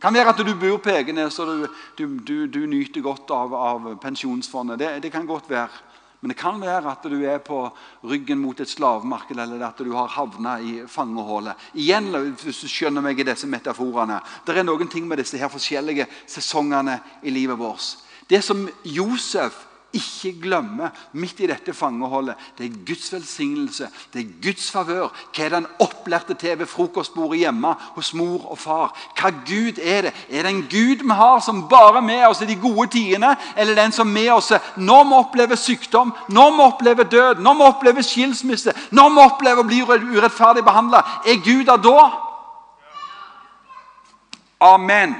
Kan 0.00 0.14
være 0.14 0.28
at 0.34 0.40
du 0.44 0.52
bor 0.60 0.78
på 0.84 0.92
Egenes 0.92 1.38
og 1.40 1.48
du, 1.48 1.68
du, 1.96 2.06
du, 2.20 2.34
du 2.46 2.62
nyter 2.68 3.04
godt 3.04 3.30
av, 3.32 3.54
av 3.56 3.92
pensjonsfondet. 4.02 4.78
Det, 4.78 4.90
det, 5.06 5.12
kan 5.12 5.28
godt 5.28 5.48
være. 5.50 5.84
Men 6.20 6.32
det 6.32 6.38
kan 6.40 6.60
være 6.60 6.90
at 6.90 7.06
du 7.08 7.16
er 7.24 7.40
på 7.44 7.62
ryggen 8.04 8.40
mot 8.42 8.60
et 8.60 8.68
slavemarked 8.68 9.40
eller 9.40 9.64
at 9.64 9.80
du 9.80 9.92
har 9.96 10.12
havna 10.12 10.56
i 10.60 10.74
fangehullet. 10.88 11.56
Igjen, 11.80 12.10
hvis 12.42 12.60
du 12.64 12.68
skjønner 12.68 13.04
meg 13.04 13.20
i 13.20 13.28
disse 13.28 13.48
metaforene. 13.48 14.20
Det 14.44 14.56
er 14.56 14.68
noen 14.68 14.90
ting 14.92 15.08
med 15.08 15.20
disse 15.22 15.40
her 15.40 15.52
forskjellige 15.52 16.08
sesongene 16.28 16.98
i 17.24 17.32
livet 17.32 17.60
vårt. 17.60 17.96
Det 18.28 18.42
som 18.44 18.66
Josef 18.84 19.65
ikke 19.96 20.32
glemme 20.42 20.90
midt 21.16 21.40
i 21.42 21.48
dette 21.50 21.74
fangeholdet. 21.74 22.36
Det 22.58 22.66
er 22.66 22.78
Guds 22.86 23.08
velsignelse, 23.12 23.88
det 24.12 24.22
er 24.22 24.34
Guds 24.44 24.70
favør. 24.70 25.08
Hva 25.34 25.44
er 25.44 25.52
det 25.52 25.58
han 25.60 25.68
opplærte 25.82 26.36
til 26.38 26.58
ved 26.58 26.70
frokostbordet 26.70 27.40
hjemme 27.42 27.74
hos 27.96 28.12
mor 28.14 28.46
og 28.52 28.58
far? 28.58 28.94
Hva 29.18 29.32
Gud 29.48 29.80
er 29.82 30.08
det? 30.08 30.14
Er 30.30 30.46
det 30.46 30.52
en 30.52 30.62
Gud 30.70 31.04
vi 31.04 31.18
har 31.18 31.40
som 31.44 31.64
bare 31.68 31.98
er 31.98 32.06
med 32.06 32.26
oss 32.28 32.42
i 32.44 32.50
de 32.50 32.58
gode 32.60 32.88
tidene, 32.94 33.34
eller 33.56 33.74
den 33.74 33.92
som 33.92 34.08
er 34.08 34.20
med 34.20 34.32
oss 34.36 34.52
når 34.76 35.04
vi 35.04 35.20
opplever 35.20 35.60
sykdom, 35.60 36.14
når 36.28 36.50
vi 36.56 36.66
opplever 36.66 37.04
død, 37.04 37.42
når 37.42 37.54
vi 37.54 37.68
opplever 37.70 38.02
skilsmisse, 38.02 38.74
når 38.90 39.14
vi 39.14 39.24
opplever 39.24 39.64
å 39.64 39.68
bli 39.68 39.82
urettferdig 39.82 40.64
behandla? 40.64 41.02
Er 41.26 41.42
Gud 41.44 41.64
der 41.66 41.82
da? 41.82 42.10
Amen. 44.60 45.16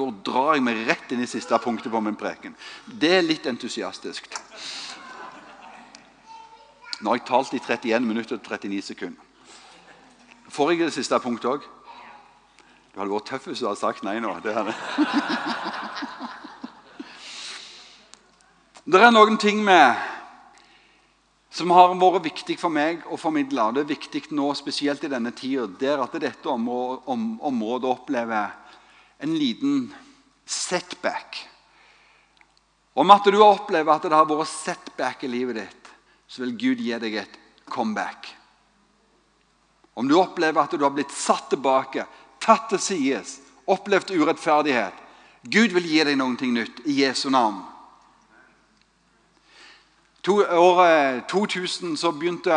Og 0.00 0.14
Da 0.24 0.30
drar 0.30 0.54
jeg 0.56 0.64
meg 0.64 0.86
rett 0.88 1.12
inn 1.12 1.22
i 1.22 1.26
siste 1.28 1.58
punktet 1.58 1.92
på 1.92 2.00
min 2.00 2.16
preken. 2.16 2.54
Det 2.86 3.10
er 3.18 3.22
litt 3.26 3.46
entusiastisk. 3.46 4.28
Nå 7.02 7.10
har 7.10 7.18
jeg 7.18 7.26
talt 7.26 7.54
i 7.54 7.60
31 7.60 8.06
minutter 8.06 8.38
og 8.38 8.44
39 8.46 8.82
sekunder. 8.82 9.20
Får 10.52 10.70
jeg 10.70 10.78
det 10.84 10.92
siste 10.94 11.18
punktet 11.20 11.50
òg? 11.50 11.62
Du 12.92 13.00
hadde 13.00 13.12
vært 13.12 13.28
tøff 13.28 13.46
hvis 13.48 13.60
du 13.60 13.66
hadde 13.66 13.80
sagt 13.80 14.04
nei 14.04 14.18
nå. 14.20 14.32
Det, 14.44 14.52
det 18.84 19.00
er 19.00 19.14
noen 19.14 19.38
ting 19.40 19.64
med 19.64 19.96
som 21.52 21.72
har 21.74 21.92
vært 22.00 22.24
viktig 22.24 22.56
for 22.60 22.72
meg 22.72 23.02
å 23.12 23.18
formidle. 23.20 23.72
Det 23.76 23.82
er 23.82 23.90
viktig 23.92 24.22
nå, 24.32 24.54
spesielt 24.56 25.04
i 25.04 25.10
denne 25.12 25.32
tida, 25.36 25.66
der 25.80 26.00
at 26.00 26.14
dette 26.20 26.48
området, 26.48 27.02
om, 27.12 27.26
området 27.44 27.90
opplever 27.90 28.54
en 29.22 29.38
liten 29.38 29.94
setback. 30.46 31.48
Om 32.94 33.10
at 33.10 33.24
du 33.24 33.38
opplever 33.40 33.94
at 33.94 34.04
det 34.04 34.16
har 34.16 34.28
vært 34.28 34.50
setback 34.50 35.22
i 35.24 35.30
livet 35.30 35.60
ditt, 35.62 35.92
så 36.26 36.42
vil 36.44 36.56
Gud 36.58 36.82
gi 36.82 36.96
deg 37.00 37.20
et 37.22 37.38
comeback. 37.70 38.26
Om 39.94 40.08
du 40.08 40.16
opplever 40.18 40.64
at 40.64 40.74
du 40.74 40.84
har 40.84 40.92
blitt 40.94 41.12
satt 41.14 41.50
tilbake, 41.52 42.04
tatt 42.42 42.68
til 42.72 42.82
sides, 42.82 43.38
opplevd 43.70 44.10
urettferdighet 44.16 44.98
Gud 45.42 45.72
vil 45.74 45.86
gi 45.86 46.02
deg 46.06 46.18
noe 46.18 46.36
nytt 46.38 46.84
i 46.86 47.00
Jesu 47.02 47.28
navn. 47.30 47.62
To, 50.22 50.38
året 50.38 51.26
2000 51.30 51.96
så 51.98 52.12
begynte, 52.14 52.54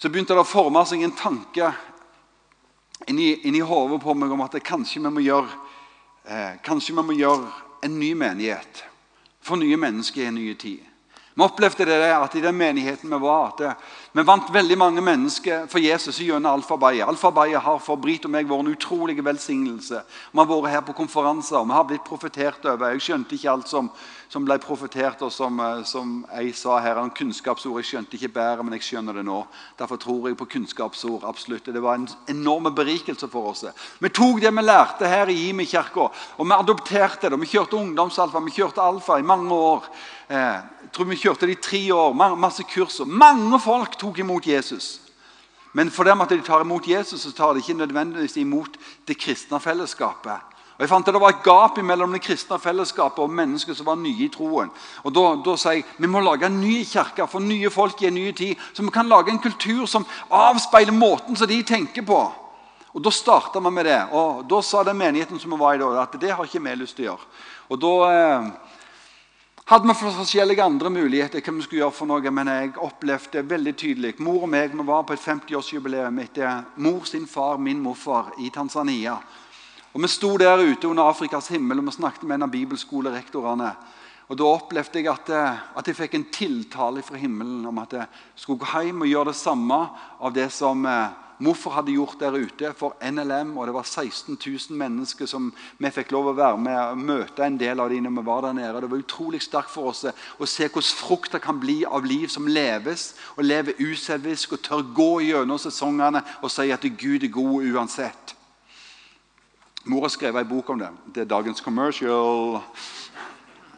så 0.00 0.08
begynte 0.08 0.32
det 0.32 0.44
å 0.44 0.48
forme 0.48 0.80
seg 0.88 1.04
en 1.04 1.12
tanke 1.12 1.68
inni, 3.06 3.32
inni 3.48 3.60
hodet 3.60 4.00
på 4.02 4.14
meg 4.14 4.32
om 4.32 4.44
at 4.44 4.58
kanskje 4.64 5.02
vi 5.02 5.12
må 5.12 5.22
gjøre, 5.22 5.48
eh, 6.24 6.58
kanskje 6.64 6.96
vi 6.96 7.04
må 7.04 7.16
gjøre 7.18 7.52
en 7.86 7.98
ny 7.98 8.14
menighet. 8.18 8.84
For 9.40 9.56
nye 9.56 9.76
mennesker 9.76 10.22
i 10.22 10.28
en 10.28 10.34
ny 10.34 10.54
tid. 10.54 10.84
Vi 11.34 11.44
opplevde 11.44 11.86
det 11.86 12.10
at 12.10 12.34
i 12.34 12.42
den 12.42 12.56
menigheten 12.58 13.10
vi 13.10 13.18
var, 13.22 13.52
at 13.52 13.78
vi 14.12 14.22
vant 14.24 14.48
veldig 14.48 14.76
mange 14.80 15.02
mennesker 15.04 15.66
for 15.68 15.84
Jesus 15.84 16.16
gjennom 16.24 16.54
Alfabeie. 16.56 17.04
Alfabeie 17.04 17.60
har 17.60 17.80
for 17.84 18.00
Brit 18.00 18.24
og 18.24 18.32
meg 18.32 18.46
vært 18.48 18.64
en 18.64 18.70
utrolig 18.72 19.18
velsignelse. 19.20 20.00
Vi 20.32 20.40
har 20.40 20.48
vært 20.48 20.72
her 20.72 20.84
på 20.86 20.94
konferanser, 20.96 21.58
og 21.60 21.68
vi 21.68 21.76
har 21.76 21.84
blitt 21.90 22.06
profetert 22.06 22.64
over. 22.64 22.94
Jeg 22.94 23.04
skjønte 23.04 23.36
ikke 23.36 23.50
alt 23.52 23.68
som, 23.68 23.90
som 24.32 24.48
ble 24.48 24.56
profetert, 24.64 25.20
og 25.26 25.32
som, 25.34 25.60
eh, 25.60 25.82
som 25.84 26.22
jeg 26.32 26.56
sa 26.56 26.78
her 26.80 27.02
om 27.02 27.12
kunnskapsord. 27.12 27.76
Jeg 27.82 27.90
skjønte 27.90 28.16
ikke 28.16 28.32
bedre, 28.38 28.64
men 28.64 28.78
jeg 28.78 28.86
skjønner 28.88 29.20
det 29.20 29.26
nå. 29.28 29.42
Derfor 29.76 30.00
tror 30.00 30.30
jeg 30.30 30.40
på 30.40 30.48
kunnskapsord. 30.56 31.28
absolutt. 31.28 31.68
Det 31.68 31.82
var 31.82 32.00
en 32.00 32.08
enorm 32.32 32.72
berikelse 32.74 33.28
for 33.28 33.52
oss. 33.52 33.66
Vi 34.00 34.08
tok 34.08 34.40
det 34.40 34.54
vi 34.56 34.64
lærte 34.64 35.06
her 35.06 35.28
i 35.28 35.36
Jimi 35.36 35.68
kirke, 35.68 36.08
og 36.08 36.46
vi 36.46 36.56
adopterte 36.56 37.28
det. 37.28 37.40
Vi 37.44 37.52
kjørte 37.52 37.76
ungdomsalfa, 37.76 38.40
vi 38.40 38.56
kjørte 38.56 38.80
alfa 38.80 39.18
i 39.18 39.22
mange 39.22 39.52
år. 39.52 39.84
Eh, 40.28 40.60
jeg 40.88 40.90
tror 40.92 41.08
vi 41.08 41.16
kjørte 41.20 41.46
det 41.48 41.54
i 41.58 41.60
tre 41.60 41.80
år. 41.92 42.14
Masse 42.36 42.64
kurser. 42.64 43.04
Mange 43.04 43.58
folk 43.60 43.97
tok 43.98 44.18
imot 44.18 44.46
Jesus. 44.46 45.00
Men 45.72 45.90
for 45.90 46.04
dem 46.08 46.20
at 46.20 46.30
de 46.32 46.40
tar 46.42 46.64
imot 46.64 46.88
Jesus, 46.88 47.20
så 47.20 47.32
tar 47.32 47.52
de 47.52 47.60
ikke 47.62 47.76
nødvendigvis 47.78 48.36
imot 48.36 48.78
det 49.08 49.18
kristne 49.20 49.60
fellesskapet. 49.60 50.46
Og 50.78 50.84
jeg 50.84 50.88
fant 50.88 51.08
at 51.08 51.14
Det 51.14 51.20
var 51.20 51.28
et 51.34 51.42
gap 51.42 51.78
mellom 51.82 52.12
det 52.12 52.22
kristne 52.22 52.58
fellesskapet 52.58 53.18
og 53.18 53.30
mennesker 53.30 53.74
som 53.74 53.86
var 53.86 53.96
nye 53.98 54.24
i 54.24 54.28
troen. 54.28 54.70
Og 55.02 55.14
Da, 55.14 55.24
da 55.44 55.56
sier 55.56 55.80
jeg 55.80 55.84
vi 55.98 56.06
må 56.06 56.20
lage 56.20 56.46
en 56.46 56.60
ny 56.60 56.84
kirke 56.86 57.26
for 57.26 57.40
nye 57.40 57.70
folk 57.70 58.02
i 58.02 58.06
en 58.06 58.14
ny 58.14 58.32
tid. 58.32 58.54
Så 58.72 58.82
vi 58.82 58.90
kan 58.94 59.08
lage 59.08 59.30
en 59.30 59.42
kultur 59.42 59.86
som 59.86 60.06
avspeiler 60.30 60.92
måten 60.92 61.36
som 61.36 61.48
de 61.48 61.62
tenker 61.62 62.02
på. 62.02 62.20
Og 62.94 63.02
Da 63.02 63.10
starta 63.10 63.60
vi 63.60 63.70
med 63.70 63.84
det. 63.84 64.00
Og 64.12 64.46
Da 64.48 64.62
sa 64.62 64.84
den 64.84 64.96
menigheten 64.96 65.38
som 65.38 65.50
vi 65.50 65.58
var 65.58 65.74
i 65.74 65.78
da, 65.78 66.02
at 66.02 66.20
det 66.20 66.30
har 66.30 66.44
ikke 66.44 66.62
vi 66.62 66.74
lyst 66.74 66.96
til 66.96 67.08
å 67.08 67.10
gjøre. 67.12 67.28
Og 67.68 67.80
da... 67.80 67.94
Eh, 68.14 68.50
hadde 69.68 69.84
vi 69.84 69.94
forskjellige 69.94 70.64
andre 70.64 70.90
muligheter, 70.90 71.42
hva 71.44 71.52
vi 71.52 71.62
skulle 71.66 71.82
gjøre 71.82 71.92
for 71.92 72.08
noe, 72.08 72.30
men 72.32 72.48
jeg 72.48 72.70
opplevde 72.80 73.42
veldig 73.44 73.74
tydelig 73.76 74.14
Mor 74.24 74.46
og 74.46 74.48
meg 74.48 74.72
vi 74.72 74.86
var 74.88 75.04
på 75.04 75.12
et 75.12 75.20
50-årsjubileum 75.20 76.22
etter 76.22 76.62
mor 76.80 77.04
sin 77.04 77.26
far, 77.28 77.60
min 77.60 77.82
morfar, 77.84 78.32
i 78.40 78.48
Tanzania. 78.54 79.18
Og 79.92 80.00
Vi 80.02 80.08
sto 80.08 80.36
der 80.38 80.62
ute 80.62 80.88
under 80.88 81.10
Afrikas 81.10 81.48
himmel 81.48 81.78
og 81.78 81.84
vi 81.84 81.96
snakket 81.98 82.24
med 82.24 82.34
en 82.38 82.48
av 82.48 82.50
bibelskolerektorene. 82.50 83.70
Og 84.28 84.36
Da 84.38 84.44
opplevde 84.44 85.00
jeg 85.00 85.08
at, 85.08 85.28
eh, 85.28 85.60
at, 85.76 85.86
jeg 85.86 85.96
fikk 85.96 86.14
en 86.14 86.30
tiltale 86.32 87.02
fra 87.02 87.16
himmelen 87.16 87.66
om 87.66 87.78
at 87.78 87.92
jeg 87.92 88.06
skulle 88.36 88.58
gå 88.58 88.82
hjem 88.82 89.02
og 89.02 89.08
gjøre 89.08 89.32
det 89.32 89.36
samme 89.36 89.78
av 90.20 90.32
det 90.32 90.50
som 90.52 90.84
eh, 90.86 91.08
morfar 91.38 91.78
hadde 91.78 91.94
gjort 91.94 92.18
der 92.20 92.34
ute 92.34 92.72
for 92.76 92.96
NLM. 93.02 93.56
og 93.58 93.66
Det 93.66 93.74
var 93.74 93.82
16 93.82 94.38
000 94.46 94.78
mennesker 94.78 95.26
som 95.26 95.52
vi 95.78 95.90
fikk 95.90 96.12
lov 96.12 96.30
å 96.30 96.36
være 96.38 96.58
med 96.58 96.78
og 96.78 96.98
møte 96.98 97.44
en 97.44 97.58
del 97.58 97.80
av 97.80 97.90
de 97.90 98.00
når 98.00 98.16
vi 98.16 98.24
var 98.26 98.42
der 98.46 98.56
nede. 98.58 98.80
Det 98.80 98.90
var 98.90 99.04
utrolig 99.04 99.42
sterkt 99.42 99.70
for 99.70 99.92
oss 99.92 100.04
å 100.04 100.46
se 100.46 100.68
hvordan 100.68 100.96
frukt 101.02 101.38
kan 101.42 101.60
bli 101.60 101.84
av 101.86 102.06
liv 102.06 102.28
som 102.28 102.48
leves, 102.48 103.14
og 103.36 103.44
lever 103.44 103.78
uselvisk 103.78 104.56
og 104.56 104.62
tør 104.62 104.82
gå 104.94 105.10
gjennom 105.28 105.58
sesongene 105.58 106.24
og 106.42 106.50
si 106.50 106.70
at 106.74 106.84
Gud 106.98 107.24
er 107.24 107.32
god 107.32 107.70
uansett. 107.72 108.34
Mor 109.88 110.04
har 110.04 110.12
skrevet 110.12 110.42
en 110.42 110.50
bok 110.50 110.70
om 110.70 110.78
det. 110.78 110.90
Det 111.14 111.22
er 111.22 111.30
dagens 111.30 111.60
commercial. 111.64 112.58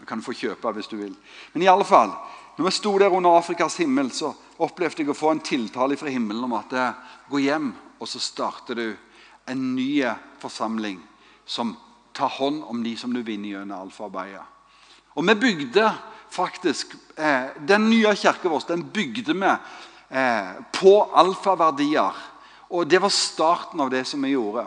Du 0.00 0.06
kan 0.08 0.22
få 0.22 0.34
kjøpe 0.34 0.72
hvis 0.74 0.88
du 0.90 0.96
vil. 0.96 1.12
Men 1.52 1.62
i 1.62 1.68
alle 1.70 1.84
fall, 1.86 2.10
når 2.56 2.66
vi 2.66 2.72
sto 2.74 2.92
der 2.98 3.12
under 3.14 3.38
Afrikas 3.38 3.78
himmel, 3.80 4.10
så 4.12 4.32
opplevde 4.60 5.02
jeg 5.02 5.12
å 5.12 5.16
få 5.16 5.30
en 5.34 5.44
tiltale 5.44 5.96
fra 5.96 6.10
himmelen 6.12 6.44
om 6.44 6.56
at 6.58 6.74
jeg 6.76 7.30
gå 7.30 7.42
hjem, 7.46 7.70
og 8.00 8.08
så 8.08 8.20
starter 8.20 8.76
du 8.76 8.86
en 9.50 9.62
ny 9.74 10.02
forsamling 10.40 11.00
som 11.46 11.74
tar 12.16 12.32
hånd 12.38 12.64
om 12.68 12.82
de 12.84 12.96
som 12.96 13.12
du 13.14 13.22
vinner 13.22 13.54
gjennom 13.54 13.86
alfaarbeidet. 13.86 14.44
Og 15.18 15.26
vi 15.26 15.34
bygde 15.34 15.90
faktisk 16.30 16.94
eh, 17.18 17.50
Den 17.66 17.88
nye 17.90 18.14
kirka 18.14 18.48
vår 18.48 18.68
den 18.68 18.84
bygde 18.94 19.34
vi 19.34 19.48
eh, 19.50 20.52
på 20.72 20.92
alfaverdier. 21.14 22.20
Og 22.70 22.86
det 22.86 23.00
var 23.02 23.10
starten 23.10 23.80
av 23.80 23.90
det 23.90 24.04
som 24.06 24.22
vi 24.22 24.36
gjorde. 24.36 24.66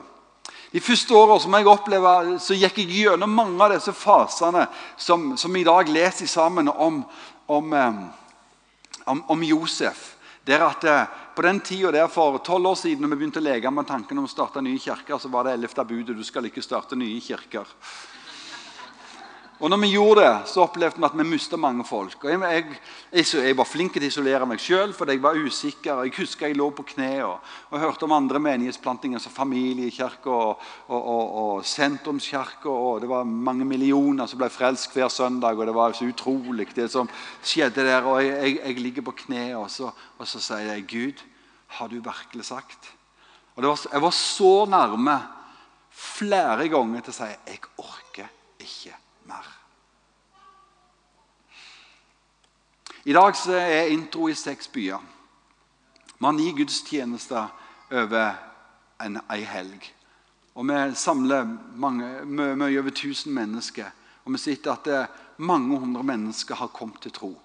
De 0.73 0.81
første 0.81 1.13
årene 1.13 1.39
som 1.39 1.53
jeg 1.53 1.69
opplevde, 1.69 2.39
så 2.41 2.55
gikk 2.57 2.81
jeg 2.81 3.03
gjennom 3.03 3.29
mange 3.29 3.61
av 3.61 3.75
disse 3.75 3.93
fasene 3.93 4.65
som, 4.97 5.35
som 5.37 5.55
i 5.55 5.63
dag 5.63 5.89
leser 5.93 6.27
sammen 6.27 6.71
om, 6.73 7.03
om, 7.45 7.73
eh, 7.73 7.93
om, 9.05 9.23
om 9.27 9.43
Josef. 9.43 10.15
Der 10.43 10.59
at 10.59 10.83
eh, 10.83 11.03
På 11.35 11.41
den 11.41 11.59
tida 11.59 12.07
for 12.07 12.37
tolv 12.37 12.67
år 12.67 12.75
siden 12.75 13.01
når 13.01 13.09
vi 13.09 13.15
begynte 13.15 13.41
å 13.41 13.43
leke 13.43 13.71
med 13.73 13.87
tanken 13.89 14.19
om 14.21 14.27
å 14.27 14.29
starte 14.29 14.61
nye 14.61 14.77
kirker, 14.77 15.17
så 15.17 15.31
var 15.33 15.47
det 15.47 15.55
ellevte 15.55 15.81
budet 15.81 16.13
du 16.13 16.21
skal 16.23 16.45
ikke 16.45 16.61
starte 16.61 16.93
nye 16.93 17.17
kirker. 17.25 17.65
Og 19.61 19.69
når 19.69 19.79
vi 19.83 19.89
gjorde 19.93 20.21
det, 20.23 20.47
så 20.49 20.63
opplevde 20.63 20.97
vi 20.99 21.05
at 21.05 21.15
vi 21.17 21.25
mista 21.27 21.57
mange 21.59 21.85
folk. 21.85 22.23
Og 22.25 22.31
jeg, 22.31 22.63
jeg, 23.13 23.25
jeg, 23.45 23.57
var 23.57 23.67
flink 23.69 23.93
til 23.93 24.03
å 24.03 24.07
isolere 24.09 24.47
meg 24.49 24.61
sjøl, 24.61 24.95
fordi 24.97 25.15
jeg 25.15 25.23
var 25.23 25.37
usikker. 25.37 26.01
Jeg 26.07 26.15
husker 26.17 26.49
jeg 26.49 26.57
lå 26.57 26.69
på 26.73 26.85
kne 26.93 27.11
og, 27.27 27.51
og 27.69 27.79
hørte 27.79 28.07
om 28.07 28.15
andre 28.17 28.41
menighetsplantinger 28.43 29.21
som 29.23 29.35
familiekirke 29.35 30.33
og, 30.33 30.63
og, 30.89 31.21
og 31.43 31.67
sentrumskirke. 31.69 32.71
Og 32.71 33.03
det 33.03 33.11
var 33.11 33.29
mange 33.29 33.67
millioner 33.69 34.27
som 34.27 34.41
ble 34.41 34.49
frelst 34.53 34.97
hver 34.97 35.13
søndag, 35.13 35.55
og 35.55 35.69
det 35.69 35.77
var 35.77 35.95
så 35.95 36.09
utrolig 36.09 36.67
det 36.73 36.89
som 36.91 37.11
skjedde 37.45 37.85
der. 37.87 38.09
Og 38.09 38.19
jeg, 38.25 38.57
jeg 38.57 38.81
ligger 38.81 39.07
på 39.07 39.15
kne, 39.25 39.45
og 39.61 39.69
så, 39.71 39.93
og 40.17 40.27
så 40.27 40.41
sier 40.43 40.73
jeg, 40.73 40.89
Gud, 40.89 41.23
har 41.77 41.93
du 41.93 42.01
virkelig 42.01 42.49
sagt? 42.49 42.91
Og 43.55 43.63
var, 43.63 43.87
Jeg 43.91 44.01
var 44.01 44.17
så 44.17 44.53
nærme 44.65 45.17
flere 45.93 46.67
ganger 46.73 47.05
til 47.05 47.13
å 47.13 47.17
si 47.21 47.29
jeg 47.29 47.59
orker 47.77 48.29
ikke 48.63 48.95
mer. 49.29 49.51
I 53.05 53.13
dag 53.13 53.35
er 53.51 53.91
intro 53.91 54.29
i 54.29 54.33
seks 54.33 54.67
byer. 54.67 54.99
Vi 56.19 56.25
har 56.25 56.31
ni 56.31 56.51
gudstjenester 56.55 57.49
over 57.91 58.35
en, 59.03 59.19
ei 59.31 59.43
helg. 59.43 59.89
Og 60.55 60.67
Vi 60.67 60.95
samler 60.95 61.43
mye, 61.75 62.79
over 62.79 62.91
1000 62.91 63.33
mennesker. 63.33 63.91
Og 64.25 64.31
vi 64.31 64.37
sitter 64.37 64.71
at 64.71 64.85
det, 64.85 65.07
mange 65.37 65.79
hundre 65.79 66.03
mennesker 66.03 66.55
har 66.55 66.67
kommet 66.67 67.01
til 67.01 67.11
tro. 67.11 67.41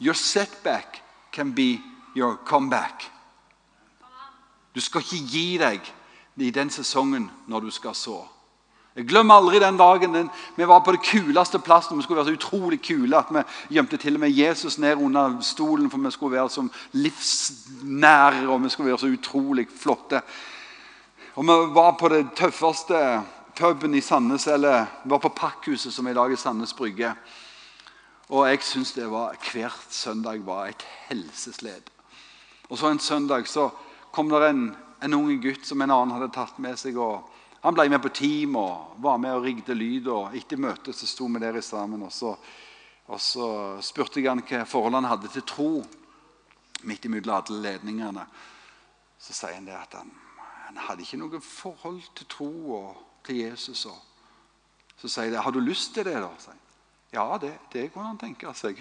Your 0.00 0.14
setback 0.14 1.02
can 1.32 1.54
be 1.54 1.80
your 2.16 2.36
comeback. 2.44 3.10
Du 4.74 4.80
skal 4.80 5.00
ikke 5.00 5.26
gi 5.26 5.58
deg 5.58 5.94
i 6.36 6.50
den 6.50 6.70
sesongen 6.70 7.30
når 7.46 7.60
du 7.60 7.70
skal 7.70 7.94
så. 7.94 8.28
Jeg 8.98 9.06
glemmer 9.06 9.38
aldri 9.38 9.60
den 9.62 9.76
dagen 9.78 10.14
den, 10.14 10.30
vi 10.56 10.66
var 10.66 10.80
på 10.82 10.90
det 10.90 11.04
kuleste 11.06 11.60
plassen. 11.62 11.94
Vi 11.96 12.02
skulle 12.02 12.18
være 12.18 12.32
så 12.32 12.38
utrolig 12.40 12.80
kule 12.82 13.14
at 13.14 13.28
vi 13.30 13.44
gjemte 13.76 13.96
til 13.96 14.18
og 14.18 14.24
med 14.24 14.34
Jesus 14.34 14.78
ned 14.82 14.98
under 14.98 15.36
stolen, 15.40 15.86
for 15.90 16.02
vi 16.02 16.10
skulle 16.10 16.34
være 16.34 16.50
så 16.50 16.64
livsnære 16.98 18.48
og 18.48 18.64
vi 18.64 18.72
skulle 18.74 18.90
være 18.90 18.98
så 18.98 19.12
utrolig 19.12 19.68
flotte. 19.70 20.20
Og 21.34 21.44
Vi 21.44 21.58
var 21.74 21.94
på 22.00 22.08
det 22.08 22.26
tøffeste 22.34 23.22
puben 23.54 23.94
i 23.94 24.00
Sandnes, 24.00 24.46
eller 24.46 24.86
vi 25.04 25.10
var 25.10 25.18
på 25.18 25.28
Pakkhuset, 25.28 25.94
som 25.94 26.08
i 26.08 26.14
dag 26.14 26.32
er 26.32 26.36
Sandnes 26.36 26.74
Brygge. 26.74 27.14
Og 28.28 28.48
jeg 28.48 28.62
syns 28.62 28.92
det 28.92 29.10
var 29.10 29.38
hvert 29.52 29.86
søndag 29.90 30.42
var 30.46 30.66
et 30.66 30.86
helsesled. 31.08 31.86
Og 32.68 32.78
så 32.78 32.90
en 32.90 32.98
søndag 32.98 33.46
så 33.46 33.70
kom 34.12 34.28
det 34.28 34.48
en, 34.50 34.76
en 35.02 35.14
ung 35.14 35.42
gutt 35.42 35.66
som 35.66 35.82
en 35.82 35.90
annen 35.90 36.18
hadde 36.18 36.34
tatt 36.34 36.58
med 36.58 36.76
seg. 36.76 36.98
og 36.98 37.37
han 37.60 37.74
ble 37.74 37.88
med 37.90 38.02
på 38.02 38.12
team 38.14 38.56
og 38.56 38.98
var 39.02 39.18
med 39.18 39.34
og 39.34 39.46
rigde 39.46 39.74
lyd. 39.74 40.06
og 40.12 40.36
Etter 40.38 40.60
møtet 40.60 40.94
så 40.96 41.06
sto 41.10 41.26
vi 41.26 41.40
der 41.42 41.60
sammen. 41.60 42.02
Og 42.06 42.12
så, 42.12 42.34
og 43.08 43.20
så 43.20 43.48
spurte 43.82 44.20
jeg 44.20 44.30
han 44.30 44.44
hva 44.46 44.64
forhold 44.68 44.94
han 44.94 45.10
hadde 45.10 45.32
til 45.32 45.46
tro 45.46 45.72
midt 46.86 47.08
imellom 47.08 47.34
alle 47.40 47.62
ledningene. 47.64 48.26
Så 49.18 49.34
sier 49.34 49.56
han 49.56 49.66
det 49.66 49.74
at 49.74 49.98
han, 49.98 50.12
han 50.68 50.78
hadde 50.86 51.02
ikke 51.02 51.18
noe 51.18 51.40
forhold 51.42 52.02
til 52.14 52.30
tro 52.30 52.52
og 52.76 53.02
til 53.26 53.42
Jesus. 53.42 53.86
Og 53.90 53.98
så 55.00 55.10
sier 55.10 55.34
jeg 55.34 55.42
har 55.42 55.54
du 55.54 55.60
lyst 55.60 55.94
til 55.94 56.06
det. 56.06 56.14
da? 56.22 56.54
Ja, 57.10 57.26
det, 57.42 57.56
det 57.72 57.88
kunne 57.92 58.12
han 58.12 58.20
tenke 58.20 58.54
seg. 58.54 58.78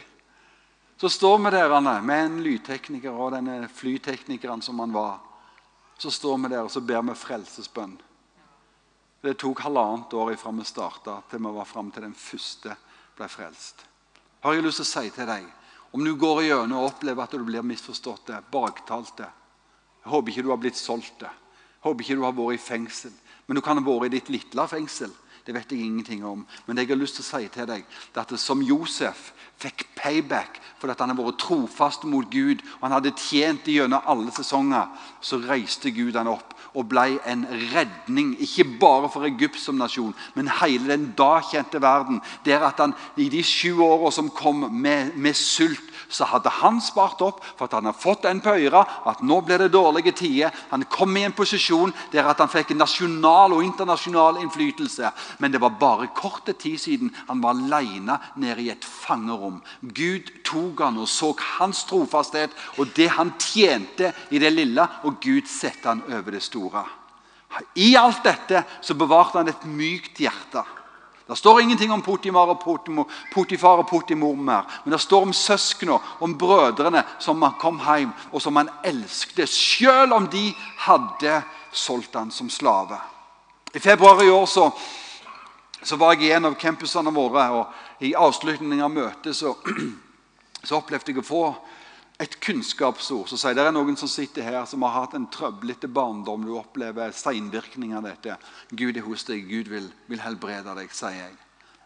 Så 0.98 1.10
står 1.10 1.38
vi 1.38 1.52
der 1.54 2.02
med 2.02 2.26
en 2.26 2.42
lydtekniker 2.42 3.14
og 3.14 3.32
denne 3.34 3.68
flyteknikeren 3.70 4.62
som 4.62 4.80
han 4.80 4.94
var. 4.94 5.20
Så 5.98 6.12
står 6.12 6.38
vi 6.38 6.54
der 6.54 6.66
og 6.66 6.72
så 6.72 6.82
ber 6.82 7.02
vi 7.06 7.18
frelsesbønn. 7.18 7.98
Det 9.22 9.34
tok 9.42 9.64
halvannet 9.66 10.14
år 10.14 10.36
fra 10.38 10.52
vi 10.54 10.66
starta 10.68 11.22
til 11.30 11.42
vi 11.42 11.54
var 11.56 11.66
fram 11.66 11.90
til 11.92 12.06
den 12.06 12.14
første 12.14 12.76
ble 13.18 13.30
frelst. 13.32 13.82
Har 14.44 14.54
jeg 14.54 14.64
lyst 14.64 14.84
til 14.84 14.86
å 14.86 14.92
si 14.92 15.14
til 15.16 15.30
deg 15.30 15.48
om 15.96 16.04
du 16.04 16.14
går 16.20 16.44
gjennom 16.46 16.82
og 16.84 16.92
opplever 16.92 17.24
at 17.24 17.34
du 17.34 17.46
blir 17.48 17.66
misforstått, 17.66 18.30
baktalt 18.52 19.24
Jeg 19.24 20.12
håper 20.12 20.32
ikke 20.32 20.44
du 20.44 20.52
har 20.52 20.60
blitt 20.62 20.78
solgt. 20.78 21.24
Jeg 21.24 21.84
håper 21.84 22.04
ikke 22.04 22.16
du 22.20 22.26
har 22.26 22.36
vært 22.36 22.60
i 22.60 22.62
fengsel. 22.62 23.14
Men 23.48 23.56
du 23.56 23.62
kan 23.62 23.80
ha 23.80 23.84
vært 23.84 24.12
i 24.12 24.18
ditt 24.18 24.30
lille 24.30 24.68
fengsel. 24.68 25.14
Det 25.48 25.56
vet 25.56 25.72
jeg 25.72 25.80
ingenting 25.80 26.26
om. 26.28 26.46
Men 26.66 26.76
det 26.76 26.84
jeg 26.84 26.92
har 26.92 27.00
lyst 27.00 27.18
til 27.18 27.24
å 27.24 27.28
si 27.30 27.48
til 27.48 27.68
deg, 27.70 27.86
det 27.88 28.20
er 28.20 28.26
at 28.26 28.40
som 28.44 28.62
Josef 28.62 29.32
fikk 29.58 29.86
payback 29.96 30.60
fordi 30.78 30.98
han 31.00 31.14
har 31.14 31.18
vært 31.18 31.40
trofast 31.42 32.04
mot 32.04 32.28
Gud 32.30 32.60
og 32.62 32.84
han 32.84 32.98
hadde 32.98 33.16
tjent 33.16 33.70
gjennom 33.72 34.04
alle 34.06 34.34
sesonger, 34.36 34.92
så 35.24 35.40
reiste 35.48 35.94
Gud 35.96 36.20
han 36.20 36.30
opp 36.30 36.57
og 36.78 36.86
ble 36.92 37.18
en 37.26 37.44
redning, 37.74 38.36
ikke 38.44 38.68
bare 38.80 39.10
for 39.10 39.26
Egypt 39.26 39.58
som 39.62 39.80
nasjon, 39.82 40.14
men 40.38 40.52
hele 40.62 40.92
den 40.94 41.10
da 41.18 41.40
kjente 41.42 41.82
verden. 41.82 42.22
Der 42.46 42.62
at 42.68 42.82
han 42.84 42.94
i 43.18 43.30
de 43.34 43.42
sju 43.44 43.82
årene 43.82 44.14
som 44.14 44.30
kom 44.30 44.68
med, 44.72 45.16
med 45.18 45.38
sult, 45.38 45.82
så 46.10 46.28
hadde 46.30 46.52
han 46.62 46.80
spart 46.84 47.22
opp 47.26 47.42
for 47.58 47.68
at 47.68 47.76
han 47.76 47.88
hadde 47.90 48.00
fått 48.00 48.28
en 48.30 48.40
på 48.44 48.54
øra, 48.56 48.84
at 49.10 49.24
nå 49.26 49.40
ble 49.46 49.58
det 49.60 49.72
dårlige 49.74 50.14
tider. 50.22 50.54
Han 50.72 50.86
kom 50.92 51.18
i 51.18 51.26
en 51.28 51.36
posisjon 51.36 51.94
der 52.14 52.30
at 52.30 52.40
han 52.40 52.52
fikk 52.52 52.74
nasjonal 52.78 53.58
og 53.58 53.64
internasjonal 53.66 54.40
innflytelse. 54.44 55.12
Men 55.42 55.54
det 55.54 55.62
var 55.64 55.76
bare 55.80 56.10
kort 56.16 56.48
tid 56.48 56.80
siden 56.80 57.12
han 57.28 57.42
var 57.44 57.58
alene 57.58 58.20
nede 58.40 58.64
i 58.64 58.72
et 58.72 58.88
fangerom. 58.88 59.60
Gud 59.82 60.32
tok 60.48 60.86
han 60.86 61.02
og 61.02 61.10
så 61.12 61.34
hans 61.58 61.84
trofasthet 61.90 62.56
og 62.78 62.94
det 62.96 63.10
han 63.18 63.34
tjente 63.42 64.14
i 64.32 64.40
det 64.40 64.54
lille, 64.54 64.86
og 65.04 65.20
Gud 65.24 65.48
satte 65.50 65.90
han 65.90 66.04
over 66.08 66.38
det 66.38 66.44
store. 66.46 66.67
I 67.76 67.96
alt 67.98 68.24
dette 68.24 68.64
så 68.82 68.96
bevarte 68.98 69.40
han 69.40 69.50
et 69.52 69.64
mykt 69.66 70.20
hjerte. 70.20 70.64
Det 71.28 71.36
står 71.36 71.62
ingenting 71.62 71.92
om 71.92 72.02
Potimar 72.02 72.48
og 72.54 72.62
Potifar 73.34 73.82
og 73.82 73.90
Potimor 73.90 74.36
mer. 74.36 74.64
Men 74.84 74.96
det 74.96 75.02
står 75.04 75.26
om 75.28 75.34
søsknene, 75.36 76.00
om 76.24 76.38
brødrene 76.40 77.04
som 77.20 77.44
kom 77.60 77.82
hjem, 77.84 78.14
og 78.32 78.42
som 78.42 78.56
han 78.56 78.72
elsket, 78.84 79.50
selv 79.50 80.16
om 80.16 80.30
de 80.32 80.54
hadde 80.86 81.42
solgt 81.72 82.16
han 82.16 82.32
som 82.32 82.50
slave. 82.50 83.00
I 83.74 83.80
februar 83.80 84.24
i 84.24 84.30
år 84.30 84.46
så, 84.46 84.70
så 85.84 85.96
var 86.00 86.16
jeg 86.16 86.30
i 86.30 86.32
en 86.38 86.48
av 86.48 86.56
campusene 86.56 87.12
våre. 87.12 87.50
og 87.52 87.68
I 88.00 88.16
avslutningen 88.16 88.86
av 88.86 88.92
møtet 88.92 89.36
så, 89.36 89.52
så 90.64 90.80
opplevde 90.80 91.12
jeg 91.12 91.20
å 91.20 91.28
få 91.28 91.44
et 92.20 92.38
kunnskapsord. 92.42 93.30
Så 93.30 93.38
sier 93.40 93.58
det 93.58 93.66
er 93.68 93.74
noen 93.76 93.98
som 94.00 94.10
sitter 94.10 94.46
her 94.46 94.64
som 94.70 94.86
har 94.86 94.96
hatt 94.96 95.18
en 95.18 95.28
trøblete 95.34 95.90
barndom. 95.90 96.46
Du 96.48 96.56
opplever 96.58 97.14
seinvirkninger 97.16 98.00
av 98.00 98.08
dette. 98.10 98.38
Gud 98.72 98.98
er 98.98 99.06
hos 99.06 99.28
deg. 99.28 99.46
Gud 99.50 99.70
vil, 99.74 99.92
vil, 100.10 100.24
helbrede 100.26 100.74
deg, 100.80 100.94
sier 100.96 101.28
jeg. 101.28 101.36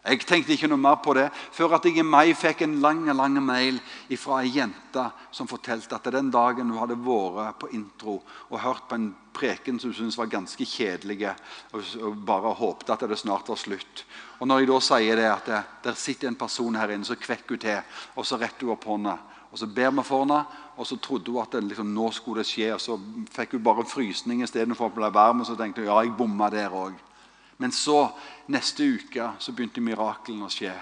Jeg 0.02 0.24
tenkte 0.26 0.56
ikke 0.56 0.66
noe 0.72 0.82
mer 0.82 0.96
på 1.06 1.14
det 1.14 1.28
før 1.54 1.76
at 1.78 1.84
jeg 1.86 2.00
i 2.02 2.06
mai 2.06 2.32
fikk 2.34 2.64
en 2.66 2.80
lang 2.82 3.04
lang 3.14 3.36
mail 3.46 3.76
fra 4.18 4.40
ei 4.42 4.50
jente 4.50 5.04
som 5.30 5.46
fortalte 5.46 5.94
at 5.94 6.10
den 6.16 6.32
dagen 6.34 6.72
hun 6.72 6.80
hadde 6.82 6.98
vært 7.06 7.60
på 7.62 7.70
intro 7.78 8.16
og 8.50 8.64
hørt 8.64 8.88
på 8.90 8.98
en 8.98 9.12
preken 9.38 9.78
som 9.78 9.92
hun 9.92 10.00
syntes 10.00 10.18
var 10.18 10.32
ganske 10.32 10.66
kjedelig, 10.66 11.30
og 11.78 12.18
bare 12.26 12.56
håpte 12.58 12.96
at 12.96 13.06
det 13.06 13.20
snart 13.22 13.54
var 13.54 13.62
slutt. 13.62 14.02
Og 14.40 14.50
Når 14.50 14.60
jeg 14.60 14.72
da 14.72 14.80
sier 14.82 15.22
det 15.22 15.30
at 15.30 15.52
der 15.86 15.94
sitter 15.94 16.32
en 16.32 16.40
person 16.40 16.76
her 16.76 16.90
inne, 16.90 17.06
så 17.06 17.16
kvekker 17.16 17.54
hun 17.54 17.62
til, 17.62 18.02
og 18.18 18.26
så 18.26 18.42
retter 18.42 18.66
hun 18.66 18.74
opp 18.74 18.90
hånda. 18.90 19.20
Og 19.52 19.60
Så 19.60 19.68
ber 19.68 19.92
vi 19.92 20.04
for 20.04 20.24
henne, 20.24 20.46
og 20.78 20.88
så 20.88 20.96
trodde 20.96 21.32
hun 21.32 21.42
at 21.42 21.52
det, 21.52 21.64
liksom, 21.64 21.94
nå 21.94 22.12
skulle 22.12 22.40
det 22.40 22.48
skje. 22.48 22.74
og 22.74 22.82
Så 22.82 23.00
fikk 23.32 23.58
hun 23.58 23.64
bare 23.64 23.86
frysning 23.86 24.44
istedenfor 24.44 24.88
å 24.88 24.96
bli 24.96 25.10
varm. 25.12 25.42
Og 25.42 25.48
så 25.48 25.58
tenkte 25.60 25.82
hun 25.82 25.90
ja, 25.90 26.00
jeg 26.02 26.16
bomma 26.18 26.50
der 26.50 26.72
òg. 26.72 26.96
Men 27.58 27.72
så, 27.72 28.10
neste 28.48 28.88
uke, 28.96 29.34
så 29.40 29.52
begynte 29.52 29.84
miraklene 29.84 30.48
å 30.48 30.52
skje. 30.52 30.74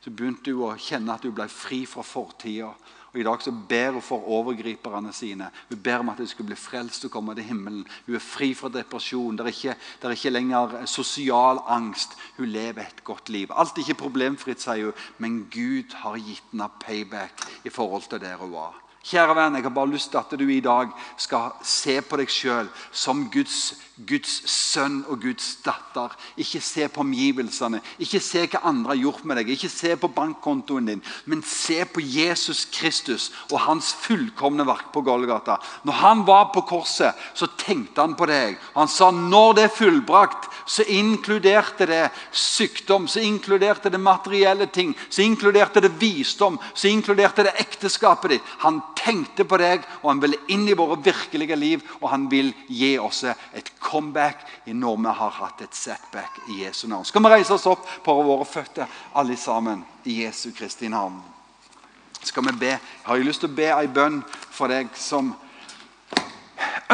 Så 0.00 0.10
begynte 0.10 0.52
hun 0.52 0.72
å 0.72 0.78
kjenne 0.80 1.14
at 1.14 1.24
hun 1.24 1.34
ble 1.36 1.46
fri 1.52 1.84
fra 1.86 2.02
fortida. 2.02 2.72
Og 3.14 3.20
I 3.20 3.24
dag 3.26 3.42
så 3.42 3.52
ber 3.68 3.90
hun 3.94 4.02
for 4.02 4.28
overgriperne 4.28 5.12
sine. 5.14 5.46
Hun 5.68 5.78
ber 5.78 6.02
om 6.02 6.08
at 6.10 6.18
de 6.18 6.26
skal 6.26 6.48
bli 6.48 6.56
frelst 6.58 7.04
og 7.06 7.12
komme 7.14 7.34
til 7.38 7.46
himmelen. 7.46 7.86
Hun 8.06 8.18
er 8.18 8.22
fri 8.22 8.50
fra 8.58 8.68
depresjon. 8.74 9.38
Det 9.38 9.46
er 9.46 9.52
ikke, 9.52 9.76
det 10.02 10.08
er 10.08 10.16
ikke 10.18 10.34
lenger 10.34 10.78
sosial 10.90 11.62
angst. 11.70 12.18
Hun 12.36 12.50
lever 12.50 12.82
et 12.82 13.04
godt 13.04 13.30
liv. 13.30 13.54
Alt 13.54 13.78
er 13.78 13.86
ikke 13.86 14.02
problemfritt, 14.02 14.62
sier 14.62 14.90
hun, 14.90 15.04
men 15.22 15.44
Gud 15.46 15.94
har 16.02 16.18
gitt 16.18 16.50
henne 16.50 16.68
payback 16.82 17.46
i 17.64 17.70
forhold 17.70 18.10
til 18.10 18.20
der 18.20 18.34
hun 18.42 18.52
var. 18.52 18.83
Kjære 19.04 19.34
venn, 19.36 19.58
jeg 19.58 19.66
har 19.66 19.72
bare 19.76 19.90
lyst 19.92 20.14
til 20.14 20.16
at 20.16 20.30
du 20.40 20.46
i 20.48 20.62
dag 20.64 20.88
skal 21.20 21.50
se 21.60 21.98
på 22.00 22.16
deg 22.16 22.30
sjøl 22.32 22.70
som 22.88 23.26
Guds, 23.28 23.74
Guds 24.08 24.38
sønn 24.48 25.02
og 25.12 25.20
Guds 25.20 25.50
datter. 25.60 26.14
Ikke 26.40 26.62
se 26.64 26.86
på 26.88 27.02
omgivelsene, 27.02 27.82
ikke 28.00 28.22
se 28.24 28.46
hva 28.46 28.62
andre 28.70 28.94
har 28.94 29.02
gjort 29.02 29.26
med 29.28 29.36
deg, 29.42 29.50
ikke 29.52 29.68
se 29.68 29.92
på 30.00 30.08
bankkontoen 30.16 30.88
din, 30.88 31.04
men 31.28 31.44
se 31.44 31.82
på 31.84 32.00
Jesus 32.00 32.64
Kristus 32.72 33.28
og 33.50 33.60
hans 33.66 33.92
fullkomne 34.06 34.64
verk 34.64 34.88
på 34.94 35.04
Golgata. 35.04 35.58
Når 35.84 36.00
han 36.00 36.24
var 36.24 36.48
på 36.54 36.64
korset, 36.72 37.12
så 37.36 37.50
tenkte 37.60 38.00
han 38.00 38.16
på 38.16 38.30
deg. 38.32 38.56
Han 38.72 38.88
sa 38.88 39.10
når 39.12 39.58
det 39.60 39.68
er 39.68 39.76
fullbrakt, 39.82 40.48
så 40.66 40.82
inkluderte 40.82 41.86
det 41.86 42.10
sykdom, 42.30 43.08
så 43.08 43.20
inkluderte 43.20 43.90
det 43.90 43.98
materielle 43.98 44.66
ting, 44.66 44.94
så 45.08 45.22
inkluderte 45.22 45.80
det 45.80 45.92
visdom, 46.00 46.58
så 46.74 46.88
inkluderte 46.88 47.44
det 47.44 47.54
ekteskapet 47.60 48.30
ditt. 48.30 48.54
Han 48.64 48.80
tenkte 48.96 49.44
på 49.44 49.58
deg, 49.60 49.84
og 50.02 50.10
han 50.10 50.22
ville 50.22 50.40
inn 50.48 50.66
i 50.68 50.76
våre 50.78 50.96
virkelige 51.04 51.56
liv. 51.56 51.84
Og 52.00 52.08
han 52.10 52.26
vil 52.32 52.52
gi 52.68 52.94
oss 52.98 53.24
et 53.24 53.70
comeback 53.78 54.46
når 54.66 54.96
vi 55.04 55.14
har 55.20 55.36
hatt 55.40 55.62
et 55.64 55.76
setback 55.76 56.40
i 56.48 56.62
Jesu 56.64 56.86
navn. 56.88 57.04
Skal 57.04 57.24
vi 57.24 57.34
reise 57.34 57.54
oss 57.54 57.68
opp 57.68 57.86
på 58.04 58.16
våre 58.22 58.48
føtter, 58.48 58.88
alle 59.14 59.36
sammen, 59.36 59.84
i 60.04 60.22
Jesu 60.24 60.50
Kristi 60.56 60.88
navn? 60.88 61.20
Skal 62.24 62.46
vi 62.46 62.56
be? 62.56 62.72
Jeg 62.72 63.04
har 63.04 63.20
lyst 63.20 63.44
til 63.44 63.52
å 63.52 63.56
be 63.56 63.68
ei 63.68 63.88
bønn 63.92 64.22
for 64.54 64.72
deg 64.72 64.88
som 64.96 65.34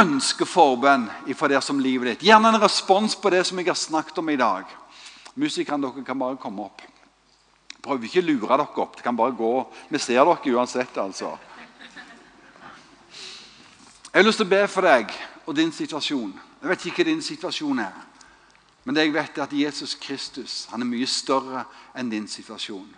ønsker 0.01 0.49
forbønn 0.49 1.09
for 1.35 1.53
det 1.53 1.61
som 1.65 1.81
livet 1.81 2.15
ditt. 2.15 2.29
Gjerne 2.31 2.55
en 2.55 2.63
respons 2.63 3.17
på 3.17 3.31
det 3.33 3.45
som 3.47 3.59
jeg 3.59 3.69
har 3.69 3.79
snakket 3.79 4.19
om 4.23 4.31
i 4.31 4.39
dag. 4.41 4.65
Musikerne 5.35 5.89
dere 5.89 6.05
kan 6.07 6.19
bare 6.19 6.41
komme 6.41 6.67
opp. 6.67 6.83
Prøv 7.81 8.05
ikke 8.05 8.21
å 8.21 8.27
lure 8.29 8.57
dere 8.57 8.83
opp. 8.83 8.97
Det 8.97 9.05
kan 9.07 9.17
bare 9.17 9.37
gå. 9.37 9.55
Vi 9.89 9.99
ser 9.99 10.25
dere 10.25 10.55
uansett. 10.57 10.99
altså. 10.99 11.37
Jeg 14.13 14.23
har 14.23 14.27
lyst 14.27 14.41
til 14.43 14.49
å 14.49 14.51
be 14.51 14.65
for 14.69 14.83
deg 14.83 15.13
og 15.47 15.55
din 15.57 15.73
situasjon. 15.73 16.33
Jeg 16.61 16.69
vet 16.69 16.87
ikke 16.87 17.05
hva 17.05 17.11
din 17.13 17.23
situasjon 17.23 17.79
er. 17.79 17.99
Men 18.85 18.97
det 18.97 19.05
jeg 19.05 19.15
vet 19.15 19.39
er 19.39 19.45
at 19.45 19.53
Jesus 19.55 19.95
Kristus 19.95 20.65
han 20.73 20.83
er 20.83 20.89
mye 20.89 21.07
større 21.07 21.65
enn 21.95 22.11
din 22.11 22.27
situasjon. 22.29 22.89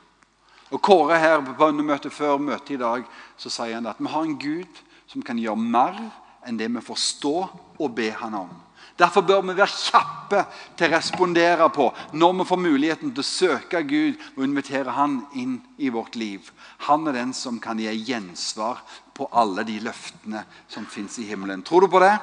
Og 0.72 0.80
Kåre 0.80 1.18
her 1.20 1.42
på 1.44 1.52
bønnemøtet 1.58 2.14
før 2.14 2.40
møtet 2.40 2.76
i 2.76 2.80
dag 2.80 3.04
så 3.36 3.50
sier 3.52 3.76
han 3.76 3.90
at 3.90 4.00
vi 4.00 4.08
har 4.08 4.24
en 4.24 4.38
Gud 4.40 4.80
som 5.10 5.24
kan 5.26 5.38
gjøre 5.38 5.60
mer 5.60 5.98
enn 6.46 6.58
det 6.58 6.68
vi 6.72 6.84
forstår 6.84 7.50
og 7.78 7.94
be 7.96 8.10
han 8.18 8.34
om. 8.34 8.52
Derfor 8.98 9.24
bør 9.24 9.40
vi 9.40 9.54
være 9.56 9.72
kjappe 9.72 10.42
til 10.76 10.90
å 10.90 10.92
respondere 10.92 11.68
på 11.72 11.88
når 12.12 12.34
vi 12.40 12.46
får 12.50 12.60
muligheten 12.60 13.14
til 13.14 13.24
å 13.24 13.26
søke 13.26 13.80
Gud 13.88 14.20
og 14.36 14.44
invitere 14.44 14.92
Han 14.94 15.22
inn 15.34 15.56
i 15.78 15.88
vårt 15.88 16.16
liv. 16.16 16.50
Han 16.88 17.08
er 17.08 17.16
den 17.16 17.32
som 17.32 17.60
kan 17.60 17.80
gi 17.80 17.90
gjensvar 18.10 18.82
på 19.16 19.28
alle 19.32 19.64
de 19.64 19.78
løftene 19.80 20.44
som 20.68 20.86
fins 20.86 21.18
i 21.18 21.26
himmelen. 21.26 21.64
Tror 21.64 21.86
du 21.86 21.88
på 21.88 22.02
det? 22.04 22.14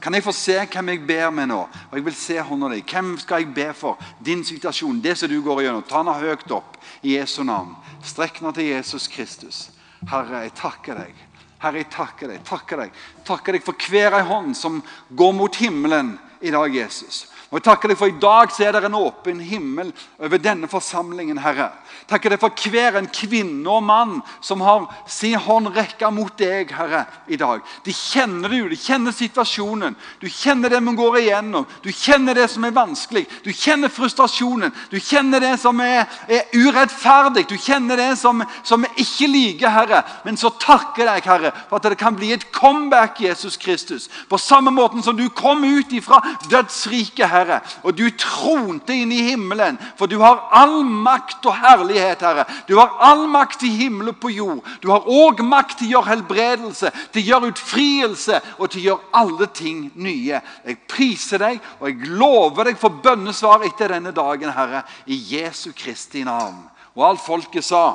Kan 0.00 0.14
jeg 0.14 0.22
få 0.22 0.32
se 0.36 0.56
hvem 0.70 0.92
jeg 0.92 1.06
ber 1.08 1.30
med 1.34 1.50
nå? 1.50 1.62
Og 1.90 1.94
jeg 1.98 2.04
vil 2.06 2.14
se 2.14 2.36
hånda 2.38 2.70
di. 2.70 2.82
Hvem 2.86 3.16
skal 3.18 3.42
jeg 3.42 3.54
be 3.56 3.70
for? 3.74 3.98
Din 4.22 4.44
situasjon, 4.44 5.00
det 5.02 5.16
som 5.18 5.30
du 5.30 5.40
går 5.42 5.64
igjennom. 5.64 5.86
Ta 5.88 6.04
den 6.04 6.14
høyt 6.14 6.50
opp 6.54 6.76
i 7.02 7.16
Jesu 7.16 7.42
navn. 7.44 7.74
Strekk 8.04 8.38
den 8.40 8.54
til 8.54 8.70
Jesus 8.70 9.08
Kristus. 9.10 9.64
Herre, 10.06 10.44
jeg 10.44 10.54
takker 10.60 11.00
deg. 11.00 11.24
Herre, 11.62 11.80
jeg 11.80 11.90
takker 11.92 12.32
deg. 12.32 12.42
Takker 12.44 12.82
deg 12.84 12.98
Takker 13.26 13.56
deg 13.56 13.64
for 13.64 13.88
hver 13.88 14.18
ei 14.18 14.26
hånd 14.28 14.56
som 14.58 14.82
går 15.16 15.32
mot 15.36 15.56
himmelen 15.56 16.14
i 16.44 16.52
dag, 16.54 16.74
Jesus. 16.74 17.24
Og 17.50 17.60
jeg 17.60 17.66
takker 17.68 17.92
deg 17.92 17.98
for 17.98 18.10
I 18.10 18.18
dag 18.18 18.50
så 18.50 18.64
er 18.66 18.74
det 18.74 18.88
en 18.88 18.98
åpen 18.98 19.38
himmel 19.38 19.92
over 20.18 20.40
denne 20.42 20.66
forsamlingen. 20.66 21.38
Herre. 21.38 21.68
Takker 22.10 22.32
deg 22.34 22.40
for 22.42 22.70
hver 22.70 22.98
en 22.98 23.06
kvinne 23.06 23.70
og 23.70 23.84
mann 23.86 24.16
som 24.42 24.64
har 24.66 24.88
sin 25.10 25.38
hånd 25.38 25.70
rekka 25.76 26.10
mot 26.10 26.34
deg 26.38 26.72
Herre, 26.74 27.04
i 27.30 27.38
dag. 27.38 27.62
De 27.86 27.94
kjenner 27.94 28.50
du, 28.50 28.68
de 28.72 28.78
kjenner 28.78 29.14
situasjonen. 29.14 29.94
Du 30.18 30.26
kjenner 30.26 30.74
det 30.74 30.80
vi 30.82 30.94
går 30.98 31.18
igjennom. 31.20 31.68
Du 31.84 31.90
kjenner 31.94 32.34
det 32.34 32.48
som 32.50 32.66
er 32.66 32.74
vanskelig. 32.74 33.24
Du 33.44 33.52
kjenner 33.54 33.94
frustrasjonen. 33.94 34.74
Du 34.90 34.98
kjenner 34.98 35.42
det 35.42 35.54
som 35.62 35.78
er, 35.84 36.10
er 36.26 36.50
urettferdig. 36.50 37.46
Du 37.46 37.54
kjenner 37.54 38.02
det 38.02 38.10
som, 38.18 38.42
som 38.66 38.82
vi 38.82 39.06
ikke 39.06 39.30
liker, 39.30 39.70
Herre. 39.70 40.02
Men 40.26 40.38
så 40.40 40.50
takker 40.50 41.06
jeg, 41.06 41.26
Herre, 41.30 41.54
for 41.70 41.78
at 41.78 41.90
det 41.90 42.00
kan 42.02 42.18
bli 42.18 42.32
et 42.34 42.50
comeback, 42.50 43.22
Jesus 43.22 43.54
Kristus. 43.56 44.10
På 44.28 44.38
samme 44.38 44.74
måten 44.74 45.02
som 45.06 45.14
du 45.14 45.28
kom 45.30 45.62
ut 45.62 45.94
ifra 45.94 46.18
dødsriket, 46.50 47.35
Herre, 47.36 47.60
og 47.84 47.96
du 47.96 48.04
tronte 48.18 48.94
inn 48.96 49.12
i 49.14 49.22
himmelen. 49.28 49.78
For 49.98 50.10
du 50.10 50.18
har 50.22 50.46
all 50.56 50.80
makt 50.84 51.46
og 51.46 51.56
herlighet, 51.60 52.24
Herre. 52.24 52.46
Du 52.68 52.76
har 52.80 52.96
all 53.04 53.26
makt 53.30 53.66
i 53.68 53.72
himmel 53.76 54.14
og 54.14 54.18
på 54.22 54.32
jord. 54.34 54.64
Du 54.82 54.90
har 54.94 55.06
òg 55.06 55.42
makt 55.46 55.78
til 55.80 55.90
å 55.90 55.96
gjøre 55.96 56.12
helbredelse, 56.14 56.92
til 57.12 57.22
å 57.22 57.28
gjøre 57.30 57.52
utfrielse 57.52 58.40
og 58.56 58.70
til 58.70 58.82
å 58.82 58.86
gjøre 58.88 59.12
alle 59.22 59.50
ting 59.56 59.86
nye. 59.94 60.42
Jeg 60.66 60.82
priser 60.88 61.44
deg, 61.46 61.62
og 61.80 61.88
jeg 61.90 62.16
lover 62.16 62.70
deg 62.70 62.80
for 62.80 63.00
bønnesvar 63.04 63.66
etter 63.68 63.96
denne 63.96 64.14
dagen, 64.16 64.52
Herre, 64.56 64.84
i 65.06 65.20
Jesu 65.36 65.72
Kristi 65.76 66.24
navn. 66.26 66.64
Og 66.96 67.08
alt 67.10 67.24
folket 67.24 67.64
sa 67.64 67.86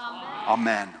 Amen. 0.00 0.48
Amen. 0.48 0.99